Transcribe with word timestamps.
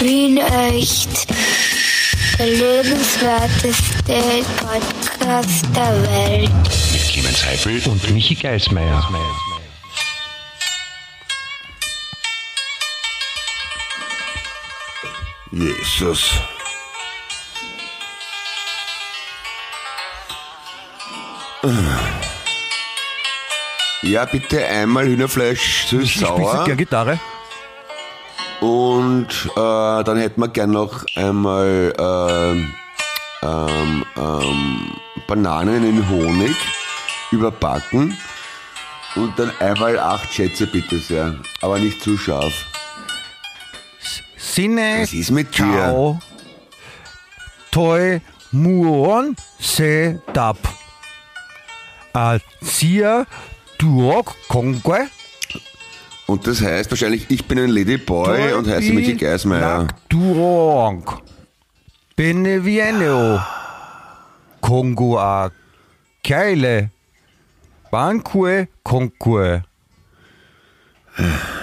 Wien 0.00 0.38
echt. 0.38 1.26
Der 2.38 2.46
lebenswerteste 2.46 4.44
Podcast 4.56 5.64
der 5.76 6.02
Welt. 6.02 6.50
Mit 6.92 7.02
Clemens 7.12 7.44
Heifel 7.44 7.82
und 7.86 8.10
Michi 8.10 8.34
Geismeier. 8.34 9.06
Jesus. 15.52 16.30
Ja, 24.02 24.24
bitte 24.24 24.64
einmal 24.66 25.06
Hühnerfleisch 25.06 25.82
Ich 25.82 25.88
spiele 25.88 26.02
süß-sauer. 26.06 26.64
gerne 26.64 26.76
Gitarre. 26.76 27.20
Und 28.60 29.28
äh, 29.56 30.04
dann 30.04 30.18
hätten 30.18 30.40
wir 30.40 30.48
gern 30.48 30.70
noch 30.70 31.04
einmal 31.16 31.94
ähm, 31.98 32.74
ähm, 33.42 34.04
ähm, 34.16 34.92
Bananen 35.26 35.84
in 35.84 36.08
Honig 36.08 36.54
überbacken. 37.30 38.16
Und 39.16 39.38
dann 39.38 39.50
einmal 39.60 39.98
acht 39.98 40.32
Schätze 40.32 40.66
bitte 40.66 40.98
sehr. 40.98 41.34
Aber 41.62 41.78
nicht 41.78 42.02
zu 42.02 42.16
scharf. 42.16 42.52
Sinne, 44.36 44.98
Was 45.02 45.12
ist 45.12 45.30
mit 45.30 45.56
dir? 45.56 46.18
toi, 47.70 48.20
muon, 48.52 49.36
se, 49.58 50.20
dap. 50.32 50.58
Azia, 52.12 53.26
duok, 53.78 54.34
conque, 54.48 55.08
Und 56.30 56.46
das 56.46 56.62
heißt 56.62 56.88
wahrscheinlich, 56.92 57.26
ich 57.28 57.46
bin 57.46 57.58
ein 57.58 57.70
Ladyboy 57.70 58.52
und 58.52 58.68
heiße 58.68 58.92
Michi 58.92 59.14
Geismeier. 59.14 59.88
Duong. 60.08 61.02
Bene 62.14 62.64
vieneo. 62.64 63.40
Kongo 64.60 65.18
a 65.18 65.50
Keile. 66.22 66.90
Banque 67.90 68.68
conque. 68.84 69.64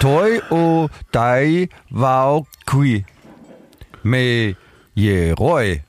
Toi 0.01 0.41
o 0.49 0.89
dai 1.13 1.69
vao 1.89 2.45
qui. 2.65 3.05
Me 4.03 4.57
ye 4.95 5.31
roi. 5.31 5.81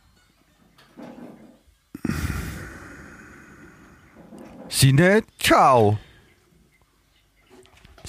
Sine, 4.69 5.25
ciao. 5.41 5.99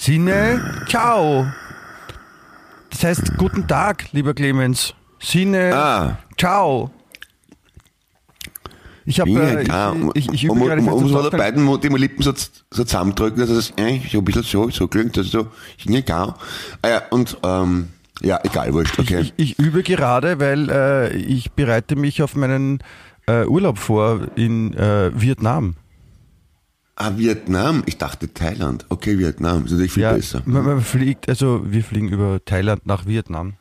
Sine, 0.00 0.58
ciao. 0.88 1.46
Das 2.88 3.04
heißt, 3.04 3.36
guten 3.36 3.68
Tag, 3.68 4.06
lieber 4.12 4.32
Clemens. 4.32 4.94
Sine, 5.18 5.74
Ah. 5.74 6.16
ciao. 6.38 6.90
Ich 9.04 9.20
habe 9.20 9.28
Ja, 9.28 9.50
äh, 9.58 9.64
klar. 9.64 9.94
ich, 10.14 10.26
ich, 10.28 10.32
ich 10.32 10.44
übe 10.44 10.54
man, 10.54 10.68
gerade 10.68 10.80
muss 10.80 11.00
zu 11.00 11.12
man 11.12 11.24
sagen, 11.24 11.36
beiden 11.36 11.80
die 11.82 11.88
Lippen 11.88 12.22
so, 12.22 12.32
so 12.32 12.84
zusammendrücken, 12.84 13.40
dass 13.40 13.50
es 13.50 13.74
äh, 13.76 14.00
so 14.10 14.20
ein 14.20 14.24
bisschen 14.24 14.42
so, 14.42 14.70
so 14.70 14.88
klingt, 14.88 15.18
dass 15.18 15.26
es 15.26 15.32
so, 15.32 15.48
ja, 15.84 16.00
genau. 16.00 16.34
Ah 16.80 16.88
ja, 16.88 17.02
und, 17.10 17.36
ähm, 17.42 17.88
ja, 18.22 18.40
egal, 18.42 18.72
wurscht, 18.72 18.98
okay. 18.98 19.20
ich, 19.20 19.34
ich 19.36 19.58
übe 19.58 19.82
gerade, 19.82 20.40
weil 20.40 20.70
äh, 20.70 21.14
ich 21.14 21.52
bereite 21.52 21.94
mich 21.96 22.22
auf 22.22 22.34
meinen 22.36 22.82
äh, 23.26 23.44
Urlaub 23.44 23.76
vor 23.76 24.28
in 24.34 24.72
äh, 24.72 25.10
Vietnam. 25.14 25.74
Ah, 27.00 27.12
Vietnam, 27.16 27.82
ich 27.86 27.96
dachte 27.98 28.32
Thailand. 28.32 28.84
Okay, 28.90 29.18
Vietnam, 29.18 29.64
ist 29.64 29.72
natürlich 29.72 29.92
viel 29.92 30.02
Ja, 30.02 30.12
besser. 30.12 30.42
man, 30.44 30.64
man 30.64 30.80
fliegt, 30.82 31.28
also 31.28 31.62
wir 31.64 31.82
fliegen 31.82 32.08
über 32.08 32.44
Thailand 32.44 32.86
nach 32.86 33.06
Vietnam. 33.06 33.54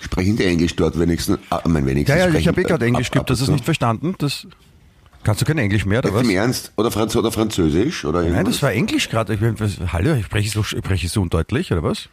Sprechen 0.00 0.36
die 0.36 0.44
Englisch 0.44 0.74
dort 0.76 0.98
wenigstens? 0.98 1.38
Ah, 1.50 1.60
mein 1.66 1.84
Ja, 1.84 1.90
wenigstens. 1.90 2.18
ja, 2.18 2.24
ich 2.26 2.30
sprechen, 2.32 2.48
habe 2.48 2.60
eh 2.60 2.64
gerade 2.64 2.84
Englisch 2.86 3.10
hast 3.14 3.28
du 3.28 3.32
es 3.32 3.44
zu. 3.44 3.52
nicht 3.52 3.64
verstanden? 3.64 4.14
Das, 4.18 4.46
kannst 5.24 5.40
du 5.40 5.44
kein 5.44 5.58
Englisch 5.58 5.84
mehr, 5.84 5.98
oder 5.98 6.08
Jetzt 6.08 6.16
was? 6.18 6.24
Im 6.24 6.30
Ernst? 6.30 6.72
Oder, 6.76 6.90
Franz 6.90 7.16
oder 7.16 7.32
Französisch? 7.32 8.04
Oder 8.04 8.22
Nein, 8.22 8.32
irgendwas? 8.32 8.54
das 8.54 8.62
war 8.62 8.72
Englisch 8.72 9.08
gerade. 9.08 9.34
Ich 9.34 9.40
bin, 9.40 9.58
was, 9.58 9.78
hallo, 9.92 10.14
ich 10.14 10.26
spreche 10.26 10.50
so, 10.50 10.60
ich 10.60 10.68
spreche 10.68 11.08
so 11.08 11.22
undeutlich, 11.22 11.72
oder 11.72 11.82
was? 11.82 12.08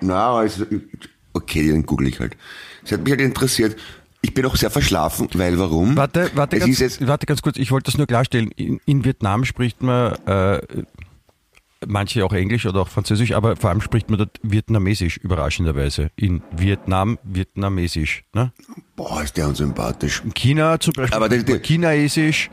Na, 0.00 0.36
also, 0.38 0.64
okay, 1.34 1.70
dann 1.70 1.84
google 1.84 2.08
ich 2.08 2.20
halt. 2.20 2.36
Es 2.84 2.92
hat 2.92 3.02
mich 3.02 3.10
halt 3.10 3.20
interessiert. 3.20 3.76
Ich 4.20 4.34
bin 4.34 4.44
auch 4.46 4.56
sehr 4.56 4.70
verschlafen, 4.70 5.28
weil 5.34 5.58
warum? 5.58 5.96
Warte, 5.96 6.30
warte, 6.34 6.56
es 6.56 6.64
ganz, 6.64 6.78
jetzt, 6.80 7.06
warte 7.06 7.26
ganz 7.26 7.40
kurz, 7.40 7.56
ich 7.56 7.70
wollte 7.70 7.90
das 7.90 7.98
nur 7.98 8.06
klarstellen. 8.06 8.50
In, 8.56 8.80
in 8.84 9.04
Vietnam 9.04 9.44
spricht 9.44 9.82
man, 9.82 10.14
äh, 10.26 10.60
manche 11.86 12.24
auch 12.24 12.32
Englisch 12.32 12.66
oder 12.66 12.80
auch 12.82 12.88
Französisch, 12.88 13.32
aber 13.32 13.56
vor 13.56 13.70
allem 13.70 13.80
spricht 13.80 14.10
man 14.10 14.18
dort 14.18 14.40
Vietnamesisch, 14.42 15.18
überraschenderweise. 15.18 16.10
In 16.16 16.42
Vietnam 16.50 17.18
Vietnamesisch. 17.22 18.24
Ne? 18.34 18.52
Boah, 18.98 19.22
ist 19.22 19.36
der 19.36 19.48
unsympathisch. 19.48 20.22
In 20.24 20.34
China 20.34 20.78
zum 20.78 20.92
Beispiel 20.92 21.16
Aber 21.16 21.26
spricht 21.26 21.48
man 21.48 21.62
Chinaesisch, 21.62 22.50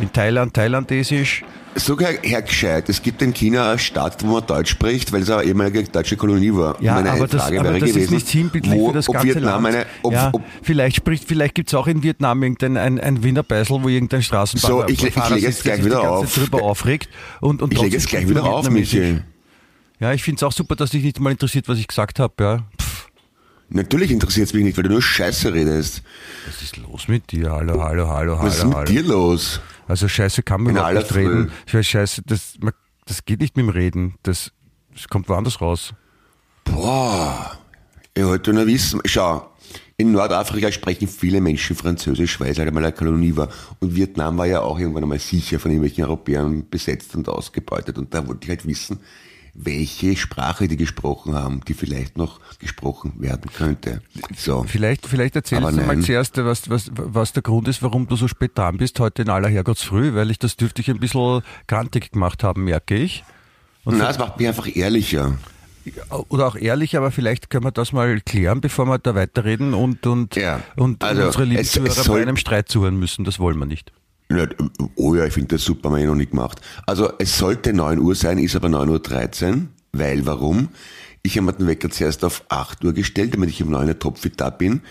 in 0.00 0.12
Thailand 0.12 0.52
Thailandesisch. 0.52 1.42
Sogar 1.76 2.12
hergescheit. 2.22 2.88
Es 2.88 3.02
gibt 3.02 3.20
in 3.20 3.32
China 3.32 3.70
eine 3.70 3.78
Stadt, 3.80 4.24
wo 4.24 4.34
man 4.34 4.46
Deutsch 4.46 4.70
spricht, 4.70 5.12
weil 5.12 5.22
es 5.22 5.30
eine 5.30 5.42
ehemalige 5.42 5.82
deutsche 5.84 6.16
Kolonie 6.16 6.52
war. 6.52 6.80
Ja, 6.80 6.94
Meine 6.94 7.10
aber 7.10 7.26
das, 7.26 7.42
Frage 7.42 7.58
aber 7.60 7.70
wäre 7.70 7.80
das 7.80 7.88
gewesen, 7.90 8.04
ist 8.04 8.10
nicht 8.12 8.28
sinnbildlich 8.28 8.74
wo, 8.74 8.88
für 8.88 8.94
das 8.94 9.06
ganze 9.06 9.26
Vietnam 9.26 9.64
Land. 9.64 9.76
eine, 9.76 9.86
ob, 10.02 10.12
ja, 10.12 10.30
ob, 10.32 10.42
vielleicht 10.62 10.96
spricht, 10.96 11.24
vielleicht 11.26 11.56
gibt's 11.56 11.74
auch 11.74 11.88
in 11.88 12.04
Vietnam 12.04 12.42
irgendein 12.44 12.76
ein, 12.76 13.00
ein 13.00 13.24
Wiener 13.24 13.42
Beisel, 13.42 13.82
wo 13.82 13.88
irgendein 13.88 14.22
Straßenbahn 14.22 14.70
So, 14.70 14.84
ich 14.86 15.02
ich 15.02 15.14
leg 15.30 15.42
jetzt 15.42 15.64
gleich 15.64 15.84
wieder 15.84 16.08
auf. 16.08 16.32
drüber 16.32 16.62
aufregt 16.62 17.08
und, 17.40 17.60
und 17.60 17.72
ich 17.72 17.80
lege 17.80 17.96
jetzt 17.96 18.08
gleich 18.08 18.28
wieder 18.28 18.44
auf. 18.44 18.70
Michi. 18.70 19.20
Ja, 19.98 20.12
ich 20.12 20.22
finde 20.22 20.38
es 20.38 20.42
auch 20.44 20.52
super, 20.52 20.76
dass 20.76 20.90
dich 20.90 21.02
nicht 21.02 21.18
mal 21.18 21.30
interessiert, 21.30 21.68
was 21.68 21.78
ich 21.78 21.88
gesagt 21.88 22.20
habe. 22.20 22.34
Ja. 22.38 22.58
Pff, 22.80 22.93
Natürlich 23.70 24.10
interessiert 24.10 24.48
es 24.48 24.54
mich 24.54 24.62
nicht, 24.64 24.76
weil 24.76 24.84
du 24.84 24.90
nur 24.90 25.02
Scheiße 25.02 25.52
redest. 25.52 26.02
was 26.46 26.62
ist 26.62 26.76
los 26.76 27.08
mit 27.08 27.32
dir? 27.32 27.50
Hallo, 27.52 27.82
hallo, 27.82 28.08
hallo, 28.08 28.38
Was 28.40 28.56
ist 28.56 28.60
hallo, 28.60 28.68
mit 28.68 28.76
hallo. 28.78 28.90
dir 28.92 29.02
los? 29.02 29.60
Also 29.88 30.06
Scheiße 30.08 30.42
kann 30.42 30.62
man 30.62 30.72
überhaupt 30.76 30.94
nicht 30.94 31.14
reden. 31.14 31.48
Früh. 31.48 31.52
Ich 31.66 31.74
weiß, 31.74 31.86
Scheiße, 31.86 32.22
das, 32.26 32.54
man, 32.60 32.72
das 33.06 33.24
geht 33.24 33.40
nicht 33.40 33.56
mit 33.56 33.66
dem 33.66 33.70
Reden. 33.70 34.14
Das, 34.22 34.52
das 34.92 35.08
kommt 35.08 35.28
woanders 35.28 35.60
raus. 35.60 35.94
Boah, 36.64 37.58
ich 38.14 38.24
wollte 38.24 38.52
nur 38.52 38.66
wissen, 38.66 39.00
schau, 39.04 39.50
in 39.96 40.12
Nordafrika 40.12 40.72
sprechen 40.72 41.08
viele 41.08 41.40
Menschen 41.40 41.76
Französisch, 41.76 42.40
weil 42.40 42.50
es 42.50 42.58
halt 42.58 42.68
einmal 42.68 42.84
eine 42.84 42.92
Kolonie 42.92 43.36
war. 43.36 43.48
Und 43.80 43.94
Vietnam 43.94 44.38
war 44.38 44.46
ja 44.46 44.60
auch 44.60 44.78
irgendwann 44.78 45.02
einmal 45.04 45.18
sicher 45.18 45.58
von 45.60 45.70
irgendwelchen 45.70 46.04
Europäern 46.04 46.68
besetzt 46.68 47.14
und 47.14 47.28
ausgebeutet. 47.28 47.98
Und 47.98 48.12
da 48.14 48.26
wollte 48.26 48.44
ich 48.44 48.50
halt 48.50 48.66
wissen, 48.66 49.00
welche 49.54 50.16
Sprache 50.16 50.68
die 50.68 50.76
gesprochen 50.76 51.34
haben, 51.34 51.60
die 51.66 51.74
vielleicht 51.74 52.18
noch 52.18 52.40
gesprochen 52.58 53.14
werden 53.18 53.50
könnte. 53.52 54.02
So. 54.36 54.64
Vielleicht, 54.64 55.06
vielleicht 55.06 55.36
erzählst 55.36 55.62
Aber 55.64 55.70
du 55.72 55.78
mal 55.78 55.86
nein. 55.96 56.02
zuerst, 56.02 56.36
was, 56.38 56.68
was, 56.68 56.90
was 56.94 57.32
der 57.32 57.42
Grund 57.42 57.68
ist, 57.68 57.82
warum 57.82 58.08
du 58.08 58.16
so 58.16 58.26
spät 58.26 58.58
dran 58.58 58.78
bist, 58.78 58.98
heute 58.98 59.22
in 59.22 59.28
aller 59.28 59.48
Herrgottsfrüh, 59.48 60.14
weil 60.14 60.30
ich 60.30 60.38
das 60.38 60.56
dürfte 60.56 60.82
ich 60.82 60.90
ein 60.90 60.98
bisschen 60.98 61.42
grantig 61.68 62.12
gemacht 62.12 62.42
haben, 62.42 62.64
merke 62.64 62.96
ich. 62.96 63.24
Na, 63.84 64.10
es 64.10 64.18
macht 64.18 64.38
mich 64.38 64.48
einfach 64.48 64.74
ehrlicher. 64.74 65.38
Oder 66.28 66.46
auch 66.46 66.56
ehrlich, 66.56 66.96
aber 66.96 67.10
vielleicht 67.10 67.50
können 67.50 67.64
wir 67.64 67.70
das 67.70 67.92
mal 67.92 68.20
klären, 68.22 68.60
bevor 68.60 68.86
wir 68.86 68.98
da 68.98 69.14
weiterreden 69.14 69.74
und, 69.74 70.06
und, 70.06 70.34
Ja, 70.34 70.60
und 70.76 71.04
also 71.04 71.26
unsere 71.26 71.44
lieben 71.44 71.64
Zuhörer 71.64 72.04
bei 72.08 72.22
einem 72.22 72.38
Streit 72.38 72.68
zuhören 72.68 72.98
müssen. 72.98 73.24
Das 73.24 73.38
wollen 73.38 73.58
wir 73.58 73.66
nicht. 73.66 73.92
Oh 74.96 75.14
ja, 75.14 75.24
ich 75.26 75.34
finde 75.34 75.56
das 75.56 75.64
super, 75.64 75.88
haben 75.88 75.96
wir 75.96 76.02
eh 76.02 76.06
noch 76.06 76.14
nicht 76.14 76.30
gemacht. 76.30 76.60
Also 76.86 77.12
es 77.18 77.36
sollte 77.36 77.72
9 77.72 77.98
Uhr 77.98 78.14
sein, 78.14 78.38
ist 78.38 78.56
aber 78.56 78.68
9.13 78.68 79.52
Uhr, 79.52 79.62
weil 79.92 80.26
warum? 80.26 80.70
Ich 81.22 81.36
habe 81.36 81.46
mir 81.46 81.52
den 81.52 81.66
Wecker 81.66 81.90
zuerst 81.90 82.24
auf 82.24 82.44
8 82.48 82.84
Uhr 82.84 82.92
gestellt, 82.92 83.34
damit 83.34 83.50
ich 83.50 83.62
um 83.62 83.70
9 83.70 83.88
Uhr 83.88 83.98
topfit 83.98 84.40
da 84.40 84.50
bin. 84.50 84.82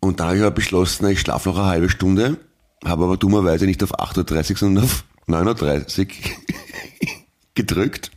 Und 0.00 0.20
dann 0.20 0.28
habe 0.28 0.36
ich 0.36 0.42
aber 0.42 0.52
beschlossen, 0.52 1.06
ich 1.08 1.20
schlafe 1.20 1.48
noch 1.48 1.58
eine 1.58 1.66
halbe 1.66 1.88
Stunde, 1.88 2.38
habe 2.84 3.04
aber 3.04 3.16
dummerweise 3.16 3.66
nicht 3.66 3.82
auf 3.82 3.98
8.30 3.98 4.50
Uhr, 4.50 4.56
sondern 4.56 4.84
auf 4.84 5.04
9.30 5.28 6.00
Uhr 6.00 6.06
gedrückt. 7.54 8.10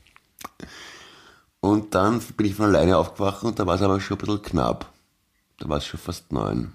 Und 1.59 1.95
dann 1.95 2.19
bin 2.37 2.45
ich 2.45 2.55
von 2.55 2.65
alleine 2.65 2.97
aufgewacht 2.97 3.43
und 3.43 3.59
da 3.59 3.65
war 3.65 3.75
es 3.75 3.81
aber 3.81 3.99
schon 3.99 4.17
ein 4.17 4.25
bisschen 4.25 4.41
knapp. 4.41 4.91
Da 5.59 5.69
war 5.69 5.77
es 5.77 5.85
schon 5.85 5.99
fast 5.99 6.31
neun. 6.31 6.73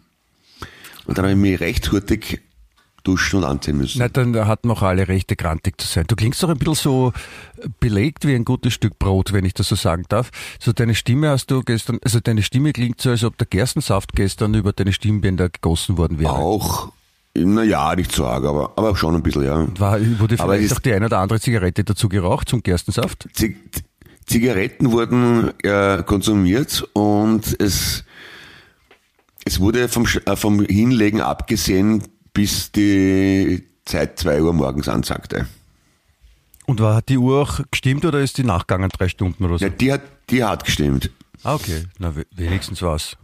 Und 1.06 1.18
dann 1.18 1.24
habe 1.24 1.32
ich 1.32 1.38
mich 1.38 1.60
recht 1.60 1.92
hurtig 1.92 2.42
duschen 3.02 3.38
und 3.38 3.44
anziehen 3.44 3.76
müssen. 3.78 3.98
Na, 3.98 4.08
dann 4.08 4.34
hatten 4.46 4.68
noch 4.68 4.82
alle 4.82 5.08
Rechte, 5.08 5.36
grantig 5.36 5.80
zu 5.80 5.86
sein. 5.86 6.04
Du 6.06 6.16
klingst 6.16 6.42
doch 6.42 6.48
ein 6.48 6.58
bisschen 6.58 6.74
so 6.74 7.12
belegt 7.80 8.26
wie 8.26 8.34
ein 8.34 8.44
gutes 8.44 8.72
Stück 8.74 8.98
Brot, 8.98 9.32
wenn 9.32 9.44
ich 9.44 9.54
das 9.54 9.68
so 9.68 9.74
sagen 9.76 10.04
darf. 10.08 10.30
So 10.58 10.72
deine 10.72 10.94
Stimme 10.94 11.30
hast 11.30 11.50
du 11.50 11.62
gestern, 11.62 11.98
also 12.04 12.20
deine 12.20 12.42
Stimme 12.42 12.72
klingt 12.72 13.00
so, 13.00 13.10
als 13.10 13.24
ob 13.24 13.36
der 13.38 13.46
Gerstensaft 13.46 14.12
gestern 14.14 14.54
über 14.54 14.72
deine 14.72 14.92
Stimmbänder 14.92 15.48
gegossen 15.48 15.96
worden 15.98 16.18
wäre. 16.18 16.32
Auch, 16.32 16.92
naja, 17.34 17.94
nicht 17.94 18.12
so 18.12 18.26
arg, 18.26 18.44
aber, 18.44 18.72
aber 18.76 18.96
schon 18.96 19.14
ein 19.14 19.22
bisschen, 19.22 19.44
ja. 19.44 19.66
War, 19.78 20.00
wurde 20.18 20.38
Aber 20.40 20.54
vielleicht 20.54 20.72
ist- 20.72 20.76
auch 20.76 20.80
die 20.80 20.92
eine 20.92 21.06
oder 21.06 21.18
andere 21.18 21.40
Zigarette 21.40 21.84
dazu 21.84 22.08
geraucht 22.08 22.48
zum 22.48 22.62
Gerstensaft? 22.62 23.28
Zig 23.34 23.56
Zigaretten 24.26 24.92
wurden 24.92 25.50
äh, 25.64 26.04
konsumiert 26.04 26.86
und 26.92 27.56
es, 27.60 28.04
es 29.44 29.58
wurde 29.58 29.88
vom, 29.88 30.06
äh, 30.26 30.36
vom 30.36 30.64
Hinlegen 30.64 31.20
abgesehen, 31.20 32.04
bis 32.40 32.72
die 32.72 33.62
Zeit 33.84 34.18
zwei 34.18 34.40
Uhr 34.40 34.54
morgens 34.54 34.88
ansagte. 34.88 35.46
Und 36.64 36.80
war, 36.80 36.94
hat 36.94 37.10
die 37.10 37.18
Uhr 37.18 37.42
auch 37.42 37.60
gestimmt 37.70 38.04
oder 38.06 38.20
ist 38.20 38.38
die 38.38 38.44
nachgegangen 38.44 38.88
drei 38.88 39.08
Stunden 39.08 39.44
oder 39.44 39.58
so? 39.58 39.64
Ja, 39.66 39.70
die 39.70 39.92
hat, 39.92 40.00
die 40.30 40.42
hat 40.42 40.64
gestimmt. 40.64 41.10
Ah, 41.42 41.54
okay. 41.56 41.84
Na, 41.98 42.16
we- 42.16 42.24
wenigstens 42.34 42.80
was. 42.80 43.16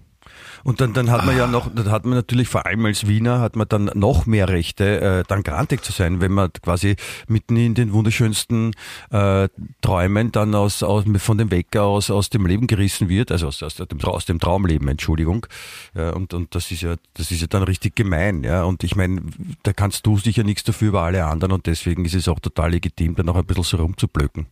Und 0.66 0.80
dann, 0.80 0.94
dann 0.94 1.12
hat 1.12 1.24
man 1.24 1.36
ja 1.36 1.46
noch, 1.46 1.70
dann 1.72 1.92
hat 1.92 2.04
man 2.06 2.14
natürlich 2.14 2.48
vor 2.48 2.66
allem 2.66 2.84
als 2.86 3.06
Wiener 3.06 3.38
hat 3.38 3.54
man 3.54 3.68
dann 3.68 3.88
noch 3.94 4.26
mehr 4.26 4.48
Rechte, 4.48 5.00
äh, 5.00 5.22
dann 5.28 5.44
grantig 5.44 5.84
zu 5.84 5.92
sein, 5.92 6.20
wenn 6.20 6.32
man 6.32 6.52
quasi 6.54 6.96
mitten 7.28 7.56
in 7.56 7.76
den 7.76 7.92
wunderschönsten 7.92 8.72
äh, 9.12 9.48
Träumen 9.80 10.32
dann 10.32 10.56
aus, 10.56 10.82
aus 10.82 11.04
von 11.18 11.38
dem 11.38 11.52
Wecker 11.52 11.84
aus 11.84 12.10
aus 12.10 12.30
dem 12.30 12.46
Leben 12.46 12.66
gerissen 12.66 13.08
wird, 13.08 13.30
also 13.30 13.46
aus, 13.46 13.62
aus, 13.62 13.76
dem, 13.76 14.00
aus 14.02 14.24
dem 14.24 14.40
Traumleben, 14.40 14.88
Entschuldigung. 14.88 15.46
Ja, 15.94 16.10
und, 16.10 16.34
und 16.34 16.52
das 16.56 16.68
ist 16.72 16.80
ja, 16.80 16.96
das 17.14 17.30
ist 17.30 17.40
ja 17.40 17.46
dann 17.46 17.62
richtig 17.62 17.94
gemein, 17.94 18.42
ja. 18.42 18.64
Und 18.64 18.82
ich 18.82 18.96
meine, 18.96 19.22
da 19.62 19.72
kannst 19.72 20.04
du 20.04 20.18
sicher 20.18 20.42
nichts 20.42 20.64
dafür 20.64 20.88
über 20.88 21.02
alle 21.02 21.26
anderen 21.26 21.52
und 21.52 21.66
deswegen 21.66 22.04
ist 22.04 22.16
es 22.16 22.26
auch 22.26 22.40
total 22.40 22.72
legitim, 22.72 23.14
dann 23.14 23.28
auch 23.28 23.36
ein 23.36 23.46
bisschen 23.46 23.62
so 23.62 23.76
rumzublöcken. 23.76 24.48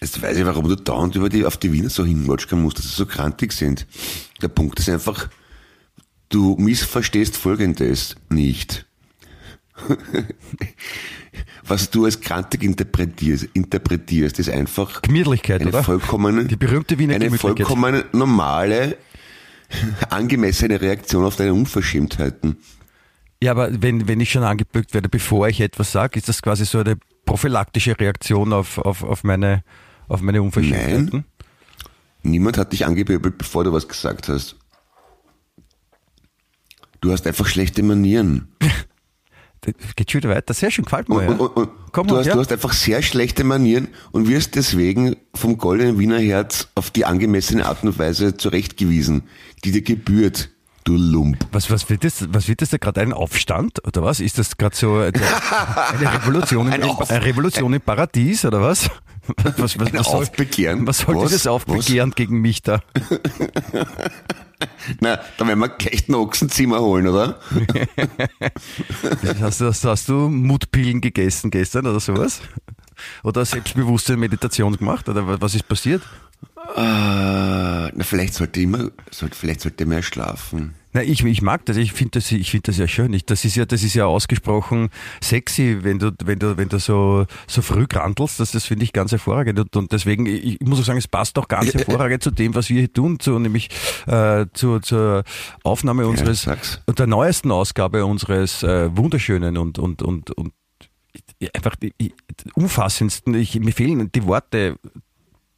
Jetzt 0.00 0.22
weiß 0.22 0.36
ich, 0.36 0.44
warum 0.46 0.68
du 0.68 0.76
dauernd 0.76 1.16
über 1.16 1.28
die, 1.28 1.44
auf 1.44 1.56
die 1.56 1.72
Wiener 1.72 1.90
so 1.90 2.04
hinwatschern 2.04 2.62
musst, 2.62 2.78
dass 2.78 2.88
sie 2.88 2.94
so 2.94 3.06
krantig 3.06 3.52
sind. 3.52 3.86
Der 4.40 4.48
Punkt 4.48 4.78
ist 4.78 4.88
einfach, 4.88 5.28
du 6.28 6.56
missverstehst 6.56 7.36
Folgendes 7.36 8.16
nicht. 8.28 8.86
Was 11.64 11.90
du 11.90 12.04
als 12.04 12.20
krantig 12.20 12.62
interpretierst, 12.62 13.48
interpretierst 13.52 14.38
ist 14.38 14.48
einfach 14.48 15.02
Gemütlichkeit, 15.02 15.60
eine 15.60 15.70
oder? 15.70 15.84
vollkommene, 15.84 16.46
Die 16.46 16.56
berühmte 16.56 16.98
Wiener 16.98 17.14
eine 17.14 17.30
vollkommen 17.30 18.04
normale, 18.12 18.96
angemessene 20.10 20.80
Reaktion 20.80 21.24
auf 21.24 21.36
deine 21.36 21.52
Unverschämtheiten. 21.54 22.56
Ja, 23.42 23.52
aber 23.52 23.70
wenn, 23.82 24.08
wenn 24.08 24.20
ich 24.20 24.30
schon 24.32 24.42
angebückt 24.42 24.94
werde, 24.94 25.08
bevor 25.08 25.48
ich 25.48 25.60
etwas 25.60 25.92
sage, 25.92 26.18
ist 26.18 26.28
das 26.28 26.42
quasi 26.42 26.64
so 26.64 26.78
eine 26.78 26.96
prophylaktische 27.24 27.98
Reaktion 27.98 28.52
auf, 28.52 28.78
auf, 28.78 29.04
auf 29.04 29.22
meine, 29.22 29.62
auf 30.08 30.20
meine 30.20 30.42
Unverschämtheiten? 30.42 31.08
Nein. 31.12 31.24
Niemand 32.22 32.58
hat 32.58 32.72
dich 32.72 32.84
angepöbelt, 32.86 33.38
bevor 33.38 33.64
du 33.64 33.72
was 33.72 33.88
gesagt 33.88 34.28
hast. 34.28 34.56
Du 37.00 37.12
hast 37.12 37.26
einfach 37.26 37.46
schlechte 37.46 37.82
Manieren. 37.82 38.48
Das 39.60 39.96
Geht 39.96 40.12
schon 40.12 40.22
wieder 40.22 40.34
weiter. 40.34 40.54
Sehr 40.54 40.70
schön, 40.70 40.84
gefällt 40.84 41.08
mir. 41.08 41.16
Und, 41.16 41.22
ja. 41.24 41.30
und, 41.32 41.56
und, 41.56 41.70
Komm 41.90 42.06
du, 42.06 42.14
mal 42.14 42.20
hast, 42.20 42.26
her. 42.26 42.34
du 42.34 42.40
hast 42.40 42.52
einfach 42.52 42.72
sehr 42.72 43.02
schlechte 43.02 43.42
Manieren 43.42 43.88
und 44.12 44.28
wirst 44.28 44.54
deswegen 44.54 45.16
vom 45.34 45.58
goldenen 45.58 45.98
Wiener 45.98 46.20
Herz 46.20 46.68
auf 46.76 46.90
die 46.90 47.04
angemessene 47.04 47.66
Art 47.66 47.82
und 47.82 47.98
Weise 47.98 48.36
zurechtgewiesen, 48.36 49.24
die 49.64 49.72
dir 49.72 49.82
gebührt, 49.82 50.50
du 50.84 50.96
Lump. 50.96 51.44
Was, 51.52 51.70
was 51.70 51.90
wird 51.90 52.04
das, 52.04 52.32
was 52.32 52.48
wird 52.48 52.62
das 52.62 52.70
da 52.70 52.78
gerade 52.78 53.00
ein 53.00 53.12
Aufstand 53.12 53.84
oder 53.84 54.02
was? 54.02 54.20
Ist 54.20 54.38
das 54.38 54.56
gerade 54.56 54.76
so 54.76 54.94
eine, 54.94 55.12
eine 55.12 56.14
Revolution, 56.14 56.72
im, 56.72 56.82
Ein 56.82 57.22
Revolution 57.22 57.72
im 57.74 57.80
Paradies 57.80 58.44
oder 58.44 58.62
was? 58.62 58.88
Was, 59.36 59.58
was, 59.58 59.78
was, 59.78 59.92
was 59.92 60.06
soll, 60.06 60.22
Aufbegehren? 60.22 60.86
was 60.86 60.98
soll 60.98 61.16
Was? 61.16 61.28
dieses 61.28 61.46
Aufbegehren 61.46 62.12
gegen 62.12 62.40
mich 62.40 62.62
da? 62.62 62.80
Na, 65.00 65.20
da 65.36 65.46
werden 65.46 65.60
wir 65.60 65.68
gleich 65.68 66.08
ein 66.08 66.14
Ochsenzimmer 66.14 66.80
holen, 66.80 67.06
oder? 67.06 67.38
Hast 69.40 69.60
du, 69.60 69.66
hast, 69.66 69.84
hast 69.84 70.08
du 70.08 70.28
Mutpillen 70.28 71.00
gegessen 71.00 71.50
gestern 71.50 71.86
oder 71.86 72.00
sowas? 72.00 72.40
Oder 73.22 73.44
selbstbewusste 73.44 74.16
Meditation 74.16 74.76
gemacht? 74.76 75.08
Oder 75.08 75.40
was 75.40 75.54
ist 75.54 75.68
passiert? 75.68 76.02
Äh, 76.76 76.80
na, 76.80 77.90
vielleicht 78.00 78.34
sollte 78.34 78.60
immer, 78.60 78.90
sollte, 79.10 79.36
vielleicht 79.36 79.60
sollte 79.60 79.86
mehr 79.86 80.02
schlafen. 80.02 80.74
Na, 80.98 81.04
ich, 81.04 81.24
ich 81.24 81.42
mag 81.42 81.64
das, 81.66 81.76
ich 81.76 81.92
finde 81.92 82.18
das, 82.18 82.32
ich 82.32 82.50
finde 82.50 82.72
das 82.72 82.78
ja 82.78 82.88
schön. 82.88 83.12
Ich, 83.12 83.24
das 83.24 83.44
ist 83.44 83.54
ja, 83.54 83.64
das 83.64 83.84
ist 83.84 83.94
ja 83.94 84.06
ausgesprochen 84.06 84.88
sexy, 85.22 85.78
wenn 85.82 86.00
du, 86.00 86.10
wenn 86.24 86.40
du, 86.40 86.56
wenn 86.56 86.68
du 86.68 86.80
so, 86.80 87.24
so 87.46 87.62
früh 87.62 87.86
grantelst, 87.86 88.40
das, 88.40 88.50
das 88.50 88.64
finde 88.64 88.82
ich 88.82 88.92
ganz 88.92 89.12
hervorragend. 89.12 89.60
Und, 89.60 89.76
und 89.76 89.92
deswegen, 89.92 90.26
ich, 90.26 90.60
ich 90.60 90.66
muss 90.66 90.80
auch 90.80 90.84
sagen, 90.84 90.98
es 90.98 91.06
passt 91.06 91.38
auch 91.38 91.46
ganz 91.46 91.72
hervorragend 91.74 92.24
zu 92.24 92.32
dem, 92.32 92.52
was 92.56 92.68
wir 92.68 92.80
hier 92.80 92.92
tun, 92.92 93.20
zu, 93.20 93.38
nämlich 93.38 93.68
äh, 94.08 94.46
zu, 94.54 94.80
zur 94.80 95.22
Aufnahme 95.62 96.04
unseres, 96.08 96.42
sag's. 96.42 96.82
der 96.88 97.06
neuesten 97.06 97.52
Ausgabe 97.52 98.04
unseres 98.04 98.64
äh, 98.64 98.96
wunderschönen 98.96 99.56
und, 99.56 99.78
und, 99.78 100.02
und, 100.02 100.32
und 100.32 100.52
einfach 101.54 101.76
die, 101.76 101.92
die 102.00 102.12
umfassendsten, 102.54 103.34
ich, 103.34 103.60
mir 103.60 103.72
fehlen 103.72 104.10
die 104.10 104.24
Worte, 104.24 104.80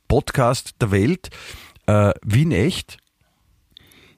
Podcast 0.06 0.75
der 0.82 0.90
Welt, 0.90 1.31
äh, 1.87 2.12
Wien 2.26 2.52
echt. 2.52 2.98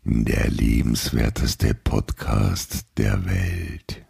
Der 0.04 0.50
liebenswerteste 0.50 1.75
Podcast 1.75 2.87
der 2.99 3.25
Welt. 3.25 4.02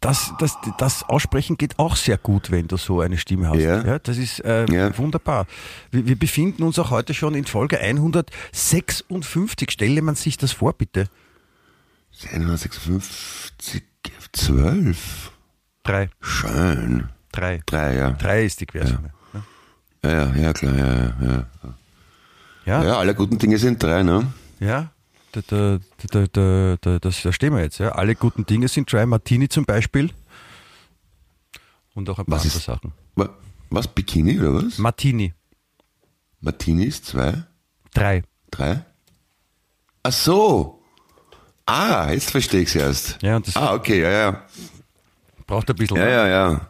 Das, 0.00 0.32
das, 0.40 0.58
das 0.78 1.04
Aussprechen 1.04 1.56
geht 1.56 1.78
auch 1.78 1.94
sehr 1.94 2.18
gut, 2.18 2.50
wenn 2.50 2.66
du 2.66 2.76
so 2.76 3.00
eine 3.00 3.16
Stimme 3.16 3.48
hast. 3.48 3.60
Ja. 3.60 4.00
das 4.00 4.18
ist 4.18 4.40
äh, 4.44 4.66
Ja. 4.72 4.98
wunderbar. 4.98 5.46
Wir, 5.92 6.08
wir 6.08 6.18
befinden 6.18 6.64
uns 6.64 6.80
auch 6.80 6.90
heute 6.90 7.14
schon 7.14 7.34
in 7.36 7.44
Folge 7.44 7.78
156. 7.78 9.70
Stelle 9.70 10.02
man 10.02 10.16
sich 10.16 10.36
das 10.36 10.50
vor, 10.50 10.72
bitte. 10.72 11.08
156, 12.32 13.84
12. 14.32 15.30
Drei. 15.84 16.10
Schön. 16.20 17.10
Drei. 17.30 17.60
Drei, 17.64 17.96
ja. 17.96 18.10
Drei 18.10 18.44
ist 18.44 18.60
die 18.60 18.66
Quersumme. 18.66 19.12
Ja, 20.02 20.10
ja, 20.10 20.34
ja, 20.34 20.52
klar, 20.52 20.74
ja, 20.74 20.86
ja, 20.94 21.14
ja. 21.20 21.46
Ja, 21.62 21.74
ja. 22.66 22.84
Ja, 22.84 22.98
alle 22.98 23.14
guten 23.14 23.38
Dinge 23.38 23.58
sind 23.58 23.80
drei, 23.80 24.02
ne? 24.02 24.26
Da, 25.32 25.40
da, 25.46 25.78
da, 26.10 26.26
da, 26.26 26.76
da, 26.80 26.98
das, 26.98 27.22
da 27.22 27.32
stehen 27.32 27.54
wir 27.54 27.62
jetzt. 27.62 27.78
Ja. 27.78 27.90
Alle 27.92 28.14
guten 28.14 28.46
Dinge 28.46 28.68
sind 28.68 28.90
drei. 28.90 29.04
Martini 29.06 29.48
zum 29.48 29.64
Beispiel. 29.64 30.10
Und 31.94 32.08
auch 32.08 32.18
ein 32.18 32.24
paar 32.26 32.36
Was 32.36 32.42
andere 32.44 32.58
ist- 32.58 32.64
Sachen. 32.64 32.92
Wa- 33.14 33.30
Was, 33.70 33.88
Bikini 33.88 34.38
oder 34.40 34.54
was? 34.54 34.78
Martini. 34.78 35.34
Martinis, 36.40 37.02
zwei, 37.02 37.42
Drei. 37.92 38.22
drei? 38.50 38.84
Ach 40.04 40.12
so. 40.12 40.82
Ah, 41.66 42.10
jetzt 42.12 42.30
verstehe 42.30 42.60
ich 42.62 42.68
es 42.68 42.76
erst. 42.76 43.18
Ja, 43.22 43.36
und 43.36 43.46
das 43.46 43.56
ah, 43.56 43.74
okay, 43.74 44.00
ja, 44.00 44.10
ja. 44.10 44.46
braucht 45.46 45.68
ein 45.68 45.76
bisschen. 45.76 45.96
Ja, 45.96 46.08
ja, 46.08 46.28
ja. 46.28 46.68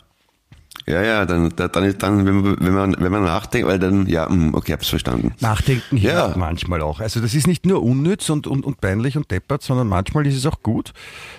Ja, 0.89 1.03
ja, 1.03 1.27
dann, 1.27 1.51
da- 1.55 1.69
dann, 1.69 1.85
ist- 1.85 2.03
dann 2.03 2.25
wenn, 2.25 2.41
man, 2.41 2.57
wenn, 2.61 2.73
man, 2.75 2.97
wenn 2.99 3.13
man 3.13 3.25
nachdenkt, 3.25 3.69
weil 3.69 3.79
dann, 3.79 4.07
ja, 4.07 4.29
hm, 4.29 4.55
okay, 4.55 4.73
hab's 4.73 4.89
verstanden. 4.89 5.35
Nachdenken 5.41 5.97
Ja. 5.99 6.35
manchmal 6.37 6.81
auch. 6.83 7.01
Also 7.01 7.21
das 7.21 7.35
ist 7.35 7.47
nicht 7.47 7.67
nur 7.67 7.83
unnütz 7.83 8.31
und, 8.31 8.47
und, 8.47 8.65
und 8.65 8.81
peinlich 8.81 9.17
und 9.17 9.31
deppert, 9.31 9.63
sondern 9.63 9.87
manchmal 9.89 10.27
ist 10.27 10.37
es 10.37 10.47
auch 10.47 10.63
gut, 10.63 10.93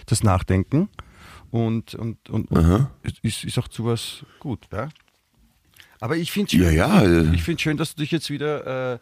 das 0.06 0.24
Nachdenken. 0.24 0.90
Und, 1.52 1.96
und, 1.96 2.30
und, 2.30 2.52
und 2.52 2.88
ist, 3.24 3.44
ist 3.44 3.58
auch 3.58 3.68
zu 3.68 3.86
was 3.86 4.24
gut. 4.40 4.68
Ja? 4.72 4.90
Aber 6.00 6.16
ich 6.16 6.32
finde 6.32 6.56
Ja, 6.56 6.70
ja. 6.70 7.02
äh, 7.02 7.34
ich 7.34 7.42
finde 7.44 7.60
schön, 7.62 7.78
dass 7.78 7.96
du 7.96 8.02
dich 8.02 8.12
jetzt 8.12 8.30
wieder 8.30 8.94
äh, 8.94 9.00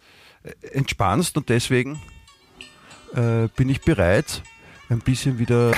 entspannst 0.71 1.35
und 1.35 1.49
deswegen 1.49 1.99
äh, 3.15 3.47
bin 3.55 3.67
ich 3.69 3.81
bereit, 3.81 4.43
ein 4.89 4.99
bisschen 4.99 5.39
wieder 5.39 5.71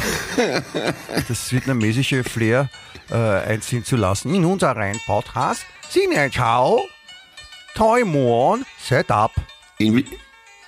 das 1.28 1.52
vietnamesische 1.52 2.24
Flair 2.24 2.70
äh, 3.10 3.16
einziehen 3.16 3.84
zu 3.84 3.96
lassen 3.96 4.34
in 4.34 4.46
unseren 4.46 5.00
Podcast. 5.06 5.66
Sine 5.90 6.30
Ciao, 6.32 6.82
Taiwan, 7.74 8.66
Set 8.80 9.10
Up. 9.12 9.32
Inwie 9.80 10.06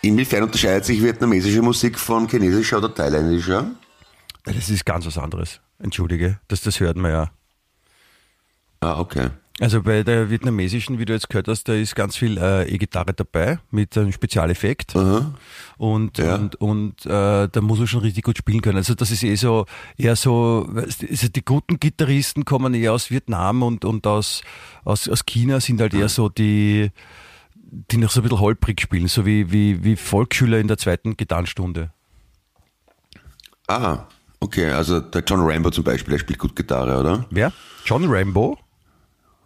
inwiefern 0.02 0.44
unterscheidet 0.44 0.86
sich 0.86 1.02
vietnamesische 1.02 1.62
Musik 1.62 2.00
von 2.00 2.28
chinesischer 2.28 2.78
oder 2.78 2.94
thailändischer? 2.94 3.72
Das 4.44 4.70
ist 4.70 4.86
ganz 4.86 5.06
was 5.06 5.18
anderes. 5.18 5.60
Entschuldige, 5.78 6.40
das, 6.48 6.62
das 6.62 6.80
hört 6.80 6.98
man 6.98 7.12
ja. 7.12 7.32
Ah, 8.80 9.00
okay. 9.00 9.30
Also 9.60 9.84
bei 9.84 10.02
der 10.02 10.30
vietnamesischen, 10.32 10.98
wie 10.98 11.06
du 11.06 11.14
jetzt 11.14 11.30
gehört 11.30 11.48
hast, 11.48 11.66
da 11.68 11.74
ist 11.74 11.94
ganz 11.96 12.16
viel 12.16 12.38
äh, 12.38 12.68
E-Gitarre 12.74 13.14
dabei 13.14 13.60
mit 13.70 13.96
einem 13.98 14.12
Spezialeffekt. 14.12 14.96
Aha. 14.96 15.36
Und, 15.78 16.18
Ja. 16.18 16.36
und, 16.36 16.56
und 16.56 17.06
äh, 17.06 17.48
da 17.48 17.62
muss 17.62 17.78
man 17.78 17.88
schon 17.88 18.00
richtig 18.00 18.24
gut 18.24 18.38
spielen 18.38 18.62
können. 18.62 18.78
Also 18.78 18.96
das 18.96 19.12
ist 19.12 19.24
eh 19.24 19.36
so, 19.36 19.66
eher 19.98 20.16
so, 20.16 20.68
also 20.76 21.28
die 21.28 21.46
guten 21.46 21.80
Gitarristen 21.80 22.44
kommen 22.46 22.74
eher 22.74 22.94
aus 22.94 23.12
Vietnam 23.12 23.62
und, 23.62 23.86
und 23.86 24.08
aus, 24.08 24.42
aus, 24.84 25.08
aus 25.08 25.26
China 25.26 25.60
sind 25.60 25.80
halt 25.82 25.94
eher 25.94 26.10
so 26.10 26.30
die, 26.30 26.90
die 27.56 27.98
noch 27.98 28.10
so 28.10 28.22
ein 28.22 28.24
bisschen 28.24 28.40
holprig 28.40 28.82
spielen, 28.82 29.08
so 29.10 29.26
wie, 29.28 29.52
wie, 29.52 29.84
wie 29.84 29.96
Volksschüler 29.96 30.60
in 30.60 30.70
der 30.70 30.78
zweiten 30.78 31.18
Gitarrenstunde. 31.18 31.92
Ah, 33.68 34.08
okay, 34.40 34.72
also 34.72 35.00
der 35.00 35.24
John 35.24 35.42
Rambo 35.42 35.70
zum 35.72 35.84
Beispiel, 35.84 36.14
der 36.14 36.20
spielt 36.20 36.40
gut 36.40 36.56
Gitarre, 36.56 37.00
oder? 37.00 37.26
Wer? 37.30 37.54
John 37.86 38.06
Rambo, 38.10 38.58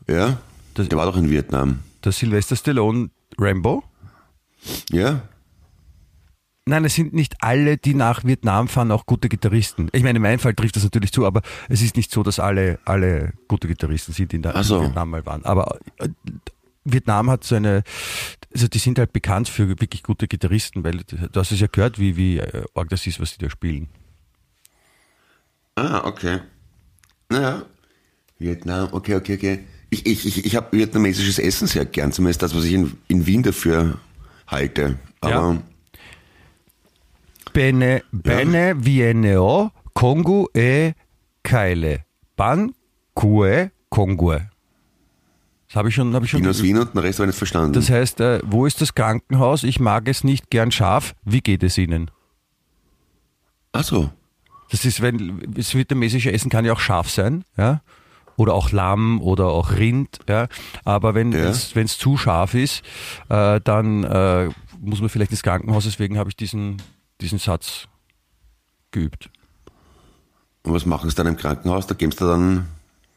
Ja? 0.08 0.38
Das- 0.74 0.90
der 0.90 0.98
war 0.98 1.06
doch 1.06 1.18
in 1.18 1.30
Vietnam. 1.30 1.80
der 2.04 2.12
Sylvester 2.12 2.56
Stallone 2.56 3.10
Rambo. 3.38 3.84
Ja? 4.92 5.22
Nein, 6.68 6.84
es 6.86 6.96
sind 6.96 7.14
nicht 7.14 7.36
alle, 7.44 7.78
die 7.78 7.94
nach 7.94 8.24
Vietnam 8.24 8.68
fahren, 8.68 8.92
auch 8.92 9.06
gute 9.06 9.30
Gitarristen. 9.30 9.90
Ich 9.92 10.02
meine, 10.04 10.18
in 10.18 10.22
meinem 10.24 10.40
Fall 10.40 10.56
trifft 10.56 10.76
das 10.76 10.84
natürlich 10.84 11.12
zu, 11.12 11.26
aber 11.26 11.42
es 11.70 11.82
ist 11.82 11.96
nicht 11.96 12.12
so, 12.12 12.24
dass 12.24 12.40
alle, 12.40 12.80
alle 12.86 13.34
gute 13.48 13.68
Gitarristen 13.68 14.14
sind, 14.14 14.32
die 14.32 14.38
in, 14.38 14.42
der, 14.42 14.64
so. 14.64 14.78
in 14.78 14.84
Vietnam 14.86 15.12
mal 15.12 15.26
waren. 15.28 15.46
Aber 15.46 15.78
äh, 15.98 16.10
Vietnam 16.84 17.30
hat 17.30 17.44
so 17.44 17.56
eine, 17.56 17.84
also 18.54 18.68
die 18.68 18.80
sind 18.80 18.98
halt 18.98 19.14
bekannt 19.14 19.48
für 19.48 19.68
wirklich 19.68 20.02
gute 20.02 20.28
Gitarristen, 20.28 20.84
weil 20.84 20.98
du 21.08 21.40
hast 21.40 21.52
es 21.52 21.60
ja 21.60 21.68
gehört, 21.68 22.00
wie, 22.00 22.16
wie 22.18 22.38
äh, 22.40 22.66
arg 22.74 22.90
das 22.90 23.06
ist, 23.06 23.20
was 23.20 23.38
die 23.38 23.44
da 23.46 23.50
spielen. 23.52 23.88
Ah, 25.76 26.02
okay. 26.06 26.40
Naja. 27.30 27.64
Vietnam, 28.40 28.90
okay, 28.92 29.16
okay, 29.16 29.36
okay. 29.36 29.60
Ich, 29.96 30.06
ich, 30.06 30.26
ich, 30.26 30.46
ich 30.46 30.56
habe 30.56 30.76
vietnamesisches 30.76 31.40
Essen 31.40 31.68
sehr 31.68 31.86
gern, 31.86 32.12
zumindest 32.12 32.42
das, 32.42 32.54
was 32.54 32.66
ich 32.66 32.74
in, 32.74 32.98
in 33.08 33.26
Wien 33.26 33.44
dafür 33.44 33.98
halte. 34.48 34.98
Aber 35.22 35.62
Bene, 37.54 38.04
bene 38.12 38.76
vieneo 38.78 39.72
Kongu 39.94 40.48
e 40.54 40.92
Keile. 41.44 42.04
Ban 42.36 42.74
Kue 43.14 43.72
Kongue. 43.90 44.50
Das 45.68 45.78
habe 45.78 45.88
ich 45.88 45.96
schon, 45.96 46.14
habe 46.14 46.26
ich 46.26 46.32
schon. 46.32 46.42
Wien 46.42 46.50
aus 46.50 46.62
Wien 46.62 46.78
und 46.78 46.94
den 46.94 47.00
Rest 47.00 47.20
habe 47.20 47.28
ich 47.28 47.30
nicht 47.30 47.38
verstanden. 47.38 47.72
Das 47.72 47.90
heißt, 47.90 48.20
äh, 48.20 48.42
wo 48.44 48.66
ist 48.66 48.82
das 48.82 48.94
Krankenhaus? 48.94 49.64
Ich 49.64 49.80
mag 49.80 50.10
es 50.10 50.26
nicht 50.26 50.50
gern 50.50 50.72
scharf. 50.72 51.16
Wie 51.24 51.40
geht 51.40 51.64
es 51.64 51.78
Ihnen? 51.78 52.12
Ach 53.72 53.86
so. 53.86 54.10
Das 54.72 54.84
ist, 54.84 55.02
wenn 55.02 55.42
das 55.48 55.74
vietnamesische 55.74 56.34
Essen 56.34 56.50
kann 56.50 56.66
ja 56.66 56.74
auch 56.74 56.80
scharf 56.80 57.10
sein, 57.10 57.46
ja, 57.56 57.82
oder 58.38 58.54
auch 58.54 58.72
Lamm 58.72 59.22
oder 59.22 59.46
auch 59.48 59.72
Rind, 59.72 60.20
ja. 60.28 60.48
Aber 60.84 61.14
wenn 61.16 61.32
Ja. 61.32 61.50
es 61.50 61.98
zu 61.98 62.18
scharf 62.18 62.54
ist, 62.54 62.84
äh, 63.30 63.60
dann 63.64 64.04
äh, 64.04 64.50
muss 64.82 65.00
man 65.00 65.10
vielleicht 65.10 65.32
ins 65.32 65.44
Krankenhaus. 65.44 65.84
Deswegen 65.86 66.18
habe 66.18 66.30
ich 66.30 66.36
diesen 66.36 66.82
diesen 67.22 67.40
Satz 67.40 67.88
geübt. 68.92 69.30
Und 70.64 70.74
was 70.74 70.86
machen 70.86 71.10
sie 71.10 71.16
dann 71.16 71.28
im 71.28 71.38
Krankenhaus? 71.38 71.88
Da 71.88 71.96
geben 71.96 72.12
sie 72.12 72.28
dann 72.28 72.68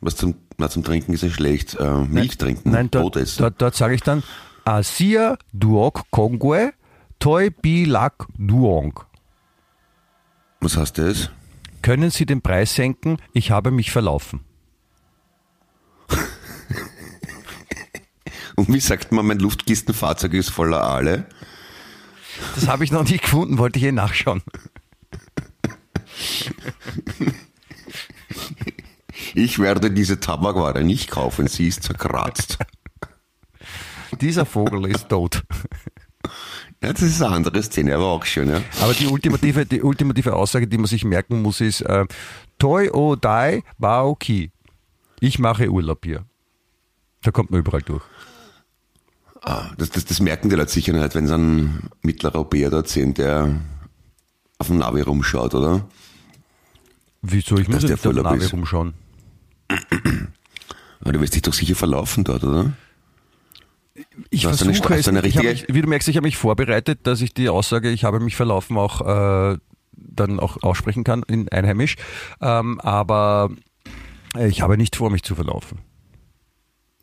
was 0.01 0.15
zum, 0.15 0.37
na, 0.59 0.69
zum 0.69 0.85
Trinken 0.85 1.13
ist 1.13 1.23
ja 1.23 1.31
schlecht. 1.31 1.75
Äh, 1.75 2.05
Milch 2.05 2.39
trinken, 2.39 2.71
Nein, 2.71 2.89
Brot 2.89 3.17
dort, 3.17 3.17
essen. 3.17 3.43
dort, 3.43 3.61
dort 3.61 3.75
sage 3.75 3.95
ich 3.95 4.03
dann 4.03 4.23
Asia 4.65 5.37
duok 5.53 6.03
kongue 6.11 6.73
toi 7.19 7.51
bi 7.51 7.85
lak 7.85 8.27
duong. 8.39 9.01
Was 10.61 10.77
heißt 10.77 10.99
das? 10.99 11.31
Können 11.83 12.11
Sie 12.11 12.27
den 12.27 12.43
Preis 12.43 12.75
senken? 12.75 13.19
Ich 13.33 13.51
habe 13.51 13.71
mich 13.71 13.91
verlaufen. 13.91 14.41
Und 18.59 18.75
wie 18.75 18.81
sagt 18.81 19.13
man, 19.13 19.25
mein 19.25 19.39
Luftkistenfahrzeug 19.39 20.35
ist 20.35 20.49
voller 20.51 20.83
Aale? 20.83 21.27
Das 22.57 22.67
habe 22.67 22.83
ich 22.83 22.91
noch 22.91 23.09
nie 23.09 23.19
gefunden, 23.19 23.57
wollte 23.57 23.79
ich 23.79 23.85
eh 23.85 23.93
nachschauen. 23.93 24.43
Ich 29.35 29.61
werde 29.61 29.93
diese 29.93 30.19
Tabakware 30.19 30.83
nicht 30.83 31.09
kaufen, 31.09 31.47
sie 31.47 31.69
ist 31.69 31.85
zerkratzt. 31.85 32.59
Dieser 34.21 34.45
Vogel 34.45 34.87
ist 34.87 35.09
tot. 35.09 35.45
Ja, 36.83 36.93
das 36.93 37.03
ist 37.03 37.23
eine 37.23 37.37
andere 37.37 37.63
Szene, 37.63 37.95
aber 37.95 38.07
auch 38.07 38.25
schön, 38.25 38.51
ja. 38.51 38.61
Aber 38.81 38.93
die 38.93 39.07
ultimative, 39.07 39.67
die 39.67 39.83
ultimative 39.83 40.35
Aussage, 40.35 40.67
die 40.67 40.79
man 40.79 40.87
sich 40.87 41.05
merken 41.05 41.43
muss, 41.43 41.61
ist 41.61 41.83
äh, 41.83 42.07
Toi 42.59 42.91
o 42.91 43.15
dai 43.15 43.63
bao 43.79 44.17
ki. 44.17 44.51
Ich 45.21 45.39
mache 45.39 45.71
Urlaub 45.71 46.05
hier. 46.05 46.25
Da 47.23 47.31
kommt 47.31 47.51
man 47.53 47.61
überall 47.61 47.83
durch. 47.83 48.03
Ah, 49.51 49.71
das, 49.79 49.89
das, 49.91 50.05
das 50.05 50.21
merken 50.21 50.51
die 50.51 50.57
Leute 50.57 50.71
sicher 50.71 50.93
nicht, 50.93 51.15
wenn 51.15 51.27
sie 51.27 51.33
einen 51.35 51.89
Mitteleuropäer 52.03 52.69
dort 52.71 52.89
sehen, 52.89 53.15
der 53.15 53.61
auf 54.59 54.67
dem 54.67 54.79
Navi 54.79 55.01
rumschaut, 55.01 55.55
oder? 55.55 55.87
Wieso? 57.23 57.57
Ich 57.57 57.67
muss 57.69 57.83
nicht 57.83 57.95
auf 57.95 58.05
Urlaub 58.05 58.25
Navi 58.25 58.45
ist. 58.45 58.53
rumschauen. 58.53 58.93
Aber 61.01 61.13
du 61.13 61.21
wirst 61.21 61.35
dich 61.35 61.43
doch 61.43 61.53
sicher 61.55 61.75
verlaufen 61.75 62.25
dort, 62.25 62.45
oder? 62.45 62.73
Ich 64.31 64.43
Du 64.43 64.49
eine 64.49 64.57
versuche 64.57 64.77
Stra- 64.77 64.97
es, 64.97 65.09
eine 65.09 65.23
richtige- 65.23 65.49
mich, 65.49 65.65
wie 65.69 65.81
du 65.83 65.89
merkst, 65.89 66.09
ich 66.09 66.17
habe 66.17 66.27
mich 66.27 66.37
vorbereitet, 66.37 67.01
dass 67.05 67.21
ich 67.21 67.35
die 67.35 67.49
Aussage, 67.49 67.91
ich 67.91 68.05
habe 68.05 68.21
mich 68.21 68.37
verlaufen, 68.37 68.77
auch 68.77 69.01
äh, 69.55 69.59
dann 69.93 70.39
auch 70.41 70.63
aussprechen 70.63 71.05
kann 71.05 71.23
in 71.27 71.49
Einheimisch. 71.49 71.97
Ähm, 72.41 72.79
aber 72.81 73.51
ich 74.39 74.61
habe 74.61 74.77
nicht 74.77 74.95
vor, 74.97 75.11
mich 75.11 75.23
zu 75.23 75.35
verlaufen. 75.35 75.79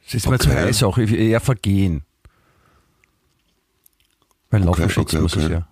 Es 0.08 0.14
ist 0.14 0.30
mir 0.30 0.38
zu 0.40 0.50
Okay. 0.50 0.60
heiß 0.60 0.84
auch, 0.84 0.98
ich- 0.98 1.12
eher 1.12 1.42
vergehen. 1.42 2.04
Beim 4.56 4.64
Laufen 4.64 4.84
Okay, 4.84 4.90
schätzt 4.94 5.14
okay, 5.16 5.28
sich 5.28 5.44
okay. 5.46 5.54
ja. 5.54 5.68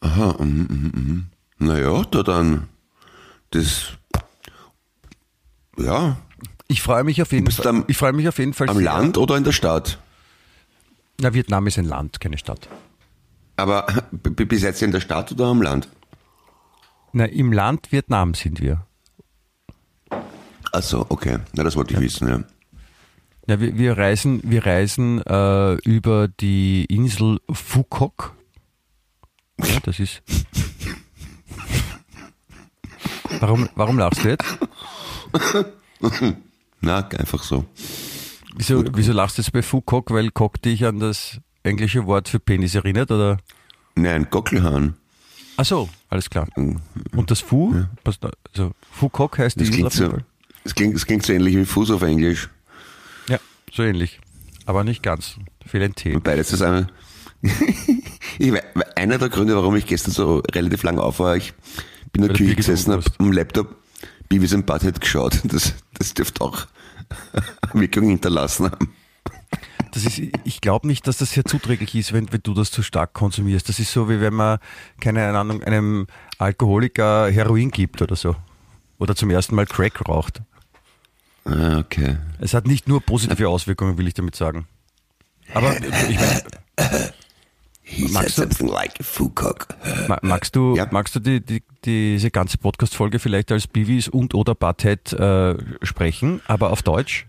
Aha, 0.00 0.36
mhm, 0.38 0.66
mhm, 0.70 0.92
mhm. 0.94 1.26
Naja, 1.66 2.04
da 2.04 2.22
dann. 2.22 2.68
Das. 3.50 3.88
Ja, 5.76 6.16
Ich 6.68 6.82
freue 6.82 7.02
mich 7.02 7.20
auf 7.20 7.32
jeden 7.32 7.50
Fall. 7.50 7.66
am- 7.66 7.84
ich 7.88 7.96
freue 7.96 8.12
mich 8.12 8.28
auf 8.28 8.38
jeden 8.38 8.52
Fall. 8.52 8.68
am. 8.68 8.78
Land 8.78 9.18
oder 9.18 9.36
in 9.36 9.42
der 9.42 9.50
Stadt? 9.50 9.98
Na, 11.20 11.34
Vietnam 11.34 11.66
ist 11.66 11.78
ein 11.78 11.84
Land, 11.84 12.20
keine 12.20 12.38
Stadt. 12.38 12.68
Aber 13.56 13.86
bis 14.12 14.62
jetzt 14.62 14.80
in 14.82 14.92
der 14.92 15.00
Stadt 15.00 15.32
oder 15.32 15.46
am 15.46 15.62
Land? 15.62 15.88
Na, 17.12 17.24
im 17.24 17.52
Land 17.52 17.90
Vietnam 17.90 18.34
sind 18.34 18.60
wir. 18.60 18.86
Ach 20.72 20.82
so, 20.82 21.06
okay. 21.08 21.38
Na, 21.54 21.64
das 21.64 21.74
wollte 21.74 21.94
ich 21.94 22.00
wissen, 22.00 22.28
ja. 22.28 22.40
Ja, 23.46 23.60
wir, 23.60 23.76
wir 23.76 23.98
reisen, 23.98 24.40
wir 24.44 24.64
reisen 24.64 25.20
äh, 25.22 25.74
über 25.88 26.28
die 26.28 26.84
Insel 26.86 27.40
Quoc. 27.90 28.34
Ja, 29.62 29.80
das 29.82 30.00
ist. 30.00 30.22
Warum, 33.40 33.68
warum 33.74 33.98
lachst 33.98 34.24
du 34.24 34.28
jetzt? 34.28 34.44
Na, 36.80 37.06
einfach 37.08 37.42
so. 37.42 37.64
Wieso, 38.56 38.84
wieso 38.94 39.12
lachst 39.12 39.38
du 39.38 39.42
jetzt 39.42 39.52
bei 39.52 39.62
Quoc? 39.62 40.10
Weil 40.10 40.30
Cock 40.30 40.62
dich 40.62 40.84
an 40.84 41.00
das 41.00 41.38
englische 41.62 42.06
Wort 42.06 42.28
für 42.28 42.38
Penis 42.40 42.74
erinnert, 42.74 43.10
oder? 43.10 43.38
Nein, 43.96 44.26
Gockelhahn. 44.30 44.94
Ach 45.56 45.64
so, 45.64 45.88
alles 46.08 46.30
klar. 46.30 46.48
Und 46.56 47.30
das? 47.30 47.44
Was 48.04 48.18
da- 48.20 48.30
Also, 48.52 48.72
Quoc 49.08 49.38
heißt 49.38 49.56
die 49.56 49.60
Das 49.66 49.68
Insel 49.76 49.88
klingt 49.88 49.92
auf 49.92 49.98
jeden 49.98 50.10
Fall. 50.10 50.24
klingt, 50.74 50.94
das 50.94 51.06
klingt 51.06 51.26
so 51.26 51.32
ähnlich 51.32 51.56
wie 51.56 51.64
Fuß 51.64 51.90
auf 51.90 52.02
Englisch. 52.02 52.48
So 53.74 53.82
ähnlich. 53.82 54.20
Aber 54.66 54.84
nicht 54.84 55.02
ganz. 55.02 55.36
Fehlt 55.66 55.82
ein 55.82 55.94
T. 55.96 56.14
Und 56.14 56.22
beides 56.22 56.48
zusammen. 56.48 56.92
ich, 58.38 58.52
einer 58.94 59.18
der 59.18 59.28
Gründe, 59.28 59.56
warum 59.56 59.74
ich 59.74 59.86
gestern 59.86 60.12
so 60.12 60.42
relativ 60.52 60.84
lang 60.84 60.98
auf 60.98 61.18
war, 61.18 61.36
ich 61.36 61.54
bin 62.12 62.22
in 62.22 62.28
der 62.28 62.36
Küche 62.36 62.54
gesessen, 62.54 62.92
hab 62.92 63.04
am 63.18 63.32
Laptop 63.32 63.76
Beavis 64.28 64.54
and 64.54 64.64
Butthead 64.64 65.00
geschaut. 65.00 65.40
Das, 65.44 65.74
das 65.98 66.14
dürfte 66.14 66.40
auch 66.40 66.66
Wirkung 67.72 68.08
hinterlassen 68.08 68.70
haben. 68.70 68.94
Das 69.92 70.04
ist, 70.04 70.20
ich 70.44 70.60
glaube 70.60 70.86
nicht, 70.86 71.06
dass 71.08 71.18
das 71.18 71.32
sehr 71.32 71.44
zuträglich 71.44 71.94
ist, 71.96 72.12
wenn, 72.12 72.32
wenn 72.32 72.42
du 72.42 72.54
das 72.54 72.70
zu 72.70 72.82
stark 72.82 73.12
konsumierst. 73.12 73.68
Das 73.68 73.80
ist 73.80 73.92
so, 73.92 74.08
wie 74.08 74.20
wenn 74.20 74.34
man, 74.34 74.58
keine 75.00 75.26
Ahnung, 75.36 75.62
einem 75.64 76.06
Alkoholiker 76.38 77.28
Heroin 77.28 77.70
gibt 77.70 78.02
oder 78.02 78.14
so. 78.14 78.36
Oder 78.98 79.16
zum 79.16 79.30
ersten 79.30 79.56
Mal 79.56 79.66
Crack 79.66 80.08
raucht. 80.08 80.42
Ah, 81.44 81.78
okay. 81.78 82.16
Es 82.40 82.54
hat 82.54 82.66
nicht 82.66 82.88
nur 82.88 83.00
positive 83.00 83.48
Auswirkungen, 83.48 83.98
will 83.98 84.06
ich 84.06 84.14
damit 84.14 84.34
sagen. 84.34 84.66
Aber 85.52 85.76
ich 85.76 86.18
meine, 86.18 86.42
He 87.86 88.08
Magst 88.08 88.36
said 88.36 88.50
du- 88.50 88.54
something 88.56 88.68
like 88.74 88.94
Foucault. 89.04 89.66
ma- 90.08 90.18
magst 90.22 90.56
du, 90.56 90.74
Ja. 90.74 90.88
magst 90.90 91.14
du 91.16 91.20
die, 91.20 91.40
die, 91.44 91.62
diese 91.84 92.30
ganze 92.30 92.56
Podcast-Folge 92.56 93.18
vielleicht 93.18 93.52
als 93.52 93.66
Bivis 93.66 94.08
und 94.08 94.34
oder 94.34 94.54
Butthead 94.54 95.12
äh, 95.12 95.54
sprechen, 95.82 96.40
aber 96.46 96.70
auf 96.70 96.82
Deutsch? 96.82 97.26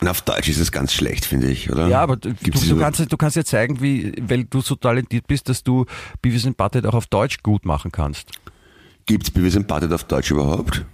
Und 0.00 0.08
auf 0.08 0.20
Deutsch 0.20 0.48
ist 0.48 0.58
es 0.58 0.70
ganz 0.70 0.92
schlecht, 0.92 1.24
finde 1.24 1.48
ich, 1.50 1.72
oder? 1.72 1.88
Ja, 1.88 2.02
aber 2.02 2.16
du, 2.16 2.32
du, 2.34 2.78
kannst, 2.78 3.10
du 3.10 3.16
kannst 3.16 3.36
ja 3.36 3.44
zeigen, 3.44 3.80
wie, 3.80 4.12
weil 4.20 4.44
du 4.44 4.60
so 4.60 4.76
talentiert 4.76 5.26
bist, 5.26 5.48
dass 5.48 5.64
du 5.64 5.86
Beavis 6.22 6.46
and 6.46 6.56
Butthead 6.58 6.86
auch 6.86 6.94
auf 6.94 7.06
Deutsch 7.06 7.38
gut 7.42 7.64
machen 7.64 7.90
kannst. 7.90 8.30
Gibt's 9.06 9.30
Beavis 9.30 9.56
and 9.56 9.66
Butthead 9.66 9.92
auf 9.92 10.04
Deutsch 10.04 10.30
überhaupt? 10.30 10.84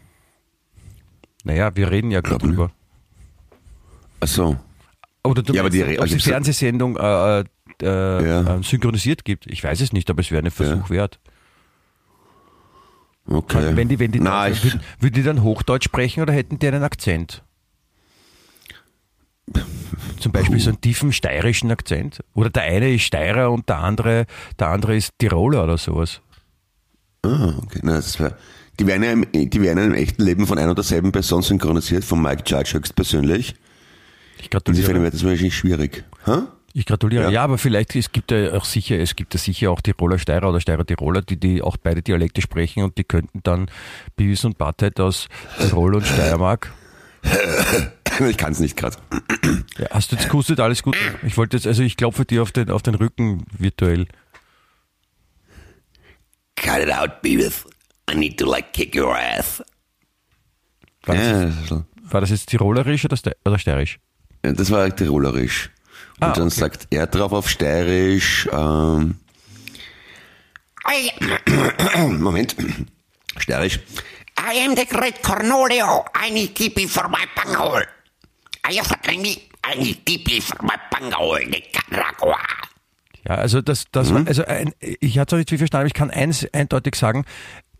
Naja, 1.45 1.75
wir 1.77 1.91
reden 1.91 2.11
ja 2.11 2.21
gerade 2.21 2.47
drüber. 2.47 2.71
Ach 4.21 4.29
so. 4.29 4.57
Oder 5.23 5.43
du 5.43 5.53
Ja, 5.53 5.61
aber 5.63 5.71
meinst, 5.71 5.77
die- 5.77 5.83
ob 5.85 5.91
es 5.97 6.01
also 6.01 6.15
die 6.17 6.21
sag- 6.21 6.31
Fernsehsendung 6.33 6.97
äh, 6.97 7.41
äh, 7.41 7.45
Ja. 7.83 8.57
äh, 8.57 8.63
synchronisiert 8.63 9.25
gibt. 9.25 9.47
Ich 9.47 9.63
weiß 9.63 9.81
es 9.81 9.93
nicht, 9.93 10.09
aber 10.11 10.21
es 10.21 10.31
wäre 10.31 10.43
ein 10.45 10.51
Versuch 10.51 10.91
wert. 10.91 11.19
Okay. 13.27 13.75
Wenn 13.75 13.89
die, 13.89 13.99
wenn 13.99 14.13
die, 14.13 14.21
Na, 14.21 14.49
ich, 14.49 14.63
würden, 14.65 14.81
würden 15.01 15.15
die 15.15 15.23
dann 15.23 15.43
Hochdeutsch 15.43 15.85
sprechen 15.85 16.23
oder 16.23 16.33
hätten 16.35 16.59
die 16.59 16.69
einen 16.69 16.83
Akzent? 16.83 17.43
Zum 20.21 20.33
Beispiel 20.33 20.59
so 20.59 20.71
einen 20.71 20.81
tiefen 20.81 21.13
steirischen 21.13 21.71
Akzent. 21.71 22.21
Oder 22.35 22.51
der 22.51 22.63
eine 22.65 22.93
ist 22.95 23.03
Steirer 23.03 23.51
und 23.51 23.69
der 23.69 23.79
andere, 23.79 24.27
der 24.59 24.69
andere 24.69 24.97
ist 24.97 25.11
Tiroler 25.19 25.65
oder 25.65 25.79
sowas. 25.79 26.21
ah, 27.25 27.55
okay. 27.63 27.81
Na, 27.83 27.95
das 27.97 28.19
wär, 28.21 28.37
die, 28.81 28.87
werden 28.87 29.03
ja 29.03 29.13
im, 29.13 29.27
die 29.33 29.61
werden 29.63 29.79
ja 29.79 29.85
im 29.85 29.95
echten 29.95 30.23
Leben 30.23 30.47
von 30.47 30.59
einer 30.59 30.69
oder 30.69 30.77
derselben 30.77 31.13
Person 31.13 31.43
synchronisiert, 31.43 32.05
von 32.05 32.21
Mike 32.21 32.43
Judge 32.47 32.75
höchstpersönlich. 32.75 33.55
Ich 34.39 34.51
Insofern 34.53 34.75
gratuliere. 34.75 35.03
wird 35.03 35.15
das 35.15 35.25
wahrscheinlich 35.25 35.57
schwierig. 35.57 36.05
Hä? 36.25 36.39
Ich 36.77 36.87
gratuliere. 36.87 37.25
Ja. 37.25 37.31
Ja. 37.31 37.45
aber 37.45 37.57
vielleicht, 37.57 37.95
es 37.95 38.11
gibt 38.11 38.33
ja 38.33 38.53
auch 38.53 38.65
sicher, 38.65 38.99
es 38.99 39.15
gibt 39.15 39.33
ja 39.33 39.39
sicher 39.39 39.71
auch 39.71 39.81
Tiroler 39.81 40.19
Steirer 40.19 40.51
oder 40.51 40.61
Steirer 40.61 40.85
Tiroler, 40.85 41.23
die, 41.23 41.39
die 41.39 41.63
auch 41.63 41.77
beide 41.77 42.03
Dialekte 42.03 42.43
sprechen 42.43 42.83
und 42.83 42.99
die 42.99 43.05
könnten 43.05 43.41
dann 43.45 43.71
Beavis 44.17 44.45
und 44.45 44.59
Butthead 44.59 44.99
aus 44.99 45.29
Tirol 45.59 45.95
und 45.95 46.07
Steiermark. 46.07 46.73
Ich 48.29 48.37
kann 48.37 48.53
es 48.53 48.61
nicht 48.61 48.77
gerade. 48.77 48.97
Ja, 49.77 49.89
hast 49.91 50.13
du 50.13 50.17
jetzt 50.17 50.29
gehustet? 50.29 50.61
Alles 50.61 50.85
gut? 50.85 50.97
Ich 51.27 51.37
wollte 51.37 51.57
jetzt, 51.57 51.67
also 51.67 51.83
ich 51.83 51.97
klopfe 51.97 52.25
dir 52.25 52.43
auf 52.43 52.53
den, 52.53 52.71
auf 52.71 52.81
den 52.83 52.95
Rücken 52.95 53.45
virtuell. 53.59 54.07
Cut 56.55 56.83
it 56.83 56.93
out, 56.93 57.23
Beavis. 57.23 57.65
I 58.11 58.15
need 58.17 58.39
to 58.39 58.47
like 58.47 58.73
kick 58.73 58.95
your 58.97 59.17
ass. 59.17 59.63
War, 61.07 61.15
das, 61.17 61.25
Ja, 61.27 61.43
jetzt, 61.45 61.85
war 62.13 62.21
das 62.21 62.31
jetzt 62.31 62.47
Tirolerisch 62.49 63.05
oder, 63.05 63.17
oder 63.45 63.59
Steirisch? 63.59 63.99
Ja, 64.45 64.53
das 64.53 64.71
war 64.71 64.95
tirolerisch. 64.95 65.71
Und 66.21 66.25
Ah, 66.29 66.33
dann 66.33 66.47
okay. 66.49 66.61
sagt 66.61 66.87
er 66.91 67.07
drauf 67.07 67.33
auf 67.33 67.49
Steirisch, 67.49 68.49
ähm, 68.53 69.17
Moment, 72.21 72.55
Steirisch, 73.39 73.81
I 74.39 74.59
am 74.67 74.77
the 74.77 74.85
great 74.85 75.23
Cornolio. 75.23 76.05
I 76.15 76.31
need 76.31 76.55
TP 76.55 76.87
for 76.89 77.09
my 77.09 77.25
pangol. 77.35 77.83
I 78.69 78.79
have 78.79 78.91
a 78.93 79.13
me. 79.17 79.37
I 79.65 79.79
need 79.79 80.05
TP 80.05 80.43
for 80.43 80.63
my 80.63 80.77
pangol, 80.91 81.39
Nicaragua. 81.47 82.39
Ja, 83.27 83.37
also 83.37 83.63
das, 83.63 83.87
das 83.91 84.13
war, 84.13 84.27
also 84.27 84.45
ein, 84.45 84.75
ich 84.81 85.19
hatte 85.19 85.37
es 85.37 85.41
nicht 85.41 85.49
viel 85.49 85.59
verstanden, 85.59 85.83
aber 85.83 85.87
ich 85.87 85.95
kann 85.95 86.11
eins 86.11 86.47
eindeutig 86.53 86.95
sagen, 86.95 87.25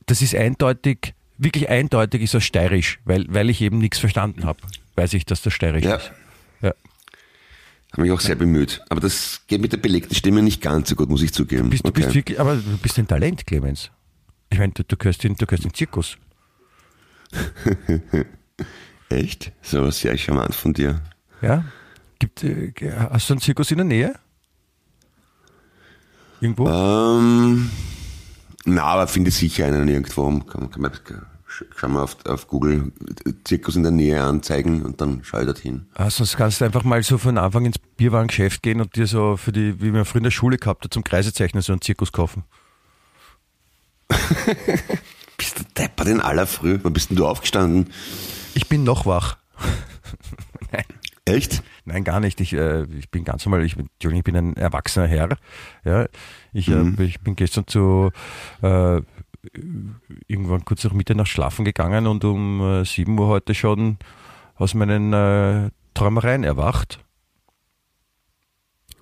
das 0.07 0.23
ist 0.23 0.35
eindeutig, 0.35 1.15
wirklich 1.39 1.69
eindeutig 1.69 2.23
ist 2.23 2.35
das 2.35 2.45
steirisch, 2.45 2.99
weil, 3.05 3.27
weil 3.29 3.51
ich 3.51 3.61
eben 3.61 3.79
nichts 3.79 3.99
verstanden 3.99 4.45
habe, 4.45 4.61
weiß 4.97 5.15
ich, 5.15 5.25
dass 5.27 5.43
das 5.43 5.53
steirisch 5.53 5.85
Ja. 5.85 5.97
ist. 5.97 6.13
Ja. 6.63 6.73
habe 7.93 8.03
mich 8.03 8.11
auch 8.13 8.21
sehr 8.21 8.35
bemüht. 8.37 8.81
Aber 8.89 9.01
das 9.01 9.43
geht 9.47 9.61
mit 9.61 9.73
der 9.73 9.79
belegten 9.79 10.15
Stimme 10.15 10.43
nicht 10.43 10.61
ganz 10.63 10.89
so 10.89 10.97
gut, 10.97 11.09
muss 11.09 11.23
ich 11.23 11.33
zugeben. 11.33 11.71
Bist, 11.71 11.85
Du 11.85 11.89
Okay. 11.91 12.03
bist 12.03 12.15
wirklich, 12.15 12.41
aber 12.41 12.57
du 12.57 12.77
bist 12.79 12.99
ein 12.99 13.07
Talent, 13.07 13.47
Clemens. 13.47 13.91
Ich 14.51 14.59
meine, 14.59 14.73
du, 14.73 14.85
du 14.85 14.97
gehörst 14.97 15.25
in, 15.25 15.35
du 15.37 15.47
gehörst 15.47 15.65
in 15.65 15.71
den 15.71 15.75
Zirkus. 15.75 16.17
Echt? 19.09 19.53
So 19.63 19.91
sehr 19.91 20.17
charmant 20.17 20.55
von 20.55 20.73
dir. 20.73 21.01
Ja? 21.43 21.65
Gibt, 22.19 22.43
äh, 22.45 22.73
hast 23.11 23.29
du 23.29 23.35
einen 23.35 23.41
Zirkus 23.41 23.71
in 23.71 23.79
der 23.79 23.85
Nähe? 23.85 24.15
Irgendwo? 26.41 26.69
Ähm, 26.69 27.71
na, 28.65 28.83
aber 28.85 29.07
finde 29.07 29.31
sicher 29.31 29.67
einen 29.67 29.89
irgendwo. 29.89 30.41
Kann, 30.41 30.71
kann 30.71 30.83
man, 30.83 30.93
schau 31.77 31.89
mal 31.89 32.03
auf, 32.03 32.17
auf 32.27 32.49
Google 32.49 32.93
Zirkus 33.45 33.77
in 33.77 33.83
der 33.83 33.93
Nähe 33.93 34.23
anzeigen 34.23 34.83
und 34.83 35.01
dann 35.01 35.21
schau 35.23 35.41
ich 35.41 35.47
dorthin. 35.47 35.87
Ah, 35.95 36.11
sonst 36.11 36.37
kannst 36.37 36.61
du 36.61 36.65
einfach 36.65 36.85
mal 36.85 37.03
so 37.03 37.19
von 37.19 37.39
Anfang 37.39 37.67
ins 37.67 37.79
Bierwarengeschäft 37.79 38.63
gehen 38.63 38.81
und 38.81 38.97
dir 38.97 39.07
so 39.07 39.37
für 39.37 39.53
die, 39.53 39.81
wie 39.81 39.91
man 39.91 40.05
früher 40.05 40.21
in 40.21 40.25
der 40.25 40.31
Schule 40.31 40.59
gehabt 40.59 40.85
hat, 40.85 40.95
zum 40.95 41.05
Kreisezeichnen 41.05 41.63
so 41.63 41.73
einen 41.73 41.83
Zirkus 41.83 42.13
kaufen. 42.13 42.45
Bist 45.37 45.59
du 45.59 45.65
deppert 45.77 46.09
in 46.09 46.21
aller 46.21 46.47
Früh? 46.47 46.79
Wann 46.83 46.93
bist 46.93 47.11
denn 47.11 47.17
du 47.17 47.27
aufgestanden? 47.27 47.93
Ich 48.55 48.69
bin 48.69 48.85
noch 48.85 49.05
wach. 49.05 49.37
Nein. 50.73 50.85
Echt? 51.27 51.63
Nein, 51.87 52.05
gar 52.05 52.21
nicht. 52.21 52.41
Ich, 52.41 52.53
äh, 52.53 52.85
ich 52.99 53.11
bin 53.11 53.25
ganz 53.25 53.45
normal, 53.47 53.65
ich, 53.65 53.77
bin- 53.77 53.89
Entschuldigung, 53.95 54.19
ich 54.19 54.25
bin 54.25 54.37
ein 54.37 54.57
erwachsener 54.57 55.07
Herr. 55.07 55.39
Ja, 55.85 56.07
ich, 56.53 56.69
äh, 56.69 57.03
ich 57.03 57.21
bin 57.21 57.35
gestern 57.35 57.67
zu 57.67 58.11
äh, 58.63 59.01
irgendwann 60.27 60.65
kurz 60.65 60.85
nach 60.85 60.93
Mitternacht 60.93 61.29
schlafen 61.29 61.65
gegangen 61.65 62.07
und 62.07 62.25
um 62.25 62.61
äh, 62.61 62.85
7 62.85 63.19
Uhr 63.19 63.27
heute 63.29 63.55
schon 63.55 63.99
aus 64.57 64.75
meinen 64.75 65.13
äh, 65.13 65.71
Träumereien 65.95 66.45
erwacht. 66.45 66.99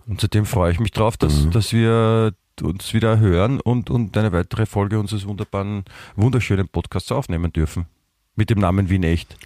Und 0.07 0.21
seitdem 0.21 0.47
freue 0.47 0.73
ich 0.73 0.81
mich 0.81 0.91
drauf, 0.91 1.17
dass, 1.17 1.49
dass 1.50 1.73
wir 1.73 2.35
uns 2.61 2.93
wieder 2.93 3.19
hören 3.19 3.61
und, 3.61 3.88
und 3.91 4.17
eine 4.17 4.33
weitere 4.33 4.67
Folge 4.67 4.99
unseres 5.00 5.26
wunderbaren, 5.26 5.85
wunderschönen 6.17 6.69
Podcasts 6.69 7.11
aufnehmen 7.12 7.52
dürfen. 7.52 7.87
Mit 8.35 8.50
dem 8.50 8.59
Namen 8.59 8.88
Wien 8.91 9.02
Echt. 9.05 9.37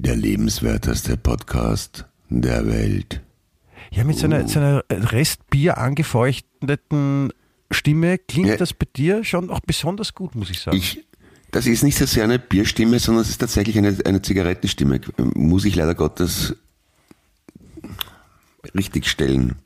Der 0.00 0.14
lebenswerteste 0.14 1.16
Podcast 1.16 2.04
der 2.28 2.66
Welt. 2.66 3.20
Ja, 3.90 4.04
mit 4.04 4.16
seiner, 4.16 4.46
seiner 4.46 4.84
Restbier 4.90 5.78
angefeuchteten 5.78 7.32
Stimme 7.70 8.18
klingt 8.18 8.48
Ja. 8.48 8.56
das 8.56 8.72
bei 8.74 8.86
dir 8.94 9.24
schon 9.24 9.50
auch 9.50 9.60
besonders 9.60 10.14
gut, 10.14 10.34
muss 10.36 10.50
ich 10.50 10.60
sagen. 10.60 10.76
Ich, 10.76 11.04
das 11.50 11.66
ist 11.66 11.82
nicht 11.82 11.98
so 11.98 12.06
sehr 12.06 12.22
eine 12.24 12.38
Bierstimme, 12.38 13.00
sondern 13.00 13.22
es 13.22 13.30
ist 13.30 13.38
tatsächlich 13.38 13.76
eine, 13.76 13.96
eine 14.04 14.22
Zigarettenstimme. 14.22 15.00
Muss 15.34 15.64
ich 15.64 15.74
leider 15.74 15.94
Gottes 15.96 16.54
richtig 18.76 19.06
stellen. 19.08 19.56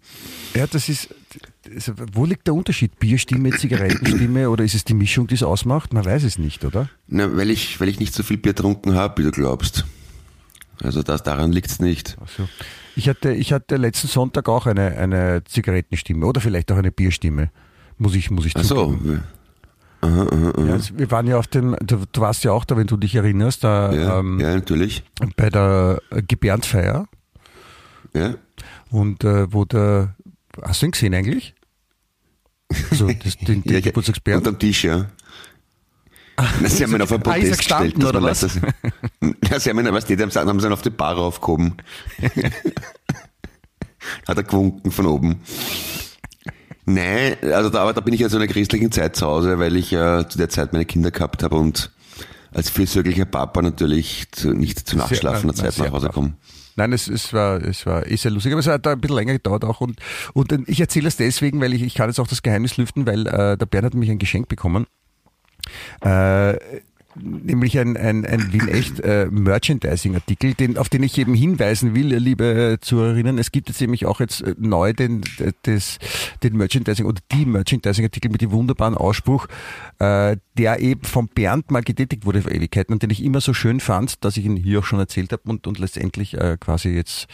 ja, 0.55 0.67
das 0.67 0.89
ist, 0.89 1.15
also, 1.75 1.93
wo 2.13 2.25
liegt 2.25 2.47
der 2.47 2.55
Unterschied? 2.55 2.99
Bierstimme, 2.99 3.51
Zigarettenstimme 3.51 4.49
oder 4.51 4.65
ist 4.65 4.75
es 4.75 4.85
die 4.85 4.95
Mischung, 4.95 5.27
die 5.27 5.35
es 5.35 5.43
ausmacht? 5.43 5.93
Man 5.93 6.05
weiß 6.07 6.23
es 6.25 6.39
nicht, 6.39 6.65
oder? 6.65 6.89
Na, 7.07 7.37
weil 7.37 7.51
ich, 7.51 7.81
weil 7.81 7.89
ich 7.91 8.01
nicht 8.01 8.15
so 8.15 8.23
viel 8.23 8.39
Bier 8.39 8.53
getrunken 8.55 8.95
habe, 8.95 9.21
wie 9.21 9.27
du 9.27 9.31
glaubst. 9.33 9.85
Also 10.83 11.03
das, 11.03 11.23
daran 11.23 11.53
liegt's 11.53 11.81
nicht. 11.81 12.17
Also, 12.21 12.49
ich 12.97 13.09
hatte, 13.09 13.33
ich 13.33 13.53
hatte 13.53 13.77
letzten 13.77 14.09
Sonntag 14.09 14.49
auch 14.49 14.67
eine, 14.67 14.97
eine 14.99 15.43
Zigarettenstimme 15.45 16.27
oder 16.27 16.41
vielleicht 16.41 16.71
auch 16.73 16.77
eine 16.77 16.91
Bierstimme. 16.91 17.51
Muss 17.99 18.15
ich, 18.15 18.31
muss 18.31 18.47
ich 18.47 18.57
Ach 18.57 18.65
so. 18.65 18.93
zugeben. 18.93 19.23
Ja, 20.03 20.73
also 20.73 20.99
wir 20.99 21.11
waren 21.13 21.29
ja 21.29 21.39
auf 21.39 21.47
dem, 21.47 21.77
du, 21.81 22.05
du 22.11 22.21
warst 22.21 22.43
ja 22.43 22.51
auch 22.51 22.65
da, 22.65 22.77
wenn 22.77 22.89
du 22.89 22.97
dich 22.97 23.15
erinnerst, 23.15 23.63
da, 23.63 23.93
Ja, 23.93 24.19
ähm, 24.19 24.41
ja, 24.41 24.53
natürlich. 24.55 25.05
bei 25.37 25.49
der 25.49 26.03
Gebärdfeier. 26.27 27.07
Ja. 28.13 28.35
Und 28.91 29.23
äh, 29.23 29.53
wo 29.53 29.65
der, 29.65 30.17
hast 30.61 30.83
du 30.83 30.87
ihn 30.87 30.93
gesehen 30.93 31.15
eigentlich? 31.15 31.55
Also 32.91 33.11
das, 33.25 33.37
den, 33.39 33.63
den 33.63 33.73
ja, 33.75 33.81
Geburtstagsbären? 33.81 34.41
Unterm 34.41 34.59
Tisch, 34.59 34.83
ja. 34.83 35.07
Na, 36.61 36.69
sie 36.69 36.83
haben 36.85 36.95
ihn 36.95 37.03
auf 37.03 37.13
einen 37.13 37.23
Protest 37.23 37.59
gestellt. 37.59 37.95
dass 37.99 38.05
oder 38.09 38.21
man 38.21 38.31
was? 38.31 38.43
weiß, 38.43 38.61
dass- 39.21 39.51
Ja, 39.51 39.61
sie 39.61 39.71
haben 39.71 39.79
ihn, 39.81 39.93
was 39.93 40.05
die, 40.07 40.17
haben, 40.17 40.31
haben 40.31 40.61
sie 40.61 40.67
ihn 40.67 40.73
auf 40.73 40.83
die 40.83 40.91
Bar 40.91 41.17
aufgehoben. 41.19 41.77
Hat 44.27 44.37
er 44.37 44.43
gewunken 44.43 44.91
von 44.91 45.07
oben. 45.07 45.41
Nein, 46.85 47.37
also 47.53 47.71
da, 47.71 47.83
aber 47.83 47.93
da 47.93 48.01
bin 48.01 48.13
ich 48.15 48.21
ja 48.21 48.29
zu 48.29 48.37
einer 48.37 48.49
christlichen 48.49 48.91
Zeit 48.91 49.15
zu 49.15 49.27
Hause, 49.27 49.59
weil 49.61 49.77
ich 49.77 49.93
äh, 49.93 50.29
zu 50.29 50.37
der 50.39 50.49
Zeit 50.49 50.73
meine 50.73 50.85
Kinder 50.85 51.13
gehabt 51.13 51.43
habe 51.45 51.55
und 51.57 51.93
als 52.53 52.69
fürsorglicher 52.69 53.25
Papa 53.25 53.63
natürlich 53.63 54.27
zu, 54.33 54.51
nicht 54.53 54.89
zu 54.89 54.97
nachschlafender 54.97 55.55
Zeit 55.55 55.79
nach 55.79 55.93
Hause 55.93 56.07
brav. 56.07 56.15
komme. 56.15 56.35
Nein, 56.75 56.93
es, 56.93 57.07
es 57.07 57.33
war, 57.33 57.63
es 57.63 57.87
war 57.87 58.07
eh 58.07 58.17
sehr 58.17 58.31
lustig, 58.33 58.53
aber 58.53 58.61
es 58.61 58.67
hat 58.67 58.87
ein 58.87 59.01
bisschen 59.01 59.17
länger 59.17 59.35
gedauert 59.35 59.65
auch 59.65 59.81
und, 59.81 60.01
und 60.33 60.53
ich 60.67 60.81
erzähle 60.81 61.07
es 61.09 61.17
deswegen, 61.17 61.61
weil 61.61 61.73
ich, 61.75 61.83
ich 61.83 61.95
kann 61.95 62.09
jetzt 62.09 62.19
auch 62.19 62.27
das 62.27 62.43
Geheimnis 62.43 62.77
lüften, 62.77 63.07
weil 63.07 63.27
äh, 63.27 63.57
der 63.57 63.67
Bernd 63.67 63.87
hat 63.87 63.95
mich 63.95 64.11
ein 64.11 64.19
Geschenk 64.19 64.49
bekommen. 64.49 64.87
Äh, 66.01 66.59
nämlich 67.17 67.79
ein, 67.79 67.97
ein, 67.97 68.25
ein 68.25 68.53
Wien 68.53 68.69
echt 68.69 69.01
äh, 69.01 69.27
Merchandising-Artikel, 69.31 70.55
den, 70.55 70.79
auf 70.79 70.89
den 70.89 71.03
ich 71.03 71.19
eben 71.19 71.35
hinweisen 71.35 71.95
will, 71.95 72.15
liebe 72.17 72.79
Zuhörerinnen. 72.81 73.39
Es 73.39 73.53
gibt 73.53 73.69
jetzt 73.69 73.81
nämlich 73.81 74.07
auch 74.07 74.21
jetzt 74.21 74.43
äh, 74.43 74.55
neu 74.59 74.93
den, 74.93 75.23
das, 75.63 75.99
den 76.43 76.57
Merchandising 76.57 77.07
oder 77.07 77.21
die 77.33 77.47
Merchandising-Artikel 77.47 78.31
mit 78.31 78.41
dem 78.41 78.51
wunderbaren 78.51 78.97
Ausspruch, 78.97 79.47
äh, 79.99 80.37
der 80.57 80.81
eben 80.81 81.05
vom 81.05 81.29
Bernd 81.29 81.71
mal 81.71 81.83
getätigt 81.83 82.25
wurde 82.25 82.43
vor 82.43 82.53
Ewigkeiten 82.53 82.93
und 82.93 83.03
den 83.03 83.11
ich 83.11 83.23
immer 83.23 83.41
so 83.41 83.55
schön 83.55 83.81
fand, 83.81 84.25
dass 84.25 84.37
ich 84.37 84.45
ihn 84.45 84.57
hier 84.57 84.81
auch 84.81 84.85
schon 84.85 84.99
erzählt 84.99 85.33
habe 85.33 85.43
und, 85.47 85.67
und 85.67 85.79
letztendlich 85.79 86.35
äh, 86.35 86.57
quasi 86.59 86.91
jetzt 86.91 87.27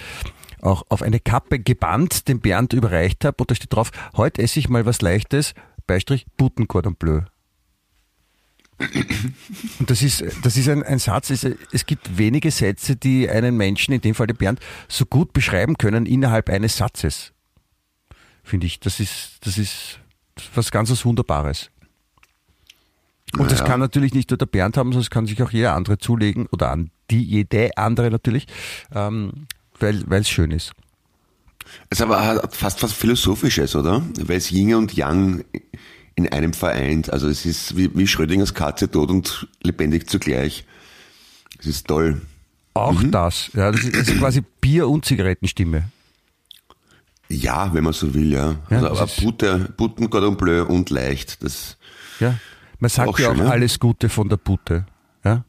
auch 0.61 0.85
auf 0.89 1.03
eine 1.03 1.21
Kappe 1.21 1.61
gebannt 1.61 2.27
dem 2.29 2.41
Bernd 2.41 2.73
überreicht 2.73 3.25
habe 3.25 3.37
und 3.39 3.51
da 3.51 3.55
steht 3.55 3.73
drauf, 3.73 3.91
heute 4.17 4.43
esse 4.43 4.59
ich 4.59 4.69
mal 4.69 4.87
was 4.87 5.01
Leichtes, 5.03 5.55
Beistrich 5.87 6.27
Buten 6.37 6.67
Cordon 6.67 6.97
Bleu. 6.97 7.23
Und 8.79 9.91
das 9.91 10.03
ist, 10.03 10.25
das 10.43 10.57
ist 10.57 10.69
ein, 10.69 10.83
ein 10.85 10.99
Satz, 10.99 11.31
es, 11.31 11.45
es 11.73 11.87
gibt 11.87 12.17
wenige 12.17 12.51
Sätze, 12.51 12.95
die 12.95 13.29
einen 13.29 13.57
Menschen, 13.57 13.93
in 13.93 14.01
dem 14.01 14.15
Fall 14.15 14.29
den 14.29 14.37
Bernd, 14.37 14.61
so 14.87 15.05
gut 15.05 15.33
beschreiben 15.33 15.77
können 15.79 16.07
innerhalb 16.07 16.49
eines 16.49 16.77
Satzes. 16.77 17.33
Finde 18.45 18.67
ich, 18.67 18.79
das 18.81 19.01
ist, 19.01 19.39
das 19.41 19.59
ist 19.59 19.99
was 20.55 20.71
ganz 20.71 20.91
was 20.91 21.05
Wunderbares. 21.05 21.71
Und 23.37 23.51
das 23.51 23.59
Naja. 23.59 23.73
kann 23.73 23.81
natürlich 23.81 24.15
nicht 24.15 24.31
nur 24.31 24.39
der 24.39 24.47
Bernd 24.47 24.77
haben, 24.77 24.91
sondern 24.91 25.03
es 25.03 25.11
kann 25.11 25.27
sich 25.27 25.43
auch 25.43 25.51
jeder 25.51 25.75
andere 25.75 25.99
zulegen 25.99 26.47
oder 26.47 26.71
an 26.71 26.91
die 27.11 27.23
jede 27.23 27.77
andere 27.77 28.11
natürlich, 28.11 28.47
ähm, 28.95 29.47
weil 29.79 30.03
weil 30.07 30.23
es 30.23 30.31
schön 30.31 30.51
ist. 30.51 30.73
Es 31.91 32.01
aber 32.01 32.25
hat 32.25 32.57
fast 32.57 32.83
was 32.83 32.93
Philosophisches, 32.93 33.77
oder? 33.77 34.03
Weil 34.23 34.39
es 34.39 34.51
Yin 34.51 34.75
und 34.75 34.95
Yang 34.95 35.45
in 36.19 36.29
einem 36.29 36.53
vereint. 36.53 37.13
Also 37.13 37.29
es 37.29 37.47
ist 37.47 37.77
wie, 37.77 37.97
wie 37.97 38.07
Schrödingers 38.09 38.53
Katze 38.53 38.91
tot 38.91 39.09
und 39.09 39.47
lebendig 39.63 40.11
zugleich. 40.11 40.65
Es 41.61 41.67
ist 41.67 41.87
toll. 41.87 42.21
Auch 42.75 43.01
das, 43.05 43.51
ja, 43.55 43.71
das 43.71 43.85
ist, 43.85 43.95
das 43.95 44.09
ist 44.09 44.19
quasi 44.19 44.43
Bier- 44.61 44.89
und 44.89 45.05
Zigarettenstimme. 45.05 45.85
Ja, 47.29 47.73
wenn 47.73 47.85
man 47.85 47.93
so 47.93 48.13
will, 48.15 48.33
ja. 48.33 48.57
Ja, 48.69 48.83
also, 48.83 48.89
aber 48.89 49.07
Butter, 49.23 49.59
Butten, 49.77 50.11
Cordon 50.11 50.37
Bleu 50.37 50.65
und 50.65 50.91
leicht. 50.91 51.43
Das 51.43 51.77
Ja. 52.19 52.35
Man 52.81 52.89
sagt 52.89 53.09
Auch 53.09 53.19
ja 53.19 53.31
schön, 53.31 53.41
auch 53.41 53.45
ja. 53.45 53.51
alles 53.51 53.79
Gute 53.79 54.09
von 54.09 54.29
der 54.29 54.39
Butte. 54.39 54.87
Ja? 55.25 55.45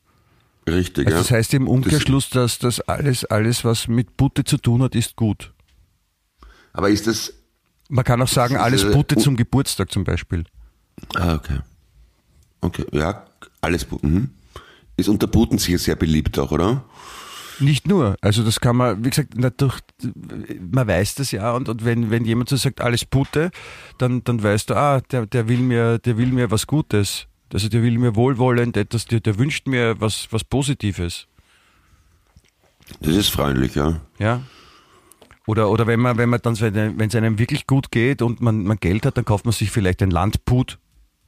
richtig, 0.67 1.07
Also 1.07 1.17
ja. 1.17 1.23
das 1.23 1.31
heißt 1.31 1.53
im 1.55 1.67
Umkehrschluss, 1.67 2.29
dass 2.29 2.59
das 2.59 2.79
alles, 2.81 3.25
alles, 3.25 3.63
was 3.65 3.87
mit 3.87 4.17
Butte 4.17 4.43
zu 4.43 4.57
tun 4.57 4.83
hat, 4.83 4.93
ist 4.95 5.15
gut. 5.15 5.51
aber 6.73 6.89
ist 6.89 7.07
das. 7.07 7.33
Man 7.91 8.03
kann 8.05 8.21
auch 8.21 8.27
sagen, 8.27 8.55
alles 8.57 8.83
äh, 8.83 8.91
Butte 8.91 9.15
zum 9.17 9.35
Geburtstag 9.35 9.91
zum 9.91 10.03
Beispiel. 10.03 10.43
Ah, 11.15 11.35
okay. 11.35 11.59
Okay, 12.61 12.85
ja, 12.91 13.25
alles. 13.61 13.87
Mhm. 14.01 14.31
Ist 14.97 15.09
unter 15.09 15.27
Buten 15.27 15.57
sicher 15.57 15.77
sehr 15.77 15.95
beliebt 15.95 16.37
auch, 16.39 16.51
oder? 16.51 16.83
Nicht 17.59 17.87
nur. 17.87 18.15
Also 18.21 18.43
das 18.43 18.59
kann 18.59 18.77
man, 18.77 19.03
wie 19.03 19.09
gesagt, 19.09 19.33
dadurch, 19.35 19.79
man 20.71 20.87
weiß 20.87 21.15
das 21.15 21.31
ja 21.31 21.51
und, 21.51 21.67
und 21.67 21.83
wenn, 21.83 22.09
wenn 22.09 22.25
jemand 22.25 22.49
so 22.49 22.55
sagt, 22.55 22.81
alles 22.81 23.05
Pute, 23.05 23.51
dann, 23.97 24.23
dann 24.23 24.41
weißt 24.41 24.69
du, 24.69 24.75
ah, 24.75 25.01
der, 25.01 25.25
der 25.25 25.47
will 25.47 25.59
mir, 25.59 25.99
der 25.99 26.17
will 26.17 26.31
mir 26.31 26.51
was 26.51 26.67
Gutes. 26.67 27.27
Also 27.51 27.67
der 27.67 27.81
will 27.83 27.97
mir 27.97 28.15
wohlwollend 28.15 28.77
etwas, 28.77 29.05
der, 29.05 29.19
der 29.19 29.37
wünscht 29.37 29.67
mir 29.67 29.99
was, 29.99 30.27
was 30.31 30.43
Positives. 30.43 31.27
Das 33.01 33.15
ist 33.15 33.29
freundlich, 33.29 33.75
ja. 33.75 33.99
Ja. 34.19 34.41
Oder, 35.45 35.69
oder 35.69 35.87
wenn 35.87 35.99
man, 35.99 36.17
wenn 36.17 36.29
man 36.29 36.41
dann, 36.41 36.59
wenn 36.59 37.01
es 37.01 37.15
einem 37.15 37.39
wirklich 37.39 37.65
gut 37.67 37.91
geht 37.91 38.21
und 38.21 38.41
man, 38.41 38.63
man 38.63 38.77
Geld 38.77 39.05
hat, 39.05 39.17
dann 39.17 39.25
kauft 39.25 39.45
man 39.45 39.51
sich 39.51 39.71
vielleicht 39.71 40.01
ein 40.01 40.11
Landput, 40.11 40.78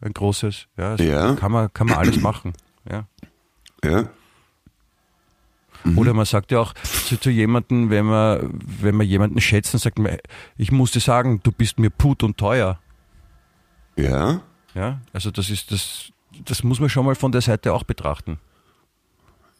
ein 0.01 0.13
großes. 0.13 0.67
Ja, 0.77 0.91
also 0.91 1.03
Ja. 1.03 1.35
Kann 1.35 1.51
man, 1.51 1.71
kann 1.73 1.87
man 1.87 1.97
alles 1.97 2.19
machen. 2.19 2.53
Ja. 2.89 3.05
Ja. 3.83 4.09
Oder 5.95 6.13
man 6.13 6.25
sagt 6.25 6.51
ja 6.51 6.59
auch 6.59 6.73
zu, 6.83 7.17
zu 7.17 7.29
jemandem, 7.31 7.89
wenn 7.89 8.05
man, 8.05 8.59
wenn 8.81 8.95
man 8.95 9.07
jemanden 9.07 9.41
schätzt, 9.41 9.73
dann 9.73 9.79
sagt 9.79 9.97
man, 9.97 10.17
ich 10.55 10.71
muss 10.71 10.91
dir 10.91 10.99
sagen, 10.99 11.39
du 11.41 11.51
bist 11.51 11.79
mir 11.79 11.89
put 11.89 12.21
und 12.21 12.37
teuer. 12.37 12.79
Ja. 13.95 14.41
Ja, 14.75 15.01
also 15.11 15.31
das 15.31 15.49
ist 15.49 15.71
das, 15.71 16.11
das 16.45 16.63
muss 16.63 16.79
man 16.79 16.89
schon 16.89 17.05
mal 17.05 17.15
von 17.15 17.31
der 17.31 17.41
Seite 17.41 17.73
auch 17.73 17.83
betrachten. 17.83 18.39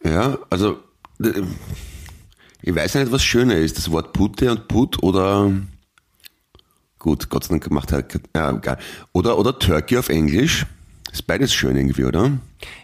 Ja, 0.04 0.38
also 0.48 0.78
äh, 1.22 1.42
ich 2.62 2.74
weiß 2.74 2.94
nicht, 2.94 3.12
was 3.12 3.22
schöner 3.24 3.56
ist, 3.56 3.76
das 3.76 3.90
Wort 3.90 4.12
Pute 4.12 4.50
und 4.50 4.68
Put 4.68 5.02
oder 5.02 5.50
gut, 7.02 7.28
Gott 7.28 7.42
sei 7.44 7.50
Dank 7.50 7.68
macht 7.70 7.90
er 7.92 8.04
ja, 8.34 8.52
egal. 8.56 8.78
Oder 9.12 9.36
oder 9.38 9.58
Turkey 9.58 9.98
auf 9.98 10.08
Englisch. 10.08 10.66
Ist 11.12 11.26
beides 11.26 11.52
schön 11.52 11.76
irgendwie, 11.76 12.04
oder? 12.04 12.38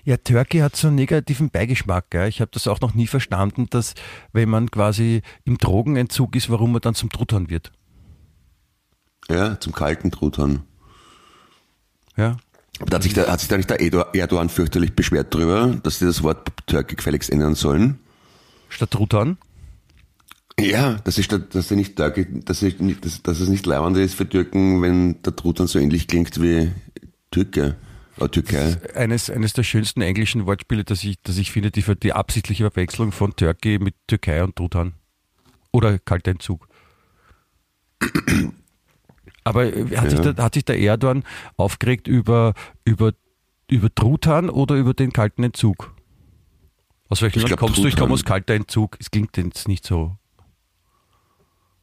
Ja, 0.04 0.16
Turkey 0.18 0.58
hat 0.58 0.76
so 0.76 0.88
einen 0.88 0.96
negativen 0.96 1.48
Beigeschmack. 1.50 2.10
Gell? 2.10 2.28
Ich 2.28 2.40
habe 2.42 2.50
das 2.52 2.66
auch 2.66 2.80
noch 2.80 2.94
nie 2.94 3.06
verstanden, 3.06 3.68
dass 3.70 3.94
wenn 4.32 4.48
man 4.50 4.70
quasi 4.70 5.22
im 5.44 5.56
Drogenentzug 5.56 6.36
ist, 6.36 6.50
warum 6.50 6.72
man 6.72 6.82
dann 6.82 6.94
zum 6.94 7.10
Truthahn 7.10 7.48
wird. 7.48 7.70
Ja, 9.30 9.58
zum 9.60 9.72
kalten 9.72 10.10
Truthahn. 10.10 10.62
Ja, 12.16 12.36
Aber 12.80 12.90
da 12.90 12.96
hat 12.96 13.02
sich, 13.04 13.14
da, 13.14 13.28
hat 13.30 13.40
sich 13.40 13.48
da 13.48 13.56
nicht 13.56 13.70
der 13.70 13.80
Erdo- 13.80 14.12
Erdogan 14.14 14.48
fürchterlich 14.48 14.94
beschwert 14.94 15.32
drüber, 15.32 15.78
dass 15.82 16.00
sie 16.00 16.06
das 16.06 16.22
Wort 16.22 16.48
Turkey 16.66 16.96
gefälligst 16.96 17.30
ändern 17.30 17.54
sollen? 17.54 17.98
statt 18.68 18.90
Truthahn. 18.90 19.38
Ja, 20.58 20.94
das 21.04 21.18
ist, 21.18 21.30
der- 21.30 21.38
dass 21.38 21.68
sie 21.68 21.76
nicht 21.76 21.98
dass, 21.98 22.62
nicht, 22.62 23.04
dass, 23.04 23.22
dass 23.22 23.40
es 23.40 23.48
nicht 23.48 23.64
leibend 23.66 23.96
ist 23.96 24.14
für 24.14 24.28
Türken, 24.28 24.82
wenn 24.82 25.22
der 25.22 25.36
Truthahn 25.36 25.66
so 25.68 25.78
ähnlich 25.78 26.08
klingt 26.08 26.40
wie 26.42 26.72
Türke. 27.30 27.76
Oder 28.16 28.30
Türkei. 28.32 28.76
Eines, 28.96 29.30
eines 29.30 29.52
der 29.52 29.62
schönsten 29.62 30.02
englischen 30.02 30.46
Wortspiele, 30.46 30.82
das 30.82 31.04
ich, 31.04 31.20
das 31.22 31.38
ich 31.38 31.52
finde, 31.52 31.70
die, 31.70 31.84
die 32.02 32.12
absichtliche 32.12 32.64
Verwechslung 32.68 33.12
von 33.12 33.36
Turkey 33.36 33.78
mit 33.78 33.94
Türkei 34.08 34.42
und 34.42 34.56
Truthahn. 34.56 34.94
Oder 35.70 36.00
kalter 36.00 36.32
Entzug. 36.32 36.66
Aber 39.44 39.64
äh, 39.72 39.96
hat, 39.96 40.10
sich 40.10 40.18
Ja. 40.18 40.32
der, 40.32 40.44
hat 40.44 40.54
sich 40.54 40.64
der 40.64 40.78
Erdogan 40.80 41.22
aufgeregt 41.56 42.08
über, 42.08 42.54
über, 42.84 43.12
über 43.70 43.94
Truthahn 43.94 44.50
oder 44.50 44.74
über 44.74 44.94
den 44.94 45.12
kalten 45.12 45.44
Entzug? 45.44 45.94
Aus 47.08 47.22
welchem 47.22 47.38
Ich 47.42 47.48
Land 47.48 47.56
kommst 47.60 47.78
du? 47.78 47.86
Ich 47.86 47.94
komme 47.94 48.08
Truthahn. 48.08 48.12
aus 48.12 48.24
kalter 48.24 48.54
Entzug. 48.54 48.96
Es 48.98 49.10
klingt 49.10 49.36
jetzt 49.36 49.68
nicht 49.68 49.86
so. 49.86 50.16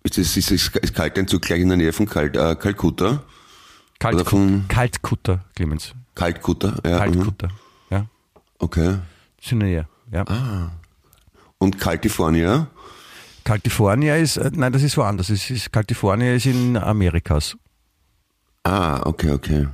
Ist, 0.05 0.19
das, 0.19 0.37
ist, 0.37 0.51
ist, 0.51 0.75
ist 0.75 0.93
Kalteinzug 0.93 1.41
gleich 1.41 1.61
in 1.61 1.67
der 1.67 1.77
Nähe 1.77 1.91
von 1.91 2.05
Kalt, 2.05 2.35
äh, 2.37 2.55
Kalkutta? 2.55 3.23
Kalt, 3.97 4.15
Oder 4.15 4.25
von- 4.25 4.65
Kaltkutter, 4.67 5.43
Clemens. 5.55 5.95
Kaltkutta, 6.13 6.75
ja. 6.85 6.91
mhm. 6.93 6.97
Kaltkutter. 6.99 7.49
Ja. 7.89 8.05
Okay. 8.59 8.97
Ist 9.41 9.51
in 9.51 9.59
der 9.61 9.69
Nähe. 9.69 9.87
Ja. 10.11 10.27
Ah. 10.27 10.71
Und 11.57 11.79
Kalifornien? 11.79 12.67
California 13.43 14.15
ist, 14.15 14.37
äh, 14.37 14.51
nein, 14.53 14.71
das 14.71 14.83
ist 14.83 14.95
woanders. 14.95 15.31
Es 15.31 15.49
ist, 15.49 15.71
California 15.71 16.35
ist 16.35 16.45
in 16.45 16.77
Amerikas. 16.77 17.57
Ah, 18.63 19.01
okay, 19.05 19.31
okay. 19.31 19.67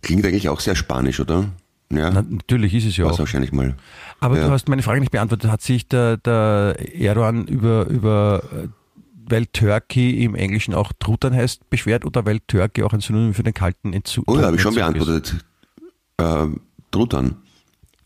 Klingt 0.00 0.24
eigentlich 0.24 0.48
auch 0.48 0.60
sehr 0.60 0.76
spanisch, 0.76 1.20
oder? 1.20 1.50
Ja, 1.92 2.10
Na, 2.10 2.22
natürlich 2.22 2.72
ist 2.74 2.86
es 2.86 2.96
ja 2.96 3.04
war's 3.04 3.16
auch. 3.16 3.18
wahrscheinlich 3.20 3.52
mal. 3.52 3.76
Aber 4.18 4.38
ja. 4.38 4.46
du 4.46 4.50
hast 4.50 4.66
meine 4.70 4.82
Frage 4.82 5.00
nicht 5.00 5.12
beantwortet. 5.12 5.50
Hat 5.50 5.60
sich 5.60 5.88
der, 5.88 6.16
der 6.16 6.76
Erdogan 6.94 7.46
über, 7.46 7.86
über, 7.86 8.42
äh, 8.52 8.68
weil 9.28 9.46
Turkey 9.46 10.22
im 10.24 10.34
Englischen 10.34 10.74
auch 10.74 10.92
Truthahn 10.98 11.34
heißt, 11.34 11.68
beschwert 11.70 12.04
oder 12.04 12.24
weil 12.26 12.40
Turkey 12.40 12.82
auch 12.82 12.92
ein 12.92 13.00
Synonym 13.00 13.34
für 13.34 13.42
den 13.42 13.54
kalten 13.54 13.92
Entzug 13.92 14.24
Oh 14.30 14.38
ja, 14.38 14.46
habe 14.46 14.56
ich 14.56 14.62
schon 14.62 14.72
ist? 14.72 14.76
beantwortet. 14.76 15.44
Ähm, 16.18 16.60
Truthahn. 16.90 17.36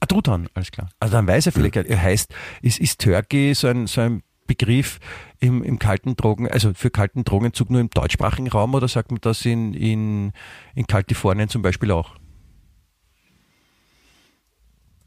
Ah, 0.00 0.06
Truthahn, 0.06 0.48
alles 0.54 0.70
klar. 0.70 0.88
Also 0.98 1.12
dann 1.12 1.26
weiß 1.26 1.46
er 1.46 1.52
vielleicht, 1.52 1.76
er 1.76 2.02
heißt, 2.02 2.34
ist, 2.62 2.80
ist 2.80 3.00
Turkey 3.00 3.54
so 3.54 3.68
ein, 3.68 3.86
so 3.86 4.00
ein 4.00 4.22
Begriff 4.46 4.98
im, 5.38 5.62
im 5.62 5.78
kalten 5.78 6.16
Drogen, 6.16 6.48
also 6.48 6.72
für 6.74 6.90
kalten 6.90 7.24
Drogenentzug 7.24 7.70
nur 7.70 7.80
im 7.80 7.90
deutschsprachigen 7.90 8.48
Raum 8.48 8.74
oder 8.74 8.88
sagt 8.88 9.12
man 9.12 9.20
das 9.20 9.44
in, 9.44 9.74
in, 9.74 10.32
in 10.74 10.86
Kalifornien 10.86 11.48
zum 11.48 11.62
Beispiel 11.62 11.92
auch? 11.92 12.16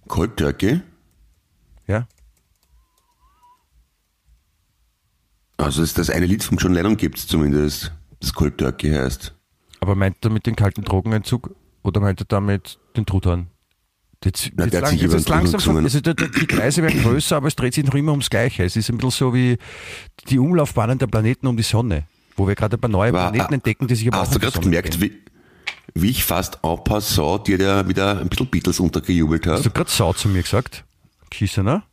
Cold 0.08 0.38
Turkey? 0.38 0.82
Ja? 1.88 2.08
Also 5.64 5.82
das, 5.82 5.94
das 5.94 6.10
eine 6.10 6.26
Lied 6.26 6.44
von 6.44 6.58
John 6.58 6.74
Lennon 6.74 6.98
gibt 6.98 7.18
es 7.18 7.28
zumindest, 7.28 7.94
das 8.20 8.34
Cold 8.34 8.58
Turkey 8.58 8.92
heißt. 8.92 9.34
Aber 9.80 9.96
meint 9.96 10.18
er 10.22 10.30
mit 10.30 10.46
dem 10.46 10.56
kalten 10.56 10.84
Drogenentzug 10.84 11.56
oder 11.84 12.00
meint 12.02 12.22
er 12.22 12.26
damit 12.26 12.80
den 12.96 13.06
Truthahn? 13.06 13.48
Jetzt, 14.24 14.52
Na, 14.56 14.66
jetzt, 14.66 14.80
lang, 14.80 14.98
ist 14.98 15.28
langsam, 15.30 15.58
gesungen. 15.58 15.84
also 15.84 16.00
die, 16.00 16.16
die 16.16 16.48
Kreise 16.48 16.82
werden 16.82 17.02
größer, 17.02 17.36
aber 17.36 17.48
es 17.50 17.56
dreht 17.58 17.74
sich 17.74 17.84
noch 17.84 17.94
immer 17.94 18.12
ums 18.12 18.30
Gleiche. 18.30 18.64
Es 18.64 18.78
ist 18.78 18.90
ein 18.90 18.98
bisschen 18.98 19.12
so 19.12 19.34
wie 19.34 19.58
die 20.30 20.40
Umlaufbahnen 20.40 20.98
der 20.98 21.08
Planeten 21.08 21.48
um 21.48 21.58
die 21.58 21.64
Sonne, 21.64 22.06
wo 22.38 22.48
wir 22.48 22.56
gerade 22.56 22.78
ein 22.78 22.80
paar 22.80 22.90
neue 22.90 23.10
Aber, 23.10 23.32
Planeten 23.32 23.56
entdecken, 23.56 23.88
die 23.88 23.96
sich 23.96 24.08
aber 24.08 24.20
auch 24.20 24.22
Hast 24.22 24.36
du 24.36 24.40
gerade 24.40 24.60
gemerkt, 24.62 25.02
wie, 25.02 25.12
wie 25.94 26.10
ich 26.10 26.24
fast 26.24 26.60
en 26.64 26.82
passant 26.86 27.48
dir 27.48 27.58
da 27.58 27.86
wieder 27.88 28.20
ein 28.22 28.30
bisschen 28.30 28.48
Beatles 28.48 28.80
untergejubelt 28.80 29.46
Hast 29.46 29.66
du 29.66 29.70
habe? 29.70 29.76
gerade 29.78 29.92
Sau 29.92 30.14
zu 30.14 30.30
mir 30.30 30.42
gesagt? 30.42 30.86
Kissener? 31.30 31.84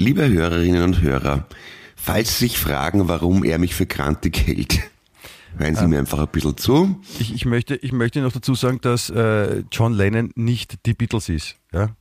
Liebe 0.00 0.26
Hörerinnen 0.26 0.82
und 0.82 1.02
Hörer, 1.02 1.46
falls 1.94 2.38
Sie 2.38 2.46
sich 2.46 2.58
fragen, 2.58 3.08
warum 3.08 3.44
er 3.44 3.58
mich 3.58 3.74
für 3.74 3.84
krantig 3.84 4.46
hält, 4.46 4.80
hören 5.58 5.76
Sie 5.76 5.86
mir 5.86 5.98
einfach 5.98 6.20
ein 6.20 6.28
bisschen 6.28 6.56
zu. 6.56 6.98
Ich, 7.18 7.34
ich, 7.34 7.44
möchte, 7.44 7.76
ich 7.76 7.92
möchte 7.92 8.22
noch 8.22 8.32
dazu 8.32 8.54
sagen, 8.54 8.80
dass 8.80 9.10
äh, 9.10 9.62
John 9.70 9.92
Lennon 9.92 10.32
nicht 10.36 10.86
die 10.86 10.94
Beatles 10.94 11.28
ist. 11.28 11.56
Ja? 11.70 11.94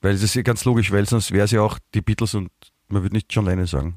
Weil 0.00 0.14
das 0.14 0.22
ist 0.22 0.34
ja 0.34 0.40
ganz 0.40 0.64
logisch, 0.64 0.90
weil 0.92 1.06
sonst 1.06 1.30
wäre 1.30 1.44
es 1.44 1.50
ja 1.50 1.60
auch 1.60 1.78
die 1.92 2.00
Beatles 2.00 2.32
und 2.34 2.50
man 2.88 3.02
würde 3.02 3.14
nicht 3.14 3.26
John 3.28 3.44
Lennon 3.44 3.66
sagen. 3.66 3.96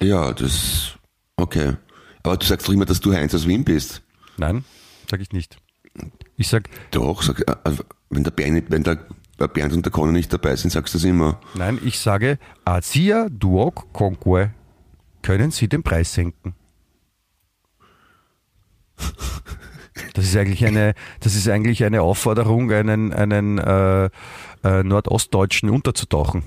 Ja, 0.00 0.32
das, 0.32 0.94
okay. 1.36 1.76
Aber 2.22 2.38
du 2.38 2.46
sagst 2.46 2.66
doch 2.66 2.72
immer, 2.72 2.86
dass 2.86 3.00
du 3.00 3.12
Heinz 3.12 3.34
aus 3.34 3.46
Wien 3.46 3.64
bist. 3.64 4.00
Nein, 4.38 4.64
sage 5.10 5.22
ich 5.22 5.32
nicht. 5.32 5.58
Ich 6.38 6.48
sag, 6.48 6.70
Doch, 6.92 7.20
sag, 7.20 7.40
äh, 7.46 7.76
wenn 8.08 8.24
der 8.24 8.30
Bernd, 8.30 8.70
wenn 8.70 8.84
der 8.84 9.06
Bernd 9.48 9.72
und 9.72 9.84
der 9.84 9.92
Conor 9.92 10.12
nicht 10.12 10.32
dabei 10.32 10.56
sind, 10.56 10.70
sagst 10.70 10.94
du 10.94 10.98
das 10.98 11.04
immer. 11.04 11.40
nein, 11.54 11.78
ich 11.84 11.98
sage, 11.98 12.38
Asia 12.64 13.28
Duoc 13.30 13.92
Conque. 13.92 14.50
Können 15.22 15.50
Sie 15.50 15.68
den 15.68 15.82
Preis 15.82 16.14
senken? 16.14 16.54
Das 20.14 20.24
ist 20.24 20.36
eigentlich 20.36 20.64
eine, 20.64 20.94
das 21.20 21.34
ist 21.34 21.48
eigentlich 21.48 21.84
eine 21.84 22.02
Aufforderung, 22.02 22.70
einen, 22.72 23.12
einen 23.12 23.58
äh, 23.58 24.06
äh, 24.64 24.82
Nordostdeutschen 24.82 25.70
unterzutauchen. 25.70 26.42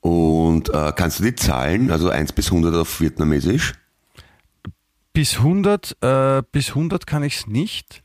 Und 0.00 0.68
äh, 0.72 0.92
kannst 0.94 1.18
du 1.18 1.24
die 1.24 1.34
Zahlen, 1.34 1.90
also 1.90 2.10
1 2.10 2.32
bis 2.32 2.46
100 2.46 2.74
auf 2.74 3.00
Vietnamesisch? 3.00 3.74
Bis 5.12 5.38
100, 5.38 5.96
äh, 6.00 6.42
bis 6.52 6.70
100 6.70 7.06
kann 7.06 7.22
ich 7.24 7.38
es 7.38 7.46
nicht, 7.46 8.02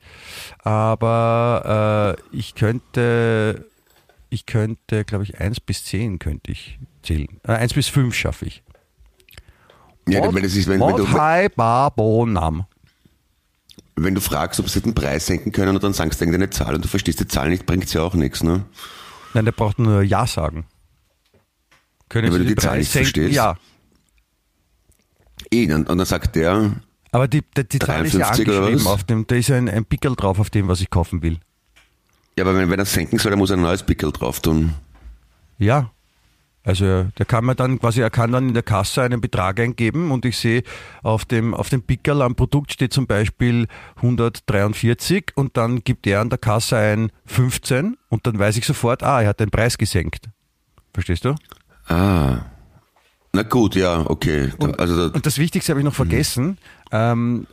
aber 0.59 2.17
äh, 2.31 2.35
ich 2.37 2.55
könnte, 2.55 3.65
ich 4.29 4.45
könnte, 4.45 5.03
glaube 5.05 5.23
ich, 5.23 5.39
1 5.39 5.59
bis 5.61 5.85
10 5.85 6.19
könnte 6.19 6.51
ich 6.51 6.79
zählen. 7.03 7.27
Äh, 7.43 7.53
1 7.53 7.73
bis 7.73 7.87
5 7.89 8.13
schaffe 8.15 8.45
ich. 8.45 8.63
Ja, 10.07 10.33
weil 10.33 10.41
das 10.41 10.53
ist, 10.55 10.67
wenn, 10.67 10.81
wenn, 10.81 10.97
du, 10.97 11.05
wenn 13.95 14.15
du 14.15 14.21
fragst, 14.21 14.59
ob 14.59 14.69
sie 14.69 14.81
den 14.81 14.93
Preis 14.93 15.25
senken 15.27 15.51
können 15.51 15.75
und 15.75 15.83
dann 15.83 15.93
sagst 15.93 16.19
du 16.19 16.25
irgendeine 16.25 16.49
Zahl 16.49 16.75
und 16.75 16.83
du 16.83 16.89
verstehst 16.89 17.19
die 17.19 17.27
Zahl 17.27 17.49
nicht, 17.49 17.65
bringt 17.65 17.91
ja 17.93 18.01
auch 18.01 18.13
nichts, 18.15 18.43
ne? 18.43 18.65
Nein, 19.33 19.45
der 19.45 19.51
braucht 19.51 19.79
nur 19.79 20.01
Ja 20.01 20.27
sagen. 20.27 20.65
Können 22.09 22.25
Ja, 22.27 22.33
Sie 22.33 22.39
weil 22.39 22.45
du 22.45 22.53
die 22.55 22.61
Zahl 22.61 22.77
nicht 22.79 22.91
senken? 22.91 23.05
verstehst. 23.05 23.35
Ja. 23.35 23.57
Eh, 25.51 25.71
und, 25.73 25.89
und 25.89 25.97
dann 25.97 26.05
sagt 26.05 26.35
der, 26.35 26.73
Aber 27.13 27.27
die, 27.27 27.43
die, 27.55 27.63
die 27.63 27.79
Zahl 27.79 28.05
ist 28.05 28.13
ja 28.13 28.25
53 28.25 28.47
oder 28.47 28.57
angeschrieben 28.57 28.87
auf 28.87 29.03
dem, 29.03 29.27
da 29.27 29.35
ist 29.35 29.51
ein, 29.51 29.69
ein 29.69 29.85
Pickel 29.85 30.15
drauf, 30.15 30.39
auf 30.39 30.49
dem, 30.49 30.67
was 30.67 30.81
ich 30.81 30.89
kaufen 30.89 31.21
will. 31.21 31.37
ja, 32.35 32.43
aber 32.43 32.57
wenn, 32.57 32.69
wenn 32.71 32.79
er 32.79 32.85
senken 32.85 33.19
soll, 33.19 33.29
dann 33.29 33.39
muss 33.39 33.51
er 33.51 33.57
ein 33.57 33.61
neues 33.61 33.83
Pickel 33.83 34.11
drauf 34.11 34.39
tun. 34.39 34.73
Ja. 35.59 35.91
Also 36.65 37.03
der 37.17 37.25
kann 37.25 37.45
mir 37.45 37.55
dann 37.55 37.77
quasi, 37.77 38.01
er 38.01 38.09
kann 38.09 38.31
dann 38.31 38.47
in 38.47 38.53
der 38.53 38.63
Kasse 38.63 39.03
einen 39.03 39.19
Betrag 39.21 39.59
eingeben 39.59 40.11
und 40.11 40.25
ich 40.25 40.37
sehe 40.37 40.63
auf 41.03 41.25
dem, 41.25 41.53
auf 41.53 41.69
dem 41.69 41.83
Pickerl 41.83 42.21
am 42.21 42.35
Produkt 42.35 42.71
steht 42.71 42.93
zum 42.93 43.05
Beispiel 43.05 43.67
143 43.97 45.33
und 45.35 45.57
dann 45.57 45.83
gibt 45.83 46.07
er 46.07 46.21
an 46.21 46.29
der 46.29 46.39
Kasse 46.39 46.77
ein 46.77 47.11
15 47.25 47.97
und 48.07 48.25
dann 48.25 48.39
weiß 48.39 48.55
ich 48.57 48.65
sofort, 48.65 49.03
ah, 49.03 49.21
er 49.21 49.29
hat 49.29 49.41
den 49.41 49.51
Preis 49.51 49.77
gesenkt. 49.77 50.29
Verstehst 50.93 51.25
du? 51.25 51.35
Ah. 51.87 52.45
Na 53.35 53.41
gut, 53.41 53.73
ja, 53.75 54.07
okay. 54.07 54.53
Und, 54.59 54.79
also 54.79 55.09
da, 55.09 55.15
und 55.15 55.25
das 55.25 55.39
Wichtigste 55.39 55.71
habe 55.71 55.79
ich 55.79 55.85
noch 55.85 55.95
vergessen. 55.95 56.59
Ähm, 56.91 57.47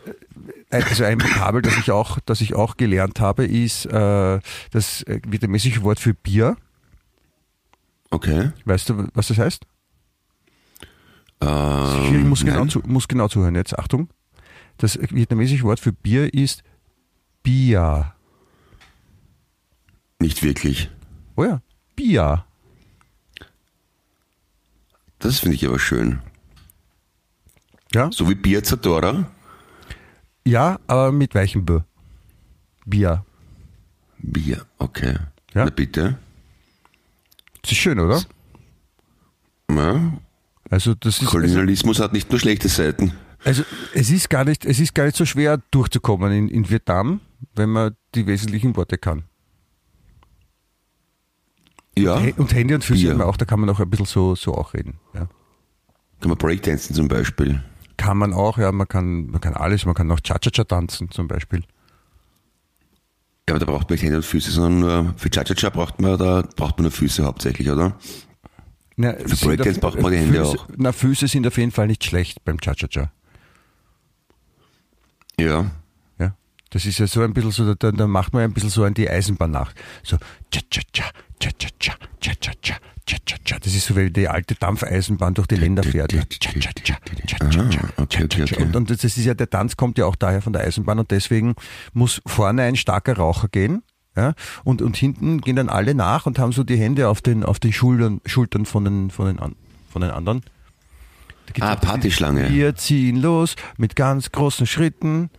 also 0.69 1.05
ein 1.05 1.23
Vokabel, 1.23 1.62
das 1.62 1.79
ich 1.79 1.90
auch, 1.90 2.19
das 2.27 2.43
ich 2.43 2.55
auch 2.55 2.77
gelernt 2.77 3.19
habe, 3.19 3.47
ist 3.47 3.87
äh, 3.87 4.40
das 4.73 5.03
äh, 5.05 5.21
vietnamesische 5.27 5.83
Wort 5.83 5.99
für 5.99 6.12
Bier. 6.12 6.57
okay. 8.11 8.51
Weißt 8.66 8.90
du, 8.90 9.09
was 9.14 9.29
das 9.29 9.38
heißt? 9.38 9.64
Ähm, 11.40 12.21
ich 12.21 12.25
muss 12.27 12.45
genau, 12.45 12.66
zu, 12.66 12.83
muss 12.87 13.09
genau 13.09 13.29
zuhören 13.29 13.55
jetzt. 13.55 13.79
Achtung. 13.79 14.11
Das 14.77 14.99
vietnamesische 15.01 15.64
Wort 15.64 15.81
für 15.81 15.93
Bier 15.93 16.33
ist 16.35 16.62
Bia. 17.43 18.14
Nicht 20.21 20.43
wirklich. 20.43 20.90
Oh 21.37 21.45
ja, 21.45 21.62
Bia. 21.97 22.45
Das 25.20 25.38
finde 25.38 25.54
ich 25.56 25.66
aber 25.66 25.78
schön. 25.78 26.18
Ja, 27.94 28.11
So 28.12 28.28
wie 28.28 28.35
Bier 28.35 28.62
Zadora. 28.62 29.30
ja 30.44 30.78
aber 30.87 31.12
mit 31.12 31.35
weichem 31.35 31.64
B. 31.64 31.80
Bia. 32.87 33.24
Bier, 34.18 34.64
okay. 34.78 35.14
Ja. 35.54 35.64
Na 35.64 35.70
bitte. 35.70 36.18
Das 37.62 37.72
ist 37.72 37.78
schön, 37.78 37.98
oder? 38.00 38.20
Ja. 39.70 40.12
Also 40.70 40.94
das 40.94 41.14
ist 41.16 41.20
also, 41.22 41.30
Kolonialismus 41.33 41.98
hat 42.00 42.12
nicht 42.12 42.30
nur 42.30 42.38
schlechte 42.38 42.68
Seiten. 42.68 43.12
also 43.44 43.64
es 43.94 44.11
ist 44.11 44.30
gar 44.30 44.44
nicht, 44.44 44.64
es 44.64 44.78
ist 44.78 44.94
gar 44.94 45.04
nicht 45.04 45.16
so 45.16 45.24
schwer 45.26 45.61
durchzukommen 45.70 46.33
in, 46.33 46.48
in 46.48 46.70
Vietnam, 46.70 47.20
wenn 47.54 47.70
man 47.70 47.96
die 48.14 48.26
wesentlichen 48.26 48.76
Worte 48.76 48.98
kann. 48.98 49.24
Ja. 52.03 52.15
Und 52.37 52.55
Hände 52.55 52.75
und 52.75 52.85
Füße 52.85 53.15
man 53.15 53.27
auch, 53.27 53.37
da 53.37 53.45
kann 53.45 53.61
man 53.61 53.69
auch 53.71 53.81
ein 53.81 53.91
bisschen 53.91 54.07
so, 54.07 54.35
so 54.35 54.55
auch 54.55 54.75
reden. 54.75 54.99
Ja. 55.15 55.29
Kann 56.21 56.29
man 56.29 56.39
Breakdancen 56.39 56.95
zum 56.95 57.09
Beispiel. 57.09 57.63
Kann 57.97 58.19
man 58.19 58.33
auch, 58.33 58.59
ja, 58.59 58.73
man 58.73 58.89
kann, 58.89 59.27
man 59.27 59.41
kann 59.41 59.55
alles, 59.55 59.85
man 59.85 59.95
kann 59.95 60.11
auch 60.11 60.21
Cha-Cha-Cha 60.21 60.65
tanzen 60.65 61.11
zum 61.11 61.29
Beispiel. 61.29 61.61
Ja, 63.49 63.57
aber 63.57 63.59
da 63.59 63.67
braucht 63.67 63.89
man 63.89 63.95
nicht 63.95 64.03
Hände 64.03 64.17
und 64.17 64.25
Füße, 64.25 64.51
sondern 64.51 64.81
nur 64.81 65.15
für 65.17 65.31
Cha-Cha-Cha 65.31 65.71
braucht 65.71 66.01
man, 66.01 66.19
da 66.19 66.43
braucht 66.57 66.79
man 66.79 66.85
nur 66.85 66.93
Füße 66.93 67.25
hauptsächlich, 67.25 67.71
oder? 67.71 67.99
Na, 68.97 69.15
Für 69.15 69.47
Breakdance 69.47 69.81
braucht 69.81 70.01
man 70.01 70.13
die 70.13 70.19
Hände 70.19 70.39
Füße, 70.39 70.59
auch. 70.59 70.69
Na, 70.77 70.93
Füße 70.93 71.27
sind 71.27 71.47
auf 71.47 71.57
jeden 71.57 71.73
Fall 71.73 71.87
nicht 71.87 72.05
schlecht 72.05 72.45
beim 72.45 72.59
Cha-Cha-Cha. 72.61 73.11
Ja. 75.39 75.71
Das 76.70 76.87
ist 76.87 76.98
ja 76.98 77.06
so 77.09 77.20
ein 77.22 77.35
bisschen 77.35 77.50
so, 77.50 77.74
da, 77.74 77.90
da 77.90 78.06
macht 78.06 78.33
man 78.33 78.44
ein 78.44 78.52
bisschen 78.52 78.70
so 78.70 78.85
an 78.85 78.94
die 78.94 79.11
Eisenbahn 79.11 79.50
nach. 79.50 79.72
So, 80.04 80.16
Cha-Cha-Cha, 80.52 81.04
Cha-Cha-Cha, 81.40 81.94
Cha-Cha-Cha, 82.20 82.76
Cha-Cha-Cha. 83.06 83.59
Das 83.59 83.74
ist 83.74 83.87
so, 83.87 83.96
wie 83.96 84.11
die 84.11 84.28
alte 84.28 84.54
Dampfeisenbahn 84.54 85.35
durch 85.35 85.48
die 85.48 85.56
Länder 85.56 85.83
fährt. 85.83 86.14
Ah. 86.14 86.22
Und, 88.62 88.76
und 88.76 88.90
das 88.90 89.02
ist 89.02 89.16
ja, 89.16 89.35
der 89.35 89.50
Tanz 89.50 89.76
kommt 89.76 89.98
ja 89.98 90.06
auch 90.06 90.14
daher 90.14 90.42
von 90.42 90.52
der 90.52 90.62
Eisenbahn 90.62 91.00
und 91.00 91.11
deswegen 91.11 91.56
muss 91.92 92.22
vorne 92.24 92.62
ein 92.62 92.76
starker 92.76 93.16
Raucher 93.16 93.48
gehen. 93.48 93.83
Ja, 94.16 94.35
und, 94.64 94.83
und 94.83 94.96
hinten 94.96 95.40
gehen 95.40 95.54
dann 95.56 95.68
alle 95.68 95.94
nach 95.94 96.26
und 96.26 96.38
haben 96.38 96.52
so 96.52 96.64
die 96.64 96.76
Hände 96.76 97.09
auf 97.09 97.20
den, 97.20 97.44
auf 97.44 97.61
den 97.61 97.72
Schultern, 97.72 98.20
Schultern 98.26 98.66
von 98.66 98.85
den, 98.85 99.11
von 99.11 99.26
den, 99.26 99.38
von 99.88 100.02
den 100.02 100.11
anderen. 100.11 100.42
Ah, 101.61 101.76
Partyschlange. 101.76 102.50
Wir 102.50 102.76
ziehen 102.76 103.16
los 103.16 103.56
mit 103.76 103.96
ganz 103.96 104.30
großen 104.30 104.66
Schritten 104.66 105.30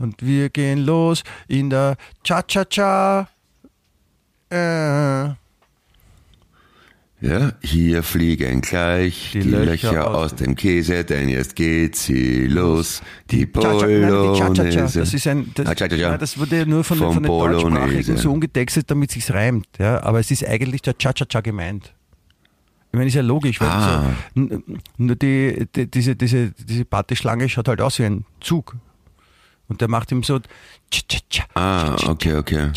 und 0.00 0.22
wir 0.26 0.48
gehen 0.48 0.78
los 0.84 1.22
in 1.46 1.70
der 1.70 1.96
Cha-Cha-Cha. 2.24 3.28
Äh. 4.50 5.34
Ja, 7.22 7.52
hier 7.62 8.02
fliegen 8.02 8.62
gleich 8.62 9.32
die, 9.34 9.40
Die 9.40 9.50
Löcher, 9.50 9.92
Löcher 9.92 10.14
aus, 10.14 10.34
dem 10.36 10.54
Käse, 10.56 11.04
denn 11.04 11.28
jetzt 11.28 11.54
geht 11.54 11.94
sie 11.94 12.46
los. 12.46 13.02
Die. 13.30 13.44
Bolognese. 13.44 15.00
Das 15.00 15.12
ist 15.12 15.26
ein, 15.26 15.50
das, 15.54 15.66
Ah, 15.66 15.74
Cha-Cha-Cha. 15.74 15.96
ja, 15.96 16.16
das 16.18 16.38
wurde 16.38 16.64
nur 16.66 16.82
von, 16.82 16.96
Vom 16.96 17.14
von 17.14 17.22
den 17.22 17.28
Deutschsprachigen 17.30 18.16
so 18.16 18.32
umgetextet, 18.32 18.90
damit 18.90 19.10
sich's 19.10 19.30
reimt. 19.32 19.66
Ja, 19.78 20.02
aber 20.02 20.20
es 20.20 20.30
ist 20.30 20.46
eigentlich 20.46 20.80
der 20.80 20.96
Cha-Cha-Cha 20.96 21.42
gemeint. 21.42 21.92
Ich 22.90 22.96
meine, 22.96 23.06
ist 23.08 23.14
ja 23.14 23.22
logisch, 23.22 23.60
weil 23.60 23.68
Ah. 23.68 24.14
so, 24.34 24.48
nur 24.96 25.14
die, 25.16 25.66
die, 25.76 25.90
diese, 25.90 26.16
diese, 26.16 26.52
diese 26.52 26.84
Partyschlange 26.86 27.48
schaut 27.50 27.68
halt 27.68 27.82
aus 27.82 27.98
wie 27.98 28.04
ein 28.06 28.24
Zug. 28.40 28.76
Und 29.70 29.80
der 29.80 29.88
macht 29.88 30.10
ihm 30.10 30.22
so. 30.24 30.40
Ah, 31.54 31.94
okay, 32.08 32.34
okay. 32.34 32.72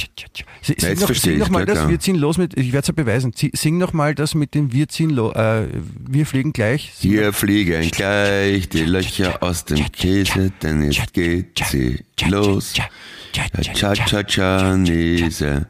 Sing 0.61 0.75
jetzt 0.77 0.99
noch, 0.99 1.07
verstehe 1.07 1.33
sing 1.33 1.41
ich, 1.41 1.49
mal 1.49 1.61
ja, 1.61 1.65
das, 1.65 1.89
wir 1.89 1.99
ziehen 1.99 2.15
los 2.15 2.37
mit, 2.37 2.55
ich 2.55 2.71
werde 2.71 2.83
es 2.83 2.87
ja 2.87 2.93
beweisen, 2.93 3.33
sing 3.35 3.79
noch 3.79 3.91
mal 3.91 4.13
das 4.13 4.35
mit 4.35 4.53
dem 4.53 4.71
wir 4.71 4.87
ziehen 4.87 5.09
los, 5.09 5.35
äh, 5.35 5.67
wir 5.97 6.27
fliegen 6.27 6.53
gleich. 6.53 6.93
Sing 6.95 7.09
Hier 7.09 7.33
fliegen 7.33 7.89
gleich 7.89 8.69
die 8.69 8.85
Löcher 8.85 9.41
aus 9.41 9.65
dem 9.65 9.91
Käse, 9.91 10.51
denn 10.61 10.91
jetzt 10.91 11.13
geht 11.13 11.59
sie 11.67 12.05
los. 12.27 12.75
Cha-cha-cha-nese. 13.33 15.65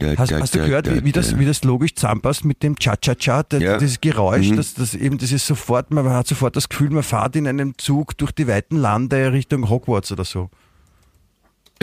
Ja, 0.00 0.16
Hast, 0.18 0.30
ja, 0.30 0.40
hast 0.40 0.54
du 0.54 0.58
ja, 0.58 0.66
gehört, 0.66 0.86
ja, 0.86 0.94
wie, 0.96 1.04
wie, 1.04 1.12
das, 1.12 1.30
ja. 1.32 1.38
wie 1.38 1.46
das 1.46 1.64
logisch 1.64 1.94
zusammenpasst 1.94 2.44
mit 2.44 2.62
dem 2.62 2.76
Cha-Cha-Cha? 2.76 3.44
Ja. 3.58 3.78
Dieses 3.78 4.00
Geräusch, 4.00 4.50
Mhm. 4.50 4.56
das, 4.56 4.74
das 4.74 4.94
eben, 4.94 5.18
das 5.18 5.32
ist 5.32 5.46
sofort, 5.46 5.90
man 5.90 6.08
hat 6.10 6.26
sofort 6.26 6.56
das 6.56 6.68
Gefühl, 6.68 6.90
man 6.90 7.02
fährt 7.02 7.36
in 7.36 7.48
einem 7.48 7.76
Zug 7.78 8.16
durch 8.18 8.32
die 8.32 8.46
weiten 8.46 8.76
Lande 8.76 9.32
Richtung 9.32 9.68
Hogwarts 9.70 10.12
oder 10.12 10.24
so. 10.24 10.50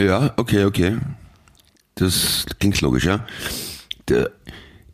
Ja, 0.00 0.32
okay, 0.36 0.64
okay. 0.64 0.98
Das 1.96 2.46
klingt 2.58 2.80
logisch, 2.80 3.04
ja. 3.04 3.24
Da, 4.06 4.26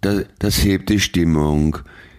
da, 0.01 0.21
das 0.39 0.65
hebt 0.65 0.89
die 0.89 1.01
Stimmung. 1.01 1.79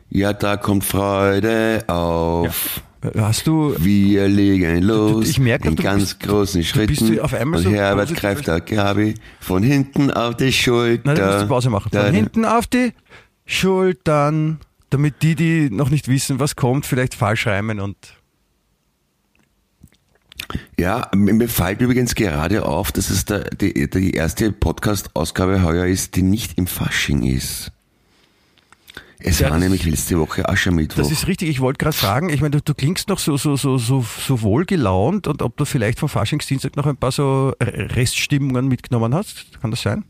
Ja, 0.09 0.33
da 0.33 0.57
kommt 0.57 0.83
Freude 0.83 1.83
auf. 1.87 2.77
Äh, 2.77 2.81
Hast 3.17 3.47
du, 3.47 3.75
Wir 3.79 4.27
legen 4.29 4.81
los 4.81 5.27
ich 5.29 5.39
merke, 5.39 5.67
in 5.67 5.75
du 5.75 5.83
ganz 5.83 6.15
bist- 6.15 6.19
großen 6.21 6.61
du 6.61 6.67
Schritten. 6.67 7.19
und 7.19 7.57
so 7.57 7.69
Herbert 7.71 8.13
greift 8.15 8.47
der 8.47 8.61
Gabi 8.61 9.15
von 9.41 9.61
hinten 9.61 10.09
auf 10.11 10.37
die 10.37 10.53
Schulter. 10.53 11.01
nein, 11.05 11.15
du 11.17 11.25
musst 11.25 11.41
die 11.43 11.47
Pause 11.47 11.69
machen. 11.69 11.89
Von 11.91 11.99
Da- 12.01 12.07
hinten 12.09 12.45
auf 12.45 12.65
die 12.67 12.93
Schultern, 13.45 14.59
damit 14.89 15.21
die, 15.21 15.35
die 15.35 15.69
noch 15.69 15.89
nicht 15.89 16.07
wissen, 16.07 16.39
was 16.39 16.55
kommt, 16.55 16.85
vielleicht 16.85 17.13
falsch 17.13 17.45
reimen 17.47 17.79
und 17.81 17.97
Ja, 20.79 21.09
mir 21.15 21.47
fällt 21.49 21.81
übrigens 21.81 22.15
gerade 22.15 22.65
auf, 22.65 22.91
dass 22.91 23.09
es 23.09 23.25
der, 23.25 23.49
die, 23.49 23.89
die 23.89 24.11
erste 24.11 24.51
Podcast-Ausgabe 24.51 25.63
heuer 25.63 25.85
ist, 25.85 26.15
die 26.15 26.21
nicht 26.21 26.57
im 26.57 26.67
Fasching 26.67 27.23
ist. 27.23 27.71
Es 29.25 29.39
Ja, 29.39 29.49
war 29.51 29.57
nämlich 29.57 29.85
letzte 29.85 30.19
Woche 30.19 30.47
Aschermittwoch. 30.49 30.97
Das 30.97 31.09
ist 31.11 31.27
richtig, 31.27 31.47
ich 31.49 31.61
wollte 31.61 31.77
gerade 31.77 31.95
fragen, 31.95 32.29
ich 32.29 32.41
meine, 32.41 32.51
du, 32.51 32.61
du 32.61 32.73
klingst 32.73 33.07
noch 33.07 33.19
so, 33.19 33.37
so, 33.37 33.55
so, 33.55 33.77
so, 33.77 34.01
so 34.27 34.41
wohlgelaunt 34.41 35.27
und 35.27 35.41
ob 35.41 35.55
du 35.55 35.63
vielleicht 35.65 35.99
vom 35.99 36.09
Faschingsdienstag 36.09 36.75
noch 36.75 36.85
ein 36.85 36.97
paar 36.97 37.11
so 37.13 37.53
Reststimmungen 37.61 38.67
mitgenommen 38.67 39.15
hast, 39.15 39.59
kann 39.61 39.71
das 39.71 39.81
sein? 39.81 40.03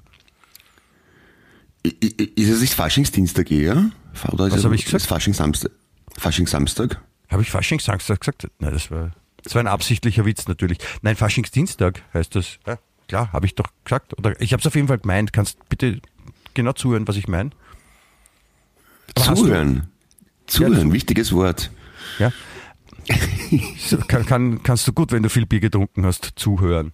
Ist 1.83 2.49
es 2.49 2.61
nicht 2.61 2.73
Faschingsdienstag 2.73 3.51
eher? 3.51 3.91
Oder 4.31 4.47
ist 4.47 4.53
Was 4.53 4.59
es- 4.59 4.65
hab 4.65 4.71
ich 4.71 4.85
gesagt? 4.85 5.05
Faschingssamstag? 5.05 5.71
Faschingssamstag? 6.17 7.01
Habe 7.29 7.41
ich 7.41 7.51
Faschingssamstag 7.51 8.19
gesagt? 8.21 8.47
Nein, 8.59 8.73
das 8.73 8.89
war, 8.89 9.11
das 9.43 9.53
war 9.55 9.61
ein 9.61 9.67
absichtlicher 9.67 10.25
Witz 10.25 10.47
natürlich. 10.47 10.77
Nein, 11.01 11.15
Faschingsdienstag 11.15 12.01
heißt 12.13 12.35
das. 12.35 12.57
Ja, 12.65 12.77
klar, 13.07 13.31
habe 13.33 13.45
ich 13.45 13.55
doch 13.55 13.67
gesagt. 13.83 14.17
Oder 14.17 14.39
ich 14.39 14.53
habe 14.53 14.61
es 14.61 14.67
auf 14.67 14.75
jeden 14.75 14.87
Fall 14.87 14.99
gemeint. 14.99 15.33
Kannst 15.33 15.57
bitte 15.69 15.99
genau 16.53 16.73
zuhören, 16.73 17.07
was 17.07 17.17
ich 17.17 17.27
meine? 17.27 17.49
Zuhören. 19.15 19.87
Zuhören, 20.47 20.87
Ja, 20.87 20.93
wichtiges 20.93 21.31
Wort. 21.33 21.71
Ja. 22.19 22.31
Kann, 24.07 24.25
kann, 24.25 24.63
kannst 24.63 24.87
du 24.87 24.93
gut, 24.93 25.11
wenn 25.11 25.23
du 25.23 25.29
viel 25.29 25.45
Bier 25.45 25.59
getrunken 25.59 26.05
hast, 26.05 26.31
zuhören. 26.37 26.93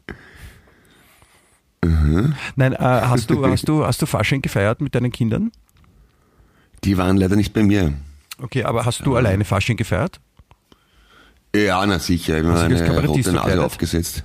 Nein, 2.55 2.73
äh, 2.73 2.77
hast 2.77 3.29
du, 3.29 3.45
hast 3.45 3.67
du, 3.69 3.85
hast 3.85 4.01
du 4.01 4.05
Fasching 4.05 4.41
gefeiert 4.41 4.81
mit 4.81 4.95
deinen 4.95 5.11
Kindern? 5.11 5.51
Die 6.83 6.97
waren 6.97 7.17
leider 7.17 7.35
nicht 7.35 7.53
bei 7.53 7.63
mir. 7.63 7.93
Okay, 8.41 8.63
aber 8.63 8.85
hast 8.85 9.05
du 9.05 9.15
alleine 9.15 9.45
Fasching 9.45 9.77
gefeiert? 9.77 10.19
Ja, 11.55 11.85
na 11.85 11.99
sicher. 11.99 12.39
Ich 12.39 12.45
habe 12.45 12.69
du 12.69 12.75
mir 12.75 12.83
eine 12.83 13.07
rote 13.07 13.33
Nase 13.33 13.63
aufgesetzt. 13.63 14.23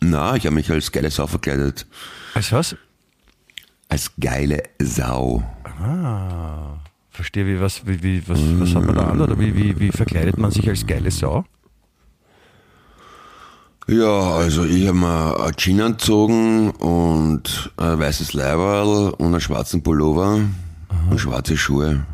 Na, 0.00 0.36
ich 0.36 0.46
habe 0.46 0.54
mich 0.54 0.70
als 0.70 0.90
geile 0.92 1.10
Sau 1.10 1.26
verkleidet. 1.26 1.86
Als 2.34 2.52
was? 2.52 2.76
Als 3.94 4.10
geile 4.18 4.60
Sau. 4.80 5.40
Ah, 5.62 6.80
verstehe, 7.10 7.46
wie, 7.46 7.60
was, 7.60 7.86
wie, 7.86 8.02
wie, 8.02 8.28
was, 8.28 8.40
was 8.58 8.74
hat 8.74 8.84
man 8.86 8.96
da 8.96 9.06
an? 9.06 9.20
Oder 9.20 9.38
wie, 9.38 9.54
wie, 9.54 9.78
wie 9.78 9.92
verkleidet 9.92 10.36
man 10.36 10.50
sich 10.50 10.68
als 10.68 10.84
geile 10.84 11.12
Sau? 11.12 11.44
Ja, 13.86 14.32
also 14.32 14.64
ich 14.64 14.88
habe 14.88 14.98
mir 14.98 15.38
ein 15.46 15.54
Jeans 15.54 15.80
angezogen 15.80 16.72
und 16.72 17.72
ein 17.76 18.00
weißes 18.00 18.32
Leiberl 18.32 19.10
und 19.10 19.26
einen 19.26 19.40
schwarzen 19.40 19.80
Pullover 19.84 20.40
und 21.08 21.20
schwarze 21.20 21.56
Schuhe. 21.56 22.04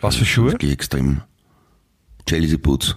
Was 0.00 0.16
für 0.16 0.24
Schuhe? 0.24 0.54
Das 0.54 0.70
extrem. 0.70 1.20
Chelsea 2.24 2.56
Boots. 2.56 2.96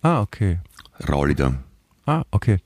Ah, 0.00 0.22
okay. 0.22 0.60
Raulider. 1.06 1.62
Ah, 2.06 2.22
okay. 2.30 2.56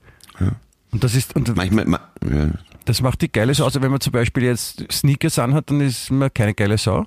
Und 0.93 1.03
das 1.03 1.15
ist, 1.15 1.35
und 1.35 1.53
Manchmal, 1.57 1.83
ma, 1.83 1.99
ja. 2.23 2.49
Das 2.85 3.01
macht 3.01 3.21
die 3.21 3.31
geile 3.31 3.53
Sau. 3.53 3.65
Also 3.65 3.81
wenn 3.81 3.91
man 3.91 4.01
zum 4.01 4.11
Beispiel 4.11 4.43
jetzt 4.43 4.85
Sneakers 4.91 5.39
anhat, 5.39 5.69
dann 5.69 5.81
ist 5.81 6.11
man 6.11 6.33
keine 6.33 6.53
geile 6.53 6.77
Sau. 6.77 7.05